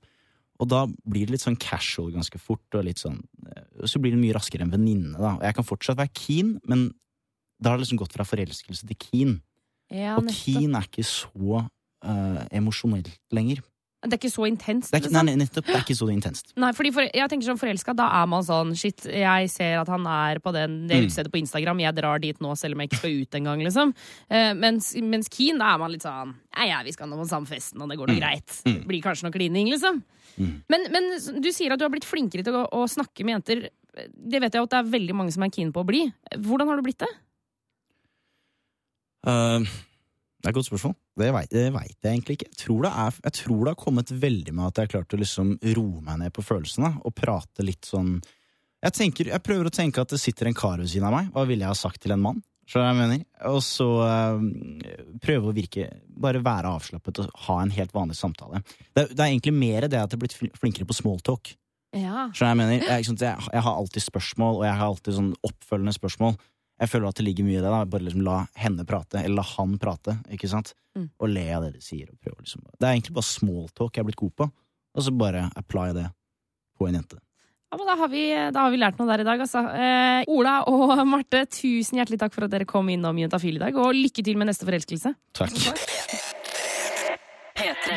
Og 0.61 0.69
da 0.69 0.83
blir 1.09 1.25
det 1.25 1.35
litt 1.35 1.43
sånn 1.43 1.59
casual 1.59 2.11
ganske 2.13 2.39
fort, 2.41 2.65
og 2.77 2.85
litt 2.85 3.01
sånn 3.01 3.17
eh, 3.49 3.87
Så 3.89 4.01
blir 4.01 4.13
det 4.13 4.21
mye 4.21 4.35
raskere 4.35 4.65
enn 4.65 4.73
venninne, 4.73 5.15
da. 5.17 5.35
Og 5.39 5.47
jeg 5.47 5.57
kan 5.57 5.67
fortsatt 5.67 5.99
være 5.99 6.13
keen, 6.17 6.57
men 6.69 6.91
da 7.57 7.71
har 7.71 7.79
det 7.79 7.87
liksom 7.87 8.01
gått 8.01 8.15
fra 8.15 8.27
forelskelse 8.27 8.89
til 8.89 8.99
keen. 8.99 9.37
Ja, 9.93 10.17
og 10.17 10.29
keen 10.33 10.75
er 10.77 10.87
ikke 10.87 11.05
så 11.05 11.63
uh, 11.63 12.41
emosjonelt 12.53 13.11
lenger. 13.35 13.61
Det 14.03 14.13
er 14.13 14.19
ikke 14.19 14.33
så 14.35 14.43
intenst, 14.49 14.91
Det 14.91 14.97
er 14.97 15.01
ikke, 15.01 15.09
liksom? 15.13 15.25
nei, 15.25 15.35
nettopp, 15.39 15.65
det 15.65 15.75
er 15.77 15.83
ikke 15.85 15.95
så 15.95 16.07
intenst. 16.11 16.53
Nei, 16.59 16.71
fordi 16.75 16.91
for, 16.91 17.07
jeg 17.07 17.29
tenker 17.31 17.45
som 17.47 17.57
forelska, 17.61 17.95
da 17.95 18.07
er 18.21 18.25
man 18.27 18.43
sånn 18.43 18.73
Shit, 18.75 19.05
jeg 19.07 19.49
ser 19.49 19.77
at 19.79 19.87
han 19.87 20.05
er 20.05 20.39
på 20.43 20.51
den, 20.51 20.87
det 20.87 20.97
Mm. 20.99 21.05
utstedet 21.07 21.31
på 21.31 21.39
Instagram, 21.39 21.79
jeg 21.79 21.95
drar 21.95 22.19
dit 22.19 22.39
nå 22.43 22.51
selv 22.59 22.75
om 22.75 22.81
jeg 22.83 22.89
ikke 22.91 22.99
skal 22.99 23.21
ut 23.21 23.31
engang, 23.39 23.63
liksom. 23.63 23.93
Uh, 24.29 24.53
mens, 24.59 24.93
mens 24.99 25.29
Keen, 25.31 25.57
da 25.57 25.73
er 25.73 25.77
man 25.79 25.91
litt 25.91 26.03
sånn 26.03 26.35
Ja, 26.57 26.65
ja, 26.67 26.83
vi 26.83 26.91
skal 26.91 27.07
nå 27.07 27.15
på 27.17 27.27
samme 27.29 27.47
festen, 27.47 27.81
og 27.81 27.87
det 27.89 27.97
går 27.97 28.07
nå 28.11 28.13
Mm. 28.13 28.19
greit. 28.19 28.61
Det 28.65 28.87
Blir 28.87 29.01
kanskje 29.01 29.23
noe 29.23 29.31
klining, 29.31 29.67
liksom. 29.71 30.03
Mm. 30.37 30.63
Men, 30.67 30.87
men 30.91 31.41
du 31.41 31.49
sier 31.51 31.71
at 31.71 31.79
du 31.79 31.85
har 31.85 31.89
blitt 31.93 32.05
flinkere 32.05 32.43
til 32.43 32.53
å, 32.53 32.67
å 32.73 32.83
snakke 32.89 33.23
med 33.23 33.37
jenter. 33.45 33.69
Det 33.93 34.41
vet 34.41 34.51
jeg 34.53 34.63
at 34.63 34.69
det 34.69 34.79
er 34.79 34.91
veldig 34.99 35.15
mange 35.15 35.31
som 35.31 35.43
er 35.43 35.49
keen 35.53 35.71
på 35.71 35.81
å 35.83 35.85
bli. 35.87 36.11
Hvordan 36.35 36.67
har 36.67 36.75
du 36.75 36.81
blitt 36.83 36.99
det? 36.99 37.09
Uh, 39.25 39.63
det 40.43 40.49
er 40.49 40.51
et 40.51 40.57
godt 40.57 40.67
spørsmål. 40.67 40.95
Det 41.21 41.27
veit 41.31 41.53
vet 41.55 41.93
jeg 42.03 42.09
egentlig 42.09 42.35
ikke. 42.35 42.47
Jeg 42.51 42.59
tror, 42.59 42.79
det 42.83 42.89
er, 42.99 43.19
jeg 43.23 43.35
tror 43.37 43.59
det 43.61 43.71
har 43.71 43.79
kommet 43.79 44.09
veldig 44.11 44.53
med 44.57 44.65
at 44.67 44.79
jeg 44.79 44.89
har 44.89 44.91
klart 44.97 45.15
å 45.15 45.19
liksom 45.21 45.53
roe 45.77 46.01
meg 46.03 46.17
ned 46.19 46.33
på 46.35 46.43
følelsene 46.43 46.89
og 46.99 47.15
prate 47.15 47.63
litt 47.63 47.87
sånn 47.87 48.17
jeg, 48.83 48.91
tenker, 48.97 49.29
jeg 49.31 49.43
prøver 49.45 49.69
å 49.69 49.71
tenke 49.71 50.03
at 50.03 50.11
det 50.11 50.19
sitter 50.19 50.49
en 50.49 50.57
kar 50.57 50.81
ved 50.81 50.89
siden 50.91 51.07
av 51.07 51.13
meg. 51.15 51.29
Hva 51.31 51.45
ville 51.47 51.63
jeg 51.63 51.71
ha 51.71 51.79
sagt 51.79 52.01
til 52.03 52.11
en 52.11 52.19
mann? 52.19 52.41
Skjønner 52.67 52.89
jeg 52.91 52.99
mener? 52.99 53.23
Og 53.47 53.61
så 53.63 53.87
øh, 54.03 54.43
prøve 55.23 55.51
å 55.51 55.55
virke 55.55 55.87
Bare 56.23 56.39
være 56.43 56.71
avslappet 56.77 57.19
og 57.23 57.31
ha 57.47 57.57
en 57.63 57.71
helt 57.75 57.95
vanlig 57.95 58.15
samtale. 58.19 58.59
Det, 58.91 59.09
det 59.15 59.19
er 59.19 59.29
egentlig 59.29 59.55
mer 59.55 59.87
det 59.87 59.99
at 59.99 60.11
jeg 60.11 60.19
er 60.19 60.23
blitt 60.25 60.59
flinkere 60.59 60.87
på 60.87 60.95
smalltalk. 60.99 61.55
Ja. 61.93 62.27
Skjønner 62.33 62.51
jeg 62.51 62.59
mener? 62.59 62.85
Jeg, 62.87 63.07
jeg, 63.09 63.47
jeg 63.53 63.63
har 63.65 63.79
alltid 63.79 64.05
spørsmål, 64.05 64.59
og 64.61 64.67
jeg 64.67 64.77
har 64.79 64.91
alltid 64.91 65.17
sånn 65.17 65.31
oppfølgende 65.45 65.95
spørsmål. 65.95 66.37
Jeg 66.81 66.89
føler 66.89 67.11
at 67.11 67.19
det 67.19 67.25
ligger 67.27 67.45
mye 67.47 67.59
i 67.59 67.61
det. 67.61 67.69
da 67.69 67.83
Bare 67.85 68.05
liksom 68.07 68.23
la 68.25 68.37
henne 68.59 68.85
prate, 68.89 69.21
eller 69.21 69.41
la 69.41 69.45
han 69.53 69.75
prate. 69.81 70.17
Ikke 70.33 70.49
sant? 70.51 70.73
Mm. 70.97 71.09
Og 71.19 71.29
le 71.29 71.45
av 71.53 71.67
det 71.67 71.75
de 71.75 71.83
sier. 71.83 72.09
Og 72.09 72.17
prøve, 72.19 72.41
liksom. 72.41 72.65
Det 72.73 72.87
er 72.87 72.95
egentlig 72.95 73.17
bare 73.19 73.29
smalltalk 73.29 73.93
jeg 73.93 74.03
er 74.03 74.09
blitt 74.09 74.21
god 74.23 74.33
på. 74.41 74.49
Og 74.93 75.05
så 75.05 75.13
bare 75.17 75.47
apply 75.59 75.91
det 75.97 76.07
på 76.77 76.89
en 76.89 76.99
jente. 76.99 77.21
Ja, 77.73 77.77
men 77.79 77.87
da 77.89 77.95
har, 77.97 78.09
vi, 78.11 78.23
da 78.53 78.67
har 78.67 78.73
vi 78.73 78.77
lært 78.77 78.99
noe 79.01 79.09
der 79.09 79.23
i 79.23 79.25
dag, 79.25 79.41
altså. 79.41 79.63
Eh, 79.73 80.27
Ola 80.29 80.59
og 80.69 80.93
Marte, 81.09 81.45
tusen 81.49 81.97
hjertelig 81.97 82.21
takk 82.21 82.35
for 82.35 82.45
at 82.45 82.53
dere 82.53 82.69
kom 82.69 82.91
innom 82.93 83.17
Juntafil 83.17 83.57
i 83.57 83.63
dag, 83.65 83.81
og 83.81 83.97
lykke 83.97 84.25
til 84.25 84.37
med 84.37 84.51
neste 84.51 84.69
forelskelse. 84.69 85.15
Takk. 85.33 86.31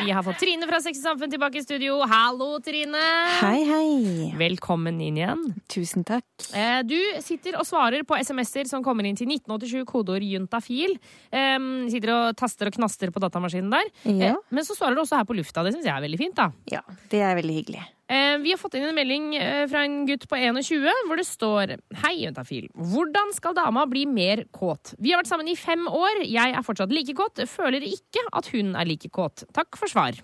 Vi 0.05 0.11
har 0.13 0.23
fått 0.25 0.39
Trine 0.41 0.67
fra 0.69 0.79
Sex 0.83 0.99
Samfunn 1.03 1.31
tilbake 1.31 1.59
i 1.59 1.63
studio. 1.63 1.99
Hallo, 2.09 2.57
Trine! 2.63 3.01
Hei, 3.41 3.63
hei. 3.67 4.31
Velkommen 4.39 4.99
inn 5.03 5.17
igjen. 5.19 5.43
Tusen 5.71 6.05
takk. 6.07 6.25
Eh, 6.53 6.81
Du 6.87 6.95
sitter 7.23 7.57
og 7.59 7.65
svarer 7.67 8.03
på 8.07 8.17
SMS-er 8.19 8.67
som 8.69 8.83
kommer 8.85 9.05
inn 9.07 9.15
til 9.19 9.27
1987, 9.29 9.83
kodeord 9.89 10.23
juntafil. 10.25 10.97
Sitter 11.31 12.13
og 12.15 12.35
taster 12.39 12.69
og 12.71 12.77
knaster 12.77 13.11
på 13.13 13.21
datamaskinen 13.23 13.71
der. 13.73 13.91
Ja. 14.05 14.33
Eh, 14.33 14.41
Men 14.51 14.63
så 14.67 14.75
svarer 14.77 14.95
du 14.95 15.01
også 15.03 15.17
her 15.21 15.25
på 15.29 15.35
lufta. 15.37 15.63
Det 15.63 15.73
syns 15.75 15.85
jeg 15.85 15.95
er 15.97 16.05
veldig 16.07 16.19
fint, 16.21 16.35
da. 16.35 16.49
Ja, 16.71 16.81
det 17.11 17.21
er 17.21 17.35
veldig 17.39 17.57
hyggelig. 17.61 17.85
Eh, 18.07 18.37
Vi 18.39 18.53
har 18.53 18.59
fått 18.59 18.77
inn 18.79 18.85
en 18.87 18.95
melding 18.95 19.35
eh, 19.35 19.65
fra 19.67 19.81
en 19.83 20.05
gutt 20.07 20.27
på 20.31 20.37
21 20.39 21.09
hvor 21.09 21.19
det 21.19 21.25
står 21.27 21.73
Hei, 22.05 22.13
juntafil. 22.23 22.69
Hvordan 22.71 23.33
skal 23.35 23.57
dama 23.57 23.83
bli 23.89 24.05
mer 24.07 24.45
kåt? 24.55 24.93
Vi 24.99 25.11
har 25.11 25.19
vært 25.21 25.31
sammen 25.31 25.51
i 25.51 25.57
fem 25.59 25.83
år. 25.91 26.23
Jeg 26.23 26.55
er 26.55 26.63
fortsatt 26.63 26.93
like 26.95 27.15
kåt. 27.17 27.43
Føler 27.51 27.83
ikke 27.83 28.23
at 28.31 28.47
hun 28.53 28.75
er 28.79 28.87
like 28.87 29.11
kåt. 29.11 29.43
Takk 29.55 29.79
for 29.79 29.91
svar. 29.91 30.15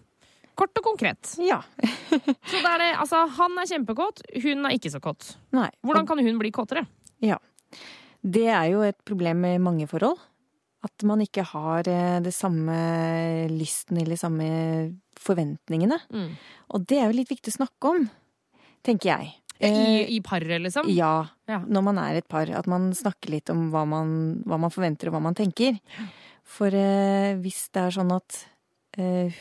Kort 0.56 0.78
og 0.80 0.86
konkret. 0.86 1.34
Ja. 1.42 1.60
så 2.52 2.62
da 2.62 2.76
er 2.76 2.84
det, 2.84 2.90
altså, 3.02 3.24
han 3.40 3.58
er 3.58 3.70
kjempekåt, 3.72 4.22
hun 4.44 4.68
er 4.70 4.76
ikke 4.78 4.92
så 4.94 5.02
kåt. 5.02 5.34
Nei. 5.56 5.72
Hvordan 5.82 6.08
kan 6.08 6.22
hun 6.22 6.38
bli 6.40 6.54
kåtere? 6.54 6.86
Ja. 7.26 7.40
Det 8.24 8.46
er 8.54 8.68
jo 8.72 8.84
et 8.86 9.00
problem 9.04 9.42
med 9.44 9.64
mange 9.66 9.90
forhold. 9.90 10.22
At 10.84 11.04
man 11.08 11.24
ikke 11.24 11.46
har 11.48 11.88
eh, 11.90 12.20
det 12.24 12.36
samme 12.36 12.76
lysten 13.52 14.00
eller 14.04 14.20
samme 14.20 14.48
forventningene. 15.20 16.00
Mm. 16.14 16.30
Og 16.74 16.86
det 16.90 17.00
er 17.00 17.08
jo 17.12 17.18
litt 17.20 17.30
viktig 17.32 17.54
å 17.54 17.58
snakke 17.60 17.90
om, 17.96 18.10
tenker 18.84 19.10
jeg. 19.14 19.34
I, 19.64 19.68
Eh, 19.70 20.10
I 20.12 20.20
paret, 20.26 20.60
liksom? 20.62 20.90
Ja, 20.92 21.30
Ja. 21.48 21.60
når 21.60 21.84
man 21.84 21.98
er 21.98 22.16
et 22.18 22.28
par. 22.28 22.50
At 22.50 22.68
man 22.68 22.92
snakker 22.92 23.30
litt 23.30 23.50
om 23.50 23.70
hva 23.72 23.86
man, 23.88 24.44
hva 24.46 24.58
man 24.60 24.72
forventer 24.74 25.08
og 25.08 25.14
hva 25.14 25.22
man 25.22 25.36
tenker. 25.36 25.80
For 26.44 26.68
eh, 26.68 27.36
hvis 27.40 27.70
det 27.72 27.80
er 27.86 27.92
sånn 27.96 28.12
at 28.12 28.46
eh, 28.98 29.32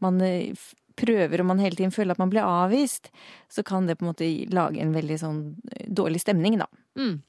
man 0.00 0.20
eh, 0.20 0.52
prøver 0.96 1.40
og 1.40 1.46
man 1.46 1.58
hele 1.62 1.76
tiden 1.76 1.92
føler 1.94 2.12
at 2.12 2.18
man 2.18 2.30
blir 2.32 2.42
avvist, 2.42 3.10
så 3.48 3.62
kan 3.64 3.86
det 3.86 3.98
på 3.98 4.04
en 4.04 4.10
måte 4.12 4.26
lage 4.52 4.80
en 4.82 4.92
veldig 4.92 5.18
sånn 5.20 5.38
eh, 5.76 5.86
dårlig 5.88 6.20
stemning, 6.24 6.58
da. 6.58 6.66
Mm. 6.98 7.22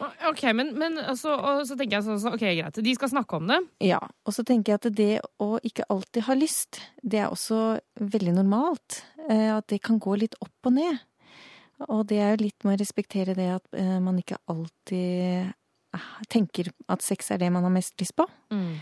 Ok, 0.00 0.42
men, 0.56 0.72
men 0.78 0.96
så, 1.18 1.34
og 1.36 1.62
så 1.68 1.76
tenker 1.78 1.98
jeg 1.98 2.06
sånn, 2.06 2.20
så, 2.22 2.32
ok, 2.34 2.42
greit, 2.42 2.80
de 2.84 2.94
skal 2.96 3.10
snakke 3.12 3.38
om 3.38 3.46
det. 3.50 3.58
Ja, 3.84 4.00
og 4.26 4.34
så 4.34 4.44
tenker 4.46 4.72
jeg 4.74 4.80
at 4.80 4.88
det 4.98 5.12
å 5.42 5.48
ikke 5.62 5.86
alltid 5.92 6.26
ha 6.26 6.36
lyst, 6.38 6.80
det 7.02 7.20
er 7.22 7.30
også 7.30 7.78
veldig 8.00 8.34
normalt. 8.40 9.02
Eh, 9.28 9.50
At 9.54 9.68
det 9.70 9.82
kan 9.86 10.00
gå 10.02 10.16
litt 10.18 10.34
opp 10.42 10.70
og 10.70 10.74
ned. 10.78 11.02
Og 11.88 12.06
det 12.10 12.18
er 12.22 12.34
jo 12.34 12.44
litt 12.44 12.66
med 12.66 12.76
å 12.76 12.82
respektere 12.82 13.36
det 13.38 13.48
at 13.56 13.78
eh, 13.78 13.98
man 14.02 14.18
ikke 14.18 14.40
alltid 14.50 15.52
eh, 15.94 16.10
tenker 16.32 16.72
at 16.90 17.04
sex 17.04 17.30
er 17.34 17.42
det 17.42 17.52
man 17.54 17.66
har 17.66 17.74
mest 17.74 17.94
lyst 18.00 18.16
på. 18.18 18.26
Mm. 18.54 18.74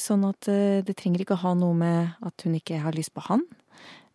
Sånn 0.00 0.24
at 0.26 0.48
det 0.48 0.94
trenger 0.96 1.22
ikke 1.22 1.36
å 1.36 1.42
ha 1.44 1.50
noe 1.54 1.76
med 1.76 2.14
at 2.24 2.42
hun 2.46 2.54
ikke 2.56 2.80
har 2.80 2.96
lyst 2.96 3.12
på 3.14 3.22
han, 3.28 3.42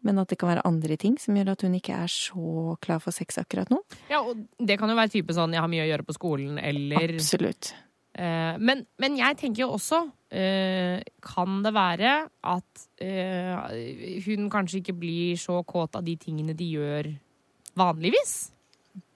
men 0.05 0.21
at 0.21 0.31
det 0.31 0.39
kan 0.41 0.51
være 0.51 0.65
andre 0.67 0.97
ting 0.99 1.17
som 1.21 1.37
gjør 1.37 1.53
at 1.53 1.65
hun 1.65 1.77
ikke 1.77 1.95
er 2.03 2.11
så 2.11 2.75
klar 2.81 3.01
for 3.03 3.15
sex 3.15 3.39
akkurat 3.41 3.71
nå. 3.73 3.79
Ja, 4.11 4.23
og 4.23 4.43
det 4.57 4.79
kan 4.81 4.91
jo 4.91 4.97
være 4.97 5.13
type 5.13 5.35
sånn, 5.37 5.55
jeg 5.55 5.63
har 5.63 5.71
mye 5.71 5.85
å 5.85 5.89
gjøre 5.91 6.07
på 6.07 6.17
skolen, 6.17 6.59
eller... 6.61 7.17
Absolutt. 7.19 7.73
Eh, 8.11 8.55
men, 8.59 8.85
men 8.99 9.19
jeg 9.19 9.37
tenker 9.39 9.63
jo 9.63 9.73
også, 9.77 10.01
eh, 10.35 10.99
kan 11.23 11.61
det 11.63 11.73
være 11.75 12.15
at 12.27 12.87
eh, 13.03 14.23
hun 14.25 14.49
kanskje 14.51 14.81
ikke 14.81 14.97
blir 14.99 15.39
så 15.39 15.61
kåt 15.63 15.95
av 15.99 16.03
de 16.07 16.17
tingene 16.19 16.57
de 16.57 16.67
gjør 16.73 17.13
vanligvis? 17.79 18.51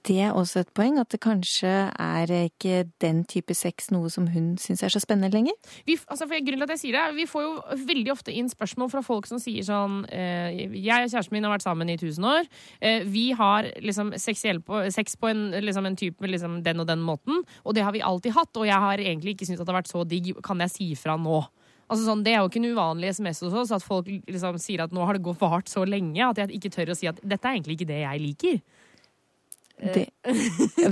Det 0.06 0.20
er 0.22 0.36
også 0.38 0.62
et 0.62 0.70
poeng, 0.78 0.99
at 1.01 1.10
det 1.10 1.18
kanskje 1.24 1.70
er 1.89 2.30
ikke 2.36 2.84
den 3.01 3.24
type 3.26 3.56
sex 3.58 3.89
noe 3.93 4.12
som 4.14 4.28
hun 4.30 4.51
syns 4.62 4.84
er 4.86 4.93
så 4.93 5.01
spennende 5.01 5.34
lenger. 5.34 5.56
Vi, 5.88 5.97
altså 6.06 6.28
for 6.30 6.38
grunnen 6.45 6.62
til 6.62 6.68
at 6.68 6.74
jeg 6.76 6.82
sier 6.84 6.97
det, 6.97 7.16
vi 7.18 7.26
får 7.30 7.45
jo 7.45 7.86
veldig 7.89 8.14
ofte 8.14 8.36
inn 8.36 8.51
spørsmål 8.51 8.91
fra 8.93 9.01
folk 9.06 9.26
som 9.30 9.41
sier 9.41 9.66
sånn 9.66 10.03
eh, 10.14 10.53
Jeg 10.78 11.08
og 11.08 11.10
kjæresten 11.10 11.34
min 11.34 11.47
har 11.47 11.56
vært 11.56 11.66
sammen 11.66 11.89
i 11.89 11.97
1000 11.97 12.30
år. 12.30 12.49
Eh, 12.86 13.01
vi 13.10 13.32
har 13.38 13.72
liksom 13.82 14.14
på, 14.14 14.84
sex 14.93 15.18
på 15.18 15.32
en, 15.34 15.43
liksom 15.66 15.89
en 15.89 15.97
type 15.97 16.30
liksom 16.30 16.62
den 16.66 16.86
og 16.86 16.89
den 16.91 17.01
måten, 17.01 17.41
og 17.64 17.74
det 17.74 17.86
har 17.88 17.95
vi 17.95 18.06
alltid 18.06 18.38
hatt. 18.38 18.53
Og 18.62 18.70
jeg 18.70 18.78
har 18.86 19.01
egentlig 19.01 19.36
ikke 19.36 19.49
syntes 19.49 19.64
at 19.64 19.66
det 19.66 19.74
har 19.74 19.82
vært 19.82 19.93
så 19.93 20.06
digg. 20.06 20.36
Kan 20.45 20.62
jeg 20.62 20.76
si 20.76 20.93
fra 20.99 21.18
nå? 21.18 21.41
Altså 21.86 22.08
sånn, 22.08 22.24
det 22.26 22.34
er 22.34 22.41
jo 22.41 22.49
ikke 22.49 22.62
en 22.64 22.72
uvanlig 22.74 23.12
SMS 23.14 23.43
hos 23.45 23.58
oss 23.62 23.74
at 23.76 23.84
folk 23.86 24.08
liksom 24.10 24.58
sier 24.62 24.86
at 24.86 24.93
nå 24.93 25.06
har 25.06 25.18
det 25.18 25.26
gått 25.26 25.41
vart 25.41 25.70
så 25.70 25.84
lenge 25.86 26.18
at 26.26 26.39
jeg 26.41 26.58
ikke 26.58 26.72
tør 26.74 26.93
å 26.93 26.97
si 26.97 27.10
at 27.10 27.20
dette 27.22 27.45
er 27.45 27.60
egentlig 27.60 27.78
ikke 27.78 27.89
det 27.91 27.99
jeg 28.01 28.24
liker. 28.24 28.58
Det, 29.76 30.05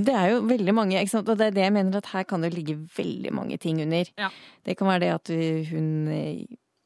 det 0.08 0.16
er 0.16 0.34
jo 0.34 0.42
veldig 0.50 0.74
mange, 0.76 1.00
ikke 1.00 1.14
sant? 1.14 1.30
og 1.32 1.40
det 1.40 1.50
er 1.50 1.56
det 1.56 1.64
jeg 1.64 1.76
mener 1.76 2.02
at 2.02 2.10
her 2.12 2.26
kan 2.28 2.44
det 2.44 2.52
ligge 2.54 2.76
veldig 2.98 3.32
mange 3.36 3.58
ting 3.62 3.80
under. 3.84 4.10
Ja. 4.20 4.30
Det 4.66 4.76
kan 4.80 4.90
være 4.92 5.06
det 5.06 5.14
at 5.14 5.32
hun 5.72 5.88
eh, 6.12 6.44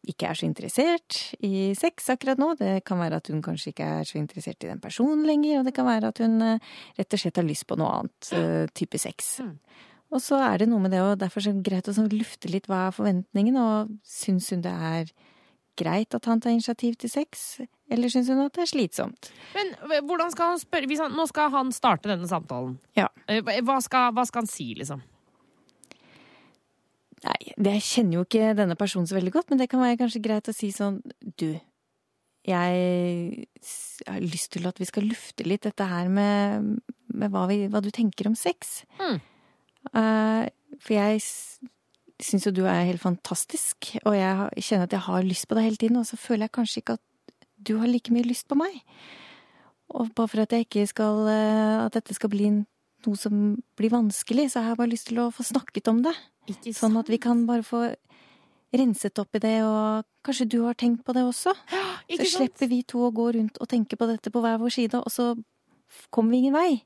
ikke 0.08 0.30
er 0.30 0.38
så 0.40 0.48
interessert 0.48 1.18
i 1.44 1.74
sex 1.78 2.10
akkurat 2.14 2.40
nå. 2.40 2.54
Det 2.60 2.86
kan 2.88 3.00
være 3.02 3.20
at 3.20 3.32
hun 3.32 3.42
kanskje 3.46 3.74
ikke 3.74 3.90
er 4.00 4.08
så 4.08 4.20
interessert 4.22 4.64
i 4.64 4.70
den 4.70 4.82
personen 4.84 5.26
lenger, 5.28 5.60
og 5.60 5.68
det 5.68 5.74
kan 5.78 5.88
være 5.90 6.12
at 6.14 6.22
hun 6.24 6.38
eh, 6.46 6.74
rett 7.00 7.18
og 7.18 7.24
slett 7.24 7.42
har 7.42 7.48
lyst 7.48 7.68
på 7.70 7.80
noe 7.80 7.94
annet 8.00 8.32
eh, 8.38 8.66
type 8.78 9.02
sex. 9.02 9.40
Og 10.08 10.24
så 10.24 10.40
er 10.40 10.62
det 10.62 10.70
noe 10.72 10.84
med 10.84 10.94
det, 10.96 11.02
og 11.04 11.18
derfor 11.20 11.44
er 11.44 11.58
det 11.58 11.68
greit 11.68 11.90
å 11.90 11.96
sånn 11.96 12.12
lufte 12.14 12.52
litt 12.52 12.70
hva 12.72 12.86
er 12.88 12.96
forventningen, 12.96 13.58
og 13.60 13.98
syns 14.08 14.54
hun 14.54 14.64
det 14.64 14.72
er 14.72 15.12
greit 15.78 16.16
at 16.16 16.30
han 16.30 16.40
tar 16.42 16.56
initiativ 16.56 16.96
til 17.02 17.12
sex, 17.12 17.48
eller 17.90 18.12
syns 18.12 18.30
hun 18.32 18.42
at 18.44 18.56
det 18.58 18.66
er 18.66 18.72
slitsomt? 18.72 19.30
Men 19.56 19.76
hvordan 20.08 20.34
skal 20.34 20.54
han 20.54 20.60
spørre 20.62 20.98
han, 21.00 21.14
Nå 21.16 21.28
skal 21.30 21.54
han 21.54 21.72
starte 21.76 22.12
denne 22.12 22.28
samtalen. 22.30 22.76
Ja. 22.98 23.08
Eh, 23.28 23.40
Hva 23.44 23.80
skal, 23.84 24.12
hva 24.16 24.26
skal 24.28 24.44
han 24.44 24.52
si, 24.52 24.74
liksom? 24.80 25.04
Nei, 27.24 27.40
det, 27.58 27.78
jeg 27.80 27.86
kjenner 27.88 28.20
jo 28.20 28.26
ikke 28.28 28.52
denne 28.58 28.78
personen 28.78 29.08
så 29.10 29.18
veldig 29.18 29.34
godt, 29.34 29.50
men 29.50 29.62
det 29.62 29.70
kan 29.72 29.82
være 29.82 29.98
kanskje 30.04 30.22
greit 30.24 30.52
å 30.52 30.54
si 30.56 30.70
sånn 30.76 31.00
Du, 31.40 31.50
jeg 32.48 33.48
har 34.08 34.22
lyst 34.24 34.52
til 34.54 34.68
at 34.70 34.78
vi 34.80 34.88
skal 34.88 35.08
lufte 35.10 35.48
litt 35.48 35.66
dette 35.66 35.88
her 35.90 36.12
med, 36.14 36.78
med 37.12 37.34
hva, 37.34 37.48
vi, 37.50 37.66
hva 37.72 37.82
du 37.84 37.90
tenker 37.96 38.30
om 38.30 38.38
sex. 38.38 38.84
Mm. 39.02 39.18
Uh, 39.92 40.46
for 40.84 40.94
jeg 40.96 41.26
syns 42.24 42.48
jo 42.48 42.54
du 42.56 42.64
er 42.70 42.88
helt 42.88 43.04
fantastisk, 43.04 43.92
og 44.04 44.16
jeg 44.16 44.64
kjenner 44.64 44.88
at 44.88 44.96
jeg 44.96 45.06
har 45.10 45.28
lyst 45.28 45.50
på 45.50 45.58
deg 45.58 45.68
hele 45.68 45.82
tiden, 45.82 46.00
og 46.00 46.08
så 46.10 46.20
føler 46.20 46.48
jeg 46.48 46.56
kanskje 46.60 46.82
ikke 46.84 46.98
at 46.98 47.04
du 47.58 47.78
har 47.82 47.90
like 47.90 48.14
mye 48.14 48.28
lyst 48.28 48.48
på 48.50 48.58
meg. 48.60 48.82
Og 49.98 50.12
bare 50.16 50.30
for 50.32 50.44
at 50.44 50.54
jeg 50.54 50.68
ikke 50.68 50.84
skal 50.90 51.30
eh, 51.32 51.86
At 51.86 51.96
dette 51.96 52.16
skal 52.16 52.32
bli 52.34 52.50
noe 52.52 53.20
som 53.20 53.56
blir 53.80 53.94
vanskelig, 53.94 54.50
så 54.52 54.64
har 54.64 54.74
jeg 54.74 54.82
bare 54.82 54.92
lyst 54.92 55.08
til 55.12 55.22
å 55.24 55.30
få 55.32 55.46
snakket 55.48 55.88
om 55.92 56.02
det. 56.04 56.14
Sånn 56.76 56.98
at 57.00 57.08
vi 57.12 57.20
kan 57.22 57.46
bare 57.48 57.64
få 57.64 57.86
renset 58.76 59.20
opp 59.22 59.38
i 59.38 59.42
det, 59.44 59.58
og 59.64 60.08
kanskje 60.28 60.50
du 60.52 60.58
har 60.66 60.76
tenkt 60.76 61.06
på 61.08 61.16
det 61.16 61.24
også? 61.24 61.54
ikke 62.08 62.26
så 62.26 62.42
slipper 62.42 62.72
vi 62.72 62.82
to 62.88 63.06
å 63.08 63.14
gå 63.16 63.30
rundt 63.38 63.62
og 63.62 63.70
tenke 63.72 64.00
på 64.00 64.10
dette 64.10 64.34
på 64.34 64.42
hver 64.44 64.60
vår 64.60 64.74
side, 64.76 65.00
og 65.00 65.14
så 65.14 65.30
kommer 66.12 66.36
vi 66.36 66.42
ingen 66.44 66.58
vei. 66.58 66.82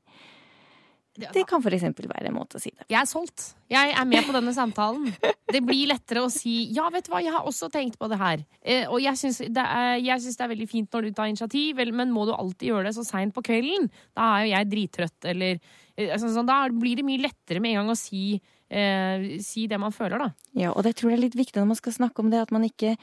Det 1.12 1.44
kan 1.48 1.60
eksempel 1.60 2.06
være 2.08 2.30
en 2.30 2.36
måte 2.38 2.56
å 2.56 2.62
si 2.62 2.70
det. 2.72 2.86
Jeg 2.88 2.98
er 3.02 3.08
solgt. 3.08 3.50
Jeg 3.68 3.92
er 3.92 4.06
med 4.08 4.24
på 4.24 4.32
denne 4.32 4.54
samtalen. 4.56 5.10
Det 5.52 5.60
blir 5.64 5.90
lettere 5.90 6.22
å 6.24 6.30
si 6.32 6.70
ja, 6.72 6.86
vet 6.92 7.04
du 7.04 7.12
hva, 7.12 7.20
jeg 7.20 7.34
har 7.34 7.44
også 7.48 7.68
tenkt 7.72 7.98
på 8.00 8.08
det 8.08 8.16
her. 8.20 8.44
Eh, 8.64 8.86
og 8.88 8.96
jeg 9.02 9.20
syns 9.20 9.42
det, 9.44 9.50
det 9.52 10.32
er 10.32 10.52
veldig 10.54 10.68
fint 10.70 10.88
når 10.88 11.04
du 11.04 11.10
tar 11.16 11.28
initiativ, 11.28 11.82
men 11.92 12.14
må 12.14 12.24
du 12.28 12.32
alltid 12.32 12.70
gjøre 12.70 12.86
det 12.88 12.94
så 12.96 13.04
seint 13.04 13.34
på 13.36 13.44
kvelden? 13.44 13.90
Da 14.16 14.30
er 14.38 14.46
jo 14.46 14.54
jeg 14.54 14.70
drittrøtt, 14.72 15.18
eller 15.34 15.58
eh, 15.58 16.08
altså, 16.08 16.32
sånn, 16.32 16.48
Da 16.48 16.62
blir 16.72 17.00
det 17.00 17.04
mye 17.06 17.20
lettere 17.26 17.60
med 17.60 17.74
en 17.74 17.82
gang 17.82 17.92
å 17.92 17.98
si, 17.98 18.40
eh, 18.72 19.28
si 19.44 19.66
det 19.68 19.80
man 19.82 19.92
føler, 19.92 20.24
da. 20.24 20.30
Ja, 20.56 20.72
og 20.72 20.80
det 20.88 20.96
tror 20.96 21.12
jeg 21.12 21.20
er 21.20 21.26
litt 21.26 21.38
viktig 21.38 21.60
når 21.60 21.74
man 21.74 21.82
skal 21.82 21.98
snakke 21.98 22.24
om 22.24 22.32
det, 22.32 22.40
at 22.46 22.56
man 22.56 22.64
ikke, 22.64 22.96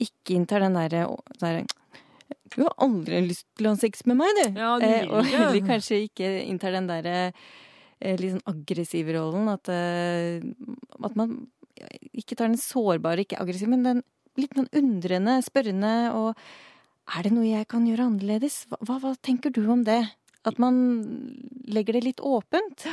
ikke 0.00 0.38
inntar 0.38 0.64
den 0.64 0.80
derre 0.80 1.04
der, 1.42 1.60
Du 2.54 2.62
har 2.64 2.74
aldri 2.82 3.20
lyst 3.28 3.46
til 3.58 3.68
å 3.68 3.74
ha 3.74 3.80
sex 3.80 4.04
med 4.10 4.18
meg, 4.20 4.38
du! 4.38 4.60
Ja, 4.60 4.74
du 4.80 4.86
eh, 4.86 5.04
og 5.06 5.26
heller 5.28 5.60
kanskje 5.66 6.02
ikke 6.08 6.30
inntar 6.44 6.74
den 6.74 6.88
derre 6.90 7.16
eh, 7.30 8.16
litt 8.18 8.34
sånn 8.34 8.48
aggressive 8.50 9.14
rollen. 9.14 9.50
At, 9.52 9.70
eh, 9.70 10.42
at 11.00 11.18
man 11.18 11.36
ikke 12.10 12.36
tar 12.36 12.50
den 12.50 12.60
sårbare, 12.60 13.24
ikke 13.24 13.40
aggressive, 13.40 13.70
men 13.70 13.86
den 13.86 14.02
litt 14.40 14.56
sånn 14.56 14.70
undrende, 14.80 15.40
spørrende 15.46 15.94
og 16.16 16.34
Er 17.10 17.24
det 17.26 17.32
noe 17.34 17.48
jeg 17.48 17.66
kan 17.66 17.86
gjøre 17.88 18.04
annerledes? 18.06 18.60
Hva, 18.70 18.76
hva, 18.86 19.00
hva 19.02 19.10
tenker 19.18 19.50
du 19.50 19.64
om 19.72 19.80
det? 19.82 20.04
At 20.46 20.60
man 20.62 20.76
legger 21.66 21.96
det 21.98 22.04
litt 22.04 22.20
åpent. 22.22 22.84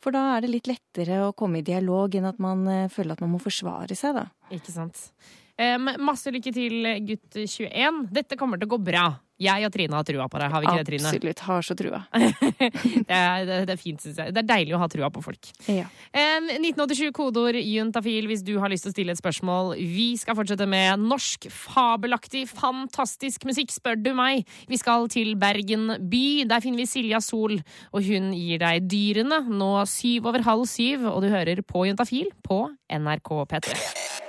For 0.00 0.14
da 0.14 0.22
er 0.36 0.44
det 0.44 0.52
litt 0.54 0.70
lettere 0.70 1.18
å 1.26 1.34
komme 1.36 1.60
i 1.60 1.66
dialog 1.66 2.14
enn 2.16 2.28
at 2.30 2.38
man 2.42 2.64
eh, 2.70 2.88
føler 2.92 3.16
at 3.16 3.22
man 3.24 3.34
må 3.34 3.42
forsvare 3.42 3.98
seg, 3.98 4.16
da. 4.16 4.24
Ikke 4.54 4.72
sant. 4.72 5.10
Em, 5.58 5.90
masse 6.06 6.30
lykke 6.30 6.52
til, 6.54 6.92
gutt 7.08 7.40
21. 7.40 8.04
Dette 8.14 8.38
kommer 8.38 8.60
til 8.60 8.70
å 8.70 8.76
gå 8.76 8.84
bra. 8.90 9.08
Jeg 9.38 9.62
og 9.68 9.70
Trine 9.70 9.94
har 9.94 10.06
trua 10.06 10.24
på 10.26 10.38
deg, 10.40 10.50
har 10.50 10.62
vi 10.62 10.66
ikke 10.66 10.80
det, 10.80 10.86
Trine? 10.88 11.10
Absolutt. 11.12 11.40
Har 11.46 11.66
så 11.66 11.74
trua. 11.78 12.00
det, 12.10 13.14
er, 13.14 13.44
det, 13.46 13.58
det 13.68 13.74
er 13.76 13.78
fint, 13.78 14.02
syns 14.02 14.18
jeg. 14.18 14.34
Det 14.34 14.42
er 14.42 14.48
deilig 14.48 14.74
å 14.74 14.80
ha 14.82 14.88
trua 14.90 15.10
på 15.14 15.22
folk. 15.22 15.50
Ja. 15.70 15.86
Um, 16.10 16.48
1987 16.56 17.12
kodeord 17.14 17.58
juntafil 17.62 18.26
hvis 18.30 18.42
du 18.46 18.56
har 18.58 18.72
lyst 18.72 18.88
til 18.88 18.90
å 18.92 18.96
stille 18.96 19.14
et 19.14 19.22
spørsmål. 19.22 19.76
Vi 19.78 20.08
skal 20.18 20.38
fortsette 20.38 20.66
med 20.66 21.06
norsk, 21.06 21.46
fabelaktig, 21.54 22.48
fantastisk 22.50 23.46
musikk, 23.46 23.70
spør 23.74 24.02
du 24.02 24.10
meg. 24.18 24.42
Vi 24.70 24.78
skal 24.82 25.06
til 25.14 25.36
Bergen 25.38 25.86
by. 26.10 26.26
Der 26.50 26.64
finner 26.64 26.82
vi 26.82 26.90
Silja 26.90 27.22
Sol, 27.22 27.60
og 27.94 28.10
hun 28.10 28.32
gir 28.34 28.62
deg 28.64 28.90
Dyrene 28.90 29.44
nå 29.46 29.72
syv 29.86 30.32
over 30.32 30.46
halv 30.50 30.66
syv, 30.70 31.06
og 31.12 31.22
du 31.22 31.30
hører 31.30 31.62
på 31.62 31.86
Juntafil 31.86 32.34
på 32.42 32.64
NRK 32.90 33.36
P3. 33.54 34.26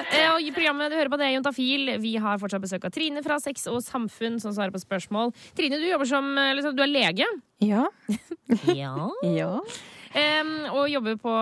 Eh, 0.00 0.26
Og 0.32 0.40
i 0.42 0.50
programmet 0.54 0.90
du 0.92 0.96
hører 0.98 1.10
på 1.12 1.18
det 1.20 1.28
er 1.28 1.34
Jontafil. 1.36 1.94
Vi 2.02 2.14
har 2.22 2.40
fortsatt 2.40 2.62
besøk 2.64 2.84
av 2.88 2.92
Trine 2.94 3.22
fra 3.24 3.38
Sex 3.42 3.66
og 3.70 3.80
Samfunn, 3.84 4.40
som 4.42 4.54
svarer 4.56 4.72
på 4.74 4.80
spørsmål. 4.82 5.32
Trine, 5.58 5.78
du 5.80 5.86
jobber 5.88 6.08
som 6.08 6.30
eh, 6.38 6.52
liksom, 6.58 6.76
Du 6.78 6.82
er 6.84 6.90
lege? 6.92 7.26
Ja. 7.64 7.86
ja. 8.82 8.94
ja. 9.26 9.54
Um, 10.10 10.48
og 10.74 10.88
jobber 10.90 11.14
på 11.22 11.32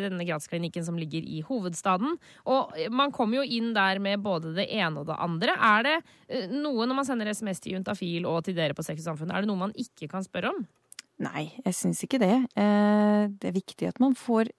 denne 0.00 0.24
gradsklinikken 0.26 0.82
som 0.82 0.96
ligger 0.98 1.22
i 1.22 1.44
hovedstaden. 1.46 2.16
Og 2.50 2.72
man 2.90 3.12
kommer 3.14 3.38
jo 3.38 3.44
inn 3.58 3.68
der 3.76 4.00
med 4.02 4.18
både 4.24 4.50
det 4.56 4.64
ene 4.74 5.04
og 5.04 5.06
det 5.12 5.18
andre. 5.22 5.54
Er 5.54 5.86
det 5.86 5.92
uh, 6.02 6.56
noe 6.56 6.88
når 6.88 6.98
man 6.98 7.06
sender 7.06 7.30
SMS 7.30 7.62
til 7.62 7.76
Juntafil 7.76 8.26
og 8.26 8.40
til 8.48 8.56
dere 8.58 8.74
på 8.74 8.82
Sex 8.82 9.04
og 9.04 9.12
Samfunn, 9.12 9.30
er 9.30 9.44
det 9.46 9.50
noe 9.52 9.62
man 9.68 9.76
ikke 9.78 10.08
kan 10.10 10.26
spørre 10.26 10.50
om? 10.56 10.64
Nei, 11.22 11.46
jeg 11.64 11.78
syns 11.78 12.02
ikke 12.04 12.18
det. 12.20 12.34
Uh, 12.58 13.30
Det 13.30 13.52
er 13.52 13.56
viktig 13.60 13.92
at 13.92 14.02
man 14.02 14.18
får 14.18 14.50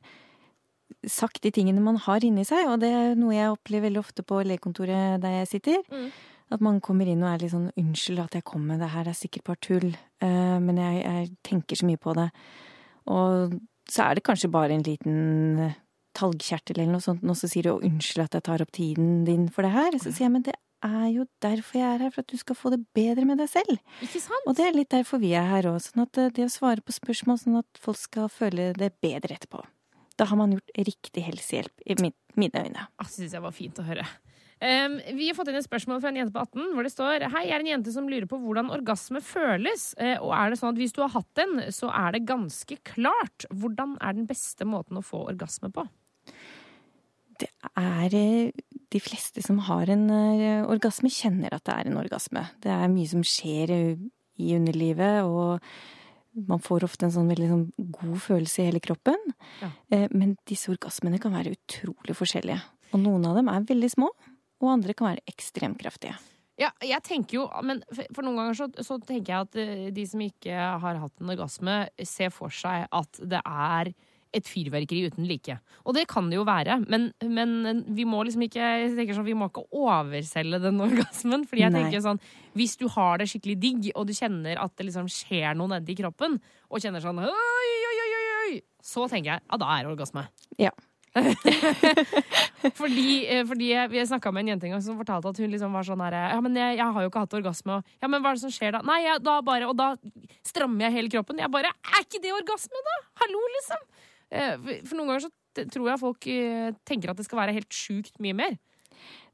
sagt 1.12 1.42
de 1.44 1.52
tingene 1.56 1.84
man 1.84 2.00
har 2.08 2.24
inni 2.26 2.46
seg, 2.48 2.68
og 2.72 2.82
det 2.84 2.92
er 2.94 3.20
noe 3.20 3.36
jeg 3.36 3.54
opplever 3.54 3.88
veldig 3.88 4.02
ofte 4.02 4.26
på 4.28 4.42
legekontoret 4.46 5.22
der 5.24 5.40
jeg 5.40 5.52
sitter. 5.56 5.82
Mm. 5.92 6.10
At 6.56 6.64
man 6.64 6.80
kommer 6.84 7.10
inn 7.10 7.24
og 7.26 7.32
er 7.34 7.42
litt 7.44 7.52
sånn 7.52 7.72
'unnskyld 7.76 8.24
at 8.24 8.38
jeg 8.40 8.46
kom 8.48 8.68
med 8.68 8.80
det 8.80 8.94
her 8.94 9.04
det 9.04 9.12
er 9.12 9.20
sikkert 9.20 9.44
bare 9.50 9.64
tull', 9.64 9.98
uh, 10.24 10.60
men 10.64 10.78
jeg, 10.80 11.04
jeg 11.04 11.32
tenker 11.44 11.76
så 11.76 11.86
mye 11.86 12.00
på 12.00 12.16
det. 12.16 12.30
Og 13.08 13.60
så 13.88 14.04
er 14.04 14.16
det 14.16 14.24
kanskje 14.24 14.52
bare 14.52 14.76
en 14.76 14.86
liten 14.86 15.76
talgkjertel 16.18 16.80
eller 16.80 16.98
noe 16.98 17.04
sånt, 17.04 17.24
og 17.24 17.36
så 17.38 17.50
sier 17.52 17.68
du 17.68 17.76
'unnskyld 17.76 18.24
at 18.24 18.40
jeg 18.40 18.44
tar 18.44 18.64
opp 18.64 18.72
tiden 18.72 19.26
din 19.26 19.50
for 19.50 19.62
det 19.62 19.76
her'. 19.76 20.00
Så 20.00 20.12
sier 20.12 20.28
jeg 20.28 20.32
'men 20.32 20.48
det 20.48 20.56
er 20.84 21.08
jo 21.10 21.26
derfor 21.42 21.80
jeg 21.80 21.96
er 21.96 22.04
her, 22.06 22.12
for 22.12 22.22
at 22.22 22.32
du 22.32 22.38
skal 22.38 22.56
få 22.56 22.70
det 22.70 22.86
bedre 22.94 23.26
med 23.26 23.38
deg 23.38 23.50
selv'. 23.50 23.80
Ikke 24.02 24.22
sant? 24.22 24.48
Og 24.48 24.56
det 24.56 24.66
er 24.68 24.78
litt 24.78 24.90
derfor 24.90 25.20
vi 25.20 25.34
er 25.34 25.48
her 25.48 25.64
òg, 25.64 25.82
sånn 25.82 26.04
at 26.04 26.18
eh, 26.18 26.30
det 26.30 26.46
å 26.46 26.54
svare 26.54 26.82
på 26.82 26.94
spørsmål 26.94 27.40
sånn 27.40 27.60
at 27.60 27.82
folk 27.82 27.98
skal 27.98 28.30
føle 28.30 28.74
det 28.74 28.94
bedre 29.02 29.36
etterpå. 29.36 29.64
Da 30.18 30.26
har 30.26 30.40
man 30.40 30.56
gjort 30.56 30.80
riktig 30.88 31.24
helsehjelp, 31.28 31.84
i 31.86 31.98
mine 32.02 32.64
øyne. 32.64 32.88
Det 32.98 33.12
synes 33.14 33.36
jeg 33.38 33.44
var 33.44 33.54
fint 33.56 33.78
å 33.82 33.86
høre. 33.86 34.06
Um, 34.58 34.96
vi 35.14 35.28
har 35.30 35.36
fått 35.38 35.52
inn 35.52 35.60
et 35.60 35.68
spørsmål 35.68 36.00
fra 36.02 36.10
en 36.10 36.16
jente 36.18 36.34
på 36.34 36.42
18 36.42 36.72
hvor 36.74 36.88
det 36.88 36.90
står 36.90 37.28
Hei, 37.30 37.44
jeg 37.46 37.54
er 37.54 37.62
en 37.62 37.68
jente 37.70 37.92
som 37.94 38.08
lurer 38.10 38.26
på 38.26 38.40
hvordan 38.42 38.72
orgasme 38.74 39.22
føles. 39.22 39.92
Eh, 40.02 40.16
og 40.18 40.34
er 40.34 40.50
det 40.50 40.58
sånn 40.58 40.74
at 40.74 40.82
hvis 40.82 40.96
du 40.96 41.04
har 41.04 41.14
hatt 41.14 41.30
den, 41.38 41.60
så 41.76 41.92
er 41.94 42.16
det 42.16 42.26
ganske 42.30 42.80
klart. 42.90 43.46
Hvordan 43.54 43.94
er 44.02 44.18
den 44.18 44.26
beste 44.30 44.66
måten 44.66 44.98
å 44.98 45.06
få 45.06 45.28
orgasme 45.30 45.70
på? 45.76 45.86
Det 47.38 47.52
er 47.78 48.18
eh, 48.18 48.66
De 48.90 49.02
fleste 49.04 49.44
som 49.46 49.62
har 49.68 49.92
en 49.94 50.08
eh, 50.10 50.66
orgasme, 50.66 51.12
kjenner 51.14 51.54
at 51.54 51.68
det 51.70 51.76
er 51.76 51.92
en 51.92 52.02
orgasme. 52.02 52.48
Det 52.64 52.74
er 52.74 52.90
mye 52.90 53.14
som 53.14 53.22
skjer 53.22 53.76
i 53.78 54.56
underlivet, 54.58 55.22
og 55.28 55.62
man 56.48 56.62
får 56.62 56.86
ofte 56.86 57.08
en 57.08 57.14
sånn 57.16 57.30
veldig 57.32 57.50
sånn 57.50 57.66
god 57.98 58.18
følelse 58.22 58.62
i 58.62 58.68
hele 58.70 58.82
kroppen. 58.84 59.18
Ja. 59.64 59.72
Eh, 59.90 60.08
Men 60.14 60.36
disse 60.46 60.70
orgasmene 60.74 61.20
kan 61.20 61.34
være 61.34 61.56
utrolig 61.58 62.16
forskjellige. 62.18 62.62
Og 62.94 63.02
noen 63.04 63.26
av 63.28 63.36
dem 63.40 63.50
er 63.52 63.66
veldig 63.68 63.90
små, 63.92 64.12
og 64.62 64.70
andre 64.72 64.94
kan 64.98 65.12
være 65.12 65.26
ekstremt 65.28 65.80
kraftige. 65.82 66.16
Ja, 66.58 66.72
jeg 66.82 67.04
tenker 67.06 67.36
jo, 67.38 67.44
men 67.62 67.84
for 68.16 68.26
noen 68.26 68.40
ganger 68.40 68.56
så, 68.58 68.66
så 68.82 68.98
tenker 68.98 69.34
jeg 69.34 69.46
at 69.46 69.58
eh, 69.62 69.90
de 69.94 70.06
som 70.10 70.22
ikke 70.26 70.54
har 70.82 71.02
hatt 71.04 71.22
en 71.22 71.34
orgasme, 71.36 71.76
ser 72.02 72.32
for 72.34 72.50
seg 72.54 72.88
at 72.90 73.20
det 73.22 73.42
er 73.44 73.92
et 74.36 74.48
fyrverkeri 74.48 75.06
uten 75.12 75.28
like. 75.30 75.58
Og 75.86 75.96
det 75.98 76.08
kan 76.12 76.28
det 76.32 76.40
jo 76.40 76.46
være, 76.48 76.80
men, 76.90 77.10
men 77.24 77.84
vi 77.96 78.08
må 78.08 78.24
liksom 78.28 78.46
ikke 78.48 78.66
sånn, 79.16 79.28
vi 79.28 79.38
må 79.38 79.50
ikke 79.52 79.66
overselge 79.76 80.62
den 80.64 80.82
orgasmen. 80.88 81.46
Fordi 81.48 81.66
jeg 81.66 81.76
Nei. 81.76 81.86
tenker 81.86 82.04
sånn, 82.06 82.22
hvis 82.58 82.78
du 82.80 82.88
har 82.94 83.22
det 83.22 83.30
skikkelig 83.32 83.58
digg, 83.62 83.90
og 83.96 84.10
du 84.10 84.16
kjenner 84.18 84.60
at 84.64 84.76
det 84.78 84.90
liksom 84.90 85.10
skjer 85.12 85.58
noe 85.58 85.78
nedi 85.78 85.98
kroppen, 86.00 86.40
og 86.68 86.84
kjenner 86.84 87.04
sånn 87.04 87.24
oi, 87.24 87.32
oi, 87.32 87.96
oi, 88.04 88.12
oi, 88.20 88.28
oi, 88.44 88.62
så 88.84 89.08
tenker 89.12 89.36
jeg 89.36 89.44
ja, 89.44 89.60
da 89.60 89.74
er 89.76 89.86
det 89.86 89.96
orgasme. 89.96 90.28
Ja. 90.62 90.76
fordi, 92.80 93.26
eh, 93.26 93.44
fordi 93.48 93.70
jeg, 93.72 93.92
jeg 93.96 94.10
snakka 94.10 94.32
med 94.34 94.44
en 94.44 94.52
jente 94.54 94.68
en 94.68 94.76
gang 94.76 94.84
som 94.86 94.98
fortalte 95.00 95.32
at 95.32 95.40
hun 95.42 95.52
liksom 95.54 95.74
var 95.76 95.88
sånn 95.88 96.04
her 96.04 96.18
Ja, 96.18 96.40
men 96.44 96.58
jeg, 96.58 96.78
jeg 96.80 96.96
har 96.96 97.06
jo 97.06 97.12
ikke 97.12 97.24
hatt 97.26 97.38
orgasme. 97.40 97.80
Og, 97.80 97.96
ja, 98.02 98.10
men 98.12 98.24
hva 98.24 98.34
er 98.34 98.40
det 98.40 98.44
som 98.46 98.54
skjer 98.54 98.78
da? 98.78 98.84
Nei, 98.88 99.00
jeg, 99.06 99.22
da 99.26 99.38
bare 99.46 99.70
Og 99.70 99.78
da 99.78 99.94
strammer 100.46 100.88
jeg 100.88 100.98
hele 100.98 101.14
kroppen. 101.14 101.42
Jeg 101.42 101.54
bare 101.54 101.74
Er 101.74 102.04
ikke 102.04 102.22
det 102.24 102.34
orgasme, 102.36 102.84
da? 102.90 102.98
Hallo, 103.24 103.42
liksom. 103.58 103.88
Eh, 104.32 104.56
For, 104.84 104.98
noen 104.98 105.12
ganger 105.12 105.28
så 105.28 105.68
tror 105.74 105.90
jeg 105.92 106.02
folk 106.02 106.28
eh, 106.32 106.72
tenker 106.88 107.12
at 107.12 107.20
det 107.20 107.26
skal 107.28 107.40
være 107.42 107.56
helt 107.58 107.74
sjukt 107.74 108.20
mye 108.24 108.36
mer. 108.38 108.58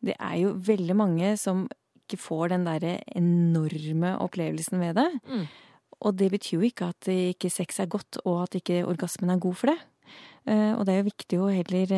Det 0.03 0.15
er 0.19 0.35
jo 0.41 0.53
veldig 0.59 0.95
mange 0.99 1.33
som 1.39 1.65
ikke 2.03 2.19
får 2.19 2.51
den 2.53 2.65
derre 2.67 2.97
enorme 3.15 4.17
opplevelsen 4.21 4.81
ved 4.83 4.97
det. 4.99 5.07
Mm. 5.27 5.45
Og 6.03 6.17
det 6.19 6.29
betyr 6.33 6.57
jo 6.57 6.67
ikke 6.67 6.89
at 6.91 7.07
ikke 7.13 7.51
sex 7.51 7.79
er 7.79 7.87
godt, 7.91 8.19
og 8.27 8.43
at 8.43 8.57
ikke 8.59 8.83
orgasmen 8.85 9.31
er 9.31 9.39
god 9.39 9.55
for 9.55 9.71
det. 9.71 9.79
Eh, 10.45 10.73
Og 10.75 10.85
det 10.85 10.93
er 10.93 11.01
jo 11.01 11.09
viktig 11.11 11.39
å 11.39 11.51
heller 11.53 11.93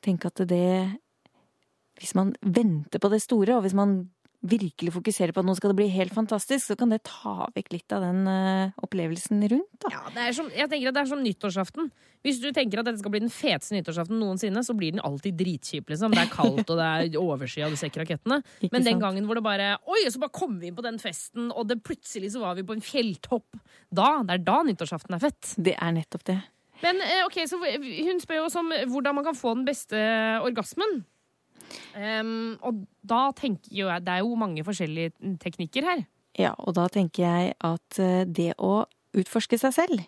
tenke 0.00 0.30
at 0.30 0.46
det 0.48 1.00
Hvis 2.00 2.14
man 2.14 2.32
venter 2.40 2.98
på 2.98 3.10
det 3.12 3.20
store, 3.20 3.56
og 3.58 3.62
hvis 3.66 3.74
man 3.76 4.08
virkelig 4.40 4.92
fokuserer 4.94 5.34
på 5.36 5.42
at 5.42 5.46
nå 5.48 5.54
skal 5.58 5.72
det 5.72 5.78
bli 5.82 5.88
helt 5.92 6.14
fantastisk, 6.16 6.64
så 6.70 6.76
kan 6.80 6.92
det 6.92 7.02
ta 7.04 7.48
vekk 7.54 7.72
litt 7.74 7.92
av 7.92 8.04
den 8.06 8.22
uh, 8.24 8.72
opplevelsen 8.84 9.42
rundt. 9.52 9.74
Da. 9.84 9.90
Ja, 9.92 10.02
det 10.14 10.22
er 10.28 10.36
som, 10.36 10.48
jeg 10.54 10.70
tenker 10.72 10.88
at 10.90 10.96
det 10.96 11.02
er 11.02 11.10
som 11.10 11.20
nyttårsaften. 11.24 11.90
Hvis 12.24 12.40
du 12.40 12.48
tenker 12.56 12.80
at 12.80 12.88
dette 12.88 13.00
skal 13.02 13.12
bli 13.12 13.22
den 13.22 13.32
feteste 13.32 13.76
nyttårsaften 13.76 14.16
noensinne, 14.20 14.62
så 14.64 14.74
blir 14.76 14.94
den 14.96 15.02
alltid 15.04 15.36
dritkjip. 15.40 15.88
liksom. 15.92 16.12
Det 16.16 16.22
er 16.24 16.32
kaldt, 16.32 16.64
og 16.72 16.80
det 16.80 16.88
er 16.88 17.18
overskya, 17.20 17.68
du 17.72 17.76
ser 17.80 17.92
ikke 17.92 18.02
rakettene. 18.04 18.40
Ikke 18.60 18.72
Men 18.76 18.84
den 18.86 18.96
sant? 18.96 19.04
gangen 19.04 19.28
hvor 19.28 19.40
det 19.40 19.44
bare 19.44 19.68
Oi, 19.88 20.02
så 20.12 20.20
bare 20.22 20.34
kom 20.36 20.56
vi 20.60 20.70
inn 20.70 20.76
på 20.78 20.84
den 20.84 21.00
festen, 21.00 21.50
og 21.52 21.68
det 21.68 21.80
plutselig 21.84 22.32
så 22.34 22.40
var 22.44 22.56
vi 22.56 22.64
på 22.64 22.76
en 22.76 22.84
fjelltopp. 22.84 23.60
Da, 23.92 24.22
Det 24.24 24.38
er 24.38 24.44
da 24.48 24.58
nyttårsaften 24.68 25.16
er 25.16 25.22
fett. 25.28 25.54
Det 25.56 25.76
er 25.76 25.92
nettopp 25.96 26.24
det. 26.32 26.38
Men 26.80 26.96
eh, 27.04 27.26
ok, 27.26 27.42
så 27.44 27.58
hun 27.60 28.20
spør 28.22 28.38
jo 28.40 28.44
oss 28.48 28.56
om 28.56 28.70
hvordan 28.88 29.18
man 29.18 29.26
kan 29.26 29.36
få 29.36 29.52
den 29.58 29.66
beste 29.68 29.98
orgasmen. 30.40 31.02
Em, 31.96 32.56
og 32.62 32.84
da 33.06 33.30
tenker 33.36 33.70
jo 33.70 33.86
jeg 33.90 34.04
Det 34.04 34.12
er 34.14 34.22
jo 34.24 34.34
mange 34.38 34.64
forskjellige 34.66 35.12
teknikker 35.42 35.84
her. 35.86 36.04
Ja, 36.38 36.54
og 36.58 36.74
da 36.78 36.86
tenker 36.88 37.24
jeg 37.26 37.54
at 37.66 37.98
eh, 37.98 38.24
det 38.24 38.52
å 38.58 38.84
utforske 39.18 39.58
seg 39.58 39.72
selv, 39.74 40.04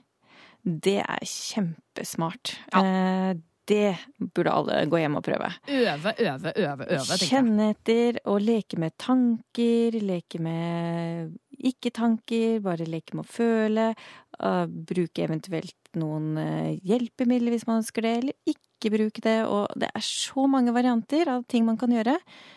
det 0.63 1.01
er 1.03 1.25
kjempesmart. 1.27 2.57
Eh, 2.79 3.35
Det 3.65 3.95
burde 4.35 4.51
alle 4.51 4.81
gå 4.91 4.99
hjem 4.99 5.17
og 5.21 5.23
prøve. 5.23 5.49
Øve, 5.71 6.13
øve, 6.19 6.51
øve, 6.59 6.87
øve. 6.97 7.19
Kjenne 7.23 7.69
etter 7.71 8.19
og 8.27 8.41
leke 8.43 8.77
med 8.79 8.97
tanker, 8.99 9.95
leke 10.03 10.41
med 10.43 11.37
ikke-tanker, 11.63 12.59
bare 12.65 12.89
leke 12.91 13.15
med 13.15 13.23
å 13.25 13.31
føle. 13.31 13.95
eh, 14.43 14.67
bruke 14.67 15.23
eventuelt 15.23 15.77
noen 15.95 16.35
hjelpemidler 16.83 17.55
hvis 17.55 17.67
man 17.69 17.83
ønsker 17.83 18.03
det, 18.03 18.15
eller 18.23 18.35
ikke 18.51 18.72
bruke 18.91 19.23
det. 19.23 19.37
Og 19.47 19.71
det 19.79 19.91
er 19.93 20.05
så 20.07 20.49
mange 20.51 20.75
varianter 20.75 21.31
av 21.31 21.45
ting 21.47 21.67
man 21.69 21.79
kan 21.79 21.93
gjøre. 21.95 22.17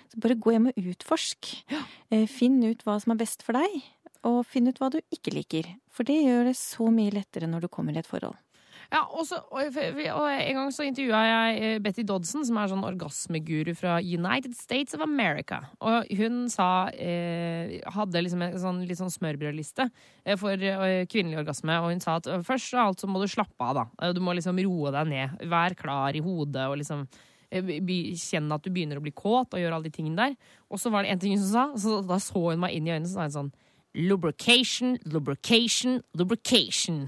Så 0.09 0.21
bare 0.23 0.39
gå 0.39 0.55
hjem 0.55 0.71
og 0.71 0.79
utforsk. 0.93 1.51
Ja. 1.69 1.83
Finn 2.31 2.57
ut 2.63 2.81
hva 2.87 2.97
som 3.03 3.13
er 3.13 3.21
best 3.21 3.45
for 3.45 3.59
deg, 3.59 3.77
og 4.25 4.41
finn 4.49 4.71
ut 4.71 4.81
hva 4.81 4.89
du 4.93 5.01
ikke 5.13 5.35
liker. 5.35 5.69
For 5.93 6.07
det 6.07 6.21
gjør 6.23 6.49
det 6.49 6.57
så 6.57 6.89
mye 6.89 7.13
lettere 7.13 7.49
når 7.51 7.67
du 7.67 7.71
kommer 7.73 7.93
i 7.93 8.01
et 8.01 8.09
forhold. 8.09 8.37
Ja, 8.91 9.01
og, 9.09 9.25
så, 9.27 9.39
og, 9.49 9.77
og 9.77 10.25
En 10.29 10.59
gang 10.59 10.71
så 10.73 10.85
intervjua 10.85 11.21
jeg 11.25 11.59
eh, 11.59 11.77
Betty 11.83 12.05
Dodson, 12.07 12.45
som 12.47 12.59
er 12.59 12.71
sånn 12.71 12.85
orgasmeguru 12.85 13.73
fra 13.77 13.97
United 14.01 14.55
States 14.57 14.97
of 14.97 15.03
America. 15.05 15.61
Og 15.81 16.09
hun 16.19 16.45
sa 16.53 16.87
eh, 16.93 17.77
hadde 17.95 18.25
liksom 18.25 18.45
en 18.45 18.57
sånn, 18.61 18.81
litt 18.87 19.01
sånn 19.01 19.13
smørbrødliste 19.13 19.87
eh, 19.89 20.35
for 20.39 20.53
eh, 20.55 21.05
kvinnelig 21.11 21.43
orgasme. 21.43 21.79
Og 21.83 21.93
hun 21.93 22.03
sa 22.03 22.19
at 22.21 22.29
først 22.47 22.75
av 22.77 22.89
alt 22.89 23.03
så 23.03 23.09
må 23.09 23.23
du 23.23 23.29
slappe 23.31 23.69
av, 23.71 23.81
da. 23.81 24.11
Du 24.15 24.21
må 24.23 24.35
liksom 24.37 24.59
roe 24.65 24.93
deg 24.95 25.11
ned. 25.11 25.47
Vær 25.51 25.77
klar 25.79 26.15
i 26.15 26.23
hodet 26.25 26.69
og 26.69 26.79
liksom 26.81 27.07
Kjenne 27.55 28.57
at 28.57 28.65
du 28.65 28.71
begynner 28.73 28.99
å 28.99 29.03
bli 29.05 29.13
kåt 29.15 29.53
og 29.53 29.61
gjøre 29.61 29.77
alle 29.77 29.87
de 29.87 29.93
tingene 29.93 30.17
der. 30.17 30.33
Og 30.67 30.81
så 30.81 30.89
var 30.91 31.05
det 31.05 31.13
en 31.13 31.21
ting 31.21 31.37
hun 31.37 31.45
sa, 31.45 31.69
så 31.79 32.01
da 32.03 32.17
så 32.19 32.41
hun 32.49 32.59
meg 32.59 32.73
inn 32.75 32.89
i 32.89 32.91
øynene 32.91 33.07
og 33.07 33.13
sa 33.13 33.29
sånn 33.31 33.53
Lubrication, 33.95 34.97
lubrication, 35.07 36.01
lubrication. 36.19 37.05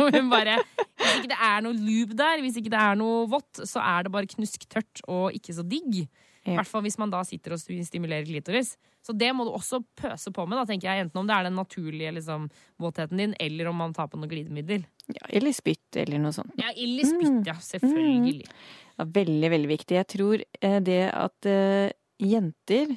Og 0.00 0.08
hun 0.16 0.30
bare 0.32 0.56
Hvis 1.00 1.18
ikke 1.18 1.32
det 1.32 1.40
er 1.44 1.62
noe 1.64 1.76
lube 1.76 2.16
der, 2.16 2.40
hvis 2.44 2.56
ikke 2.60 2.72
det 2.72 2.80
er 2.80 2.96
noe 2.98 3.26
vått, 3.30 3.62
så 3.68 3.82
er 3.84 4.06
det 4.06 4.12
bare 4.14 4.28
knusktørt 4.30 5.04
og 5.08 5.36
ikke 5.36 5.56
så 5.56 5.64
digg. 5.66 6.06
I 6.48 6.56
hvert 6.56 6.68
fall 6.68 6.84
hvis 6.86 6.96
man 7.00 7.12
da 7.12 7.20
sitter 7.26 7.54
og 7.54 7.60
stimulerer 7.60 8.24
klitoris. 8.28 8.74
Så 9.04 9.14
det 9.16 9.30
må 9.36 9.46
du 9.46 9.52
også 9.52 9.80
pøse 9.96 10.32
på 10.32 10.44
med, 10.48 10.58
da, 10.60 10.66
tenker 10.68 10.90
jeg. 10.90 11.06
Enten 11.06 11.22
om 11.22 11.28
det 11.28 11.36
er 11.36 11.48
den 11.48 11.56
naturlige 11.56 12.12
liksom, 12.16 12.48
våtheten 12.80 13.20
din, 13.20 13.34
eller 13.40 13.70
om 13.70 13.80
man 13.80 13.94
tar 13.96 14.10
på 14.12 14.20
noe 14.20 14.28
glidemiddel. 14.28 14.84
Ja, 15.08 15.24
eller 15.40 15.56
spytt, 15.56 15.88
eller 16.00 16.20
noe 16.22 16.34
sånt. 16.36 16.52
Ja, 16.60 16.72
eller 16.72 17.08
spytt, 17.08 17.40
ja. 17.48 17.56
Selvfølgelig. 17.64 18.48
Ja, 18.96 19.08
veldig, 19.20 19.52
veldig 19.56 19.70
viktig. 19.72 19.98
Jeg 20.00 20.08
tror 20.12 20.44
eh, 20.44 20.78
det 20.84 21.02
at 21.08 21.48
eh, 21.48 21.92
jenter 22.20 22.92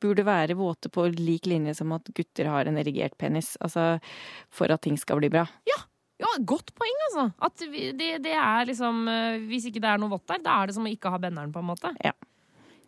burde 0.00 0.24
være 0.26 0.58
våte 0.58 0.90
på 0.92 1.06
lik 1.14 1.48
linje 1.50 1.76
som 1.78 1.92
at 1.96 2.10
gutter 2.16 2.50
har 2.50 2.68
en 2.68 2.80
erigert 2.80 3.16
penis. 3.20 3.54
Altså 3.60 3.96
for 4.52 4.72
at 4.72 4.82
ting 4.86 4.98
skal 5.00 5.20
bli 5.20 5.32
bra. 5.32 5.46
Ja, 6.20 6.34
godt 6.44 6.74
poeng, 6.76 6.98
altså. 7.08 7.26
At 7.46 7.62
vi, 7.72 7.90
det, 7.96 8.10
det 8.24 8.34
er 8.36 8.66
liksom 8.68 9.06
eh, 9.08 9.38
Hvis 9.48 9.70
ikke 9.70 9.80
det 9.82 9.88
er 9.92 10.00
noe 10.00 10.12
vått 10.12 10.26
der, 10.28 10.42
da 10.44 10.58
er 10.60 10.68
det 10.68 10.76
som 10.76 10.84
å 10.84 10.92
ikke 10.92 11.12
ha 11.12 11.20
benderen, 11.22 11.52
på 11.54 11.62
en 11.62 11.70
måte. 11.70 11.92
Ja. 12.04 12.12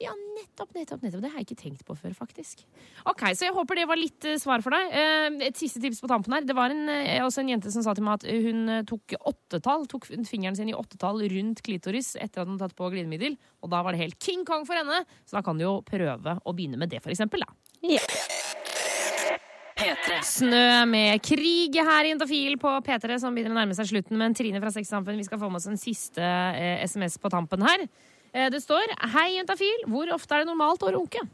Ja, 0.03 0.13
nettopp, 0.35 0.73
nettopp, 0.75 1.03
nettopp. 1.05 1.23
Det 1.23 1.31
har 1.31 1.43
jeg 1.43 1.47
ikke 1.47 1.61
tenkt 1.61 1.85
på 1.87 1.95
før, 1.95 2.15
faktisk. 2.17 2.65
Ok, 3.07 3.23
Så 3.39 3.47
jeg 3.47 3.55
håper 3.55 3.79
det 3.79 3.87
var 3.87 4.01
litt 4.01 4.27
eh, 4.27 4.39
svar 4.41 4.65
for 4.65 4.75
deg. 4.75 4.97
Eh, 4.99 5.37
et 5.47 5.59
siste 5.59 5.83
tips 5.83 6.03
på 6.03 6.11
tampen 6.11 6.35
her. 6.35 6.47
Det 6.49 6.57
var 6.59 6.75
en, 6.75 6.89
eh, 6.91 7.23
også 7.23 7.45
en 7.45 7.53
jente 7.53 7.71
som 7.71 7.85
sa 7.87 7.95
til 7.95 8.07
meg 8.07 8.19
at 8.19 8.27
hun 8.27 8.83
tok 8.89 9.15
åttetall, 9.21 9.87
tok 9.91 10.09
fingeren 10.27 10.59
sin 10.59 10.73
i 10.73 10.77
åttetall 10.77 11.23
rundt 11.31 11.63
klitoris 11.63 12.17
etter 12.19 12.43
at 12.43 12.51
hun 12.51 12.59
tatt 12.59 12.75
på 12.79 12.91
glidemiddel. 12.91 13.39
Og 13.63 13.71
da 13.71 13.83
var 13.87 13.95
det 13.95 14.03
helt 14.03 14.19
King 14.23 14.43
Kong 14.49 14.67
for 14.67 14.79
henne. 14.79 15.05
Så 15.23 15.39
da 15.39 15.45
kan 15.47 15.61
du 15.61 15.69
jo 15.69 15.77
prøve 15.87 16.39
å 16.43 16.57
begynne 16.57 16.81
med 16.81 16.91
det, 16.91 17.03
for 17.05 17.15
eksempel. 17.15 17.47
Da. 17.47 17.53
Snø 20.23 20.85
med 20.87 21.23
krig 21.25 21.75
her 21.75 22.07
i 22.07 22.13
Intafil 22.15 22.55
på 22.61 22.71
P3, 22.87 23.19
som 23.23 23.35
begynner 23.35 23.55
å 23.55 23.61
nærme 23.61 23.75
seg 23.77 23.89
slutten. 23.91 24.19
Men 24.19 24.35
Trine 24.37 24.61
fra 24.63 24.71
Sexsamfunn, 24.75 25.19
vi 25.19 25.27
skal 25.27 25.41
få 25.41 25.51
med 25.51 25.63
oss 25.63 25.71
en 25.71 25.81
siste 25.81 26.23
eh, 26.23 26.83
SMS 26.87 27.19
på 27.23 27.31
tampen 27.33 27.65
her. 27.67 27.87
Eh, 28.33 28.51
det 28.51 28.63
står 28.63 28.95
'Hei, 28.97 29.37
Juntafil. 29.37 29.87
Hvor 29.87 30.13
ofte 30.13 30.35
er 30.35 30.45
det 30.45 30.51
normalt 30.53 30.83
å 30.83 30.93
runke?' 30.93 31.27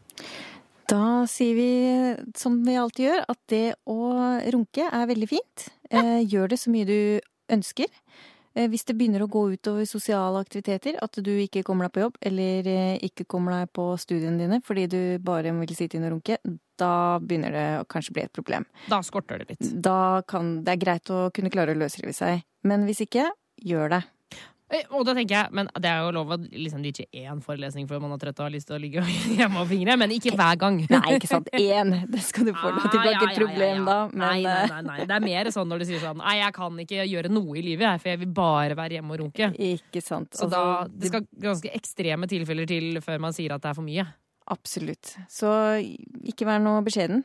Da 0.88 1.26
sier 1.26 1.54
vi, 1.54 2.32
som 2.34 2.64
vi 2.64 2.72
alltid 2.72 3.04
gjør, 3.10 3.24
at 3.28 3.38
det 3.48 3.74
å 3.86 4.40
runke 4.50 4.88
er 4.88 5.06
veldig 5.06 5.28
fint. 5.28 5.68
Ja. 5.90 6.00
gjør 6.20 6.48
det 6.48 6.58
så 6.58 6.70
mye 6.70 6.84
du 6.84 7.20
ønsker. 7.48 7.86
Eh, 8.58 8.68
hvis 8.68 8.84
det 8.88 8.96
begynner 8.98 9.22
å 9.22 9.30
gå 9.30 9.44
utover 9.54 9.86
sosiale 9.86 10.40
aktiviteter, 10.42 10.96
at 11.00 11.12
du 11.22 11.30
ikke 11.30 11.62
kommer 11.62 11.86
deg 11.86 11.94
på 11.94 12.02
jobb, 12.06 12.18
eller 12.30 12.66
eh, 12.66 12.98
ikke 13.06 13.26
kommer 13.30 13.54
deg 13.54 13.72
på 13.76 13.84
studiene 14.00 14.40
dine 14.40 14.60
fordi 14.64 14.86
du 14.90 15.00
bare 15.22 15.52
vil 15.60 15.74
sitte 15.76 15.98
inne 15.98 16.10
og 16.10 16.18
runke, 16.18 16.38
da 16.78 17.18
begynner 17.22 17.54
det 17.54 17.66
å 17.82 17.86
kanskje 17.90 18.14
bli 18.16 18.24
et 18.26 18.34
problem. 18.34 18.66
Da 18.88 19.00
skorter 19.06 19.38
det 19.38 19.52
litt. 19.52 19.72
Da 19.82 20.22
kan 20.26 20.62
det 20.64 20.74
er 20.74 20.82
greit 20.82 21.10
å 21.14 21.28
kunne 21.34 21.52
klare 21.54 21.74
å 21.74 21.78
løsrive 21.78 22.14
seg. 22.16 22.44
Men 22.66 22.86
hvis 22.88 23.04
ikke, 23.06 23.28
gjør 23.62 23.96
det. 23.96 24.02
Eh, 24.70 24.82
Og 24.92 25.04
da 25.08 25.14
tenker 25.16 25.32
jeg, 25.32 25.52
men 25.56 25.68
Det 25.80 25.88
er 25.88 26.02
jo 26.04 26.10
lov 26.12 26.32
å 26.34 26.36
liksom, 26.44 26.82
ikke 26.84 27.06
én 27.16 27.38
forelesning 27.44 27.86
før 27.88 28.02
man 28.02 28.12
er 28.12 28.20
trøtt 28.20 28.40
og 28.42 28.48
har 28.48 28.52
lyst 28.52 28.68
til 28.68 28.76
å 28.76 28.80
ligge 28.82 29.00
hjemme 29.38 29.62
og 29.62 29.68
fingre, 29.70 29.96
men 29.96 30.12
ikke 30.12 30.34
hver 30.36 30.58
gang. 30.60 30.76
Nei, 30.90 31.14
ikke 31.16 31.30
sant. 31.30 31.48
Én. 31.56 31.94
Det 32.12 32.20
skal 32.26 32.50
du 32.50 32.52
få 32.52 32.74
lov 32.74 32.84
til. 32.90 33.00
Det 33.00 33.12
er 33.12 33.16
ikke 33.16 33.30
et 33.32 33.40
problem 33.40 33.88
da. 33.88 33.96
Men 34.12 34.24
Nei, 34.26 34.42
nei, 34.44 34.52
eh, 34.60 34.74
nei, 34.74 34.82
nei. 34.90 34.98
Det 35.08 35.16
er 35.16 35.24
mer 35.24 35.50
sånn 35.54 35.72
når 35.72 35.84
du 35.84 35.88
sier 35.88 36.02
sånn 36.04 36.20
Nei, 36.20 36.36
jeg 36.42 36.56
kan 36.58 36.78
ikke 36.84 37.08
gjøre 37.08 37.32
noe 37.32 37.56
i 37.56 37.64
livet, 37.64 37.86
jeg, 37.88 38.02
for 38.04 38.12
jeg 38.12 38.22
vil 38.26 38.32
bare 38.42 38.76
være 38.78 38.98
hjemme 38.98 39.16
og 39.16 39.22
runke. 39.24 39.50
Ikke 39.72 40.04
sant. 40.04 40.36
Så 40.36 40.50
da, 40.52 40.62
det 40.92 41.12
skal 41.14 41.24
ganske 41.48 41.72
ekstreme 41.80 42.28
tilfeller 42.28 42.68
til 42.68 43.00
før 43.04 43.24
man 43.24 43.32
sier 43.36 43.56
at 43.56 43.64
det 43.64 43.72
er 43.72 43.78
for 43.80 43.86
mye. 43.88 44.04
Absolutt. 44.48 45.14
Så 45.28 45.48
ikke 46.28 46.46
vær 46.48 46.60
noe 46.64 46.80
beskjeden. 46.86 47.24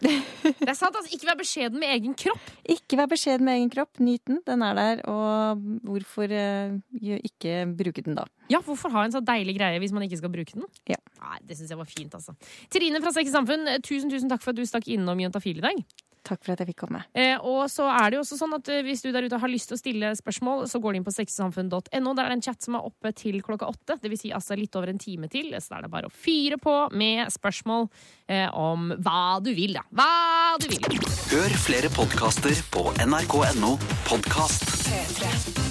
Det 0.00 0.68
er 0.68 0.76
sant, 0.76 0.94
altså. 0.96 1.10
Ikke 1.14 1.28
vær 1.28 1.38
beskjeden 1.40 1.80
med 1.80 1.92
egen 1.94 2.14
kropp. 2.18 2.50
Ikke 2.72 2.98
vær 3.00 3.08
beskjeden 3.10 3.44
med 3.46 3.58
egen 3.58 3.70
kropp. 3.72 4.00
Nyt 4.00 4.22
den. 4.28 4.40
Den 4.46 4.64
er 4.66 4.78
der. 4.78 5.02
Og 5.10 5.60
hvorfor 5.86 6.32
eh, 6.32 6.76
ikke 7.20 7.54
bruke 7.78 8.04
den 8.06 8.18
da? 8.18 8.24
Ja, 8.50 8.62
hvorfor 8.66 8.92
ha 8.94 9.04
en 9.06 9.14
så 9.14 9.22
deilig 9.24 9.58
greie 9.58 9.78
hvis 9.82 9.92
man 9.94 10.04
ikke 10.06 10.18
skal 10.22 10.32
bruke 10.32 10.56
den? 10.56 10.66
Ja. 10.90 10.98
Nei, 11.20 11.38
Det 11.46 11.58
syns 11.58 11.70
jeg 11.74 11.78
var 11.80 11.90
fint, 11.90 12.14
altså. 12.16 12.34
Trine 12.72 13.02
fra 13.04 13.12
Sex 13.14 13.32
Samfunn, 13.34 13.68
tusen 13.86 14.10
tusen 14.12 14.32
takk 14.32 14.42
for 14.44 14.54
at 14.54 14.60
du 14.60 14.64
stakk 14.66 14.88
innom 14.90 15.20
Juntafil 15.22 15.60
i 15.60 15.66
dag. 15.68 15.84
Takk 16.26 16.42
for 16.44 16.52
at 16.54 16.60
jeg 16.62 16.70
fikk 16.72 16.82
komme. 16.84 17.02
Eh, 17.16 17.36
og 17.40 17.64
så 17.72 17.86
er 17.88 18.10
det 18.10 18.18
jo 18.18 18.24
også 18.24 18.38
sånn 18.40 18.56
at 18.58 18.68
eh, 18.72 18.82
Hvis 18.84 19.04
du 19.04 19.08
der 19.14 19.24
ute 19.24 19.38
har 19.40 19.50
lyst 19.50 19.70
til 19.70 19.78
å 19.78 19.80
stille 19.80 20.12
spørsmål, 20.18 20.66
så 20.70 20.80
går 20.82 20.92
du 20.92 21.00
inn 21.00 21.06
på 21.06 21.14
sexysamfunn.no. 21.14 21.80
Der 21.88 22.24
er 22.24 22.32
det 22.32 22.38
en 22.38 22.44
chat 22.44 22.66
som 22.66 22.76
er 22.76 22.86
oppe 22.90 23.14
til 23.16 23.40
klokka 23.44 23.70
åtte. 23.70 23.96
Det 24.02 24.12
vil 24.12 24.20
si 24.20 24.34
altså 24.36 24.58
litt 24.58 24.76
over 24.76 24.92
en 24.92 25.00
time 25.00 25.30
til. 25.32 25.54
Så 25.58 25.78
er 25.78 25.86
det 25.86 25.92
bare 25.92 26.10
å 26.10 26.14
fyre 26.14 26.60
på 26.60 26.76
med 26.92 27.32
spørsmål 27.32 27.88
eh, 28.28 28.48
om 28.52 28.92
hva 29.00 29.40
du 29.44 29.52
vil, 29.56 29.78
da. 29.78 29.86
Hva 29.96 30.60
du 30.60 30.68
vil. 30.74 31.00
Hør 31.32 31.58
flere 31.64 31.92
podkaster 31.94 32.62
på 32.74 32.88
nrk.no 33.06 33.76
podkast. 34.10 34.68
P3. 34.90 35.69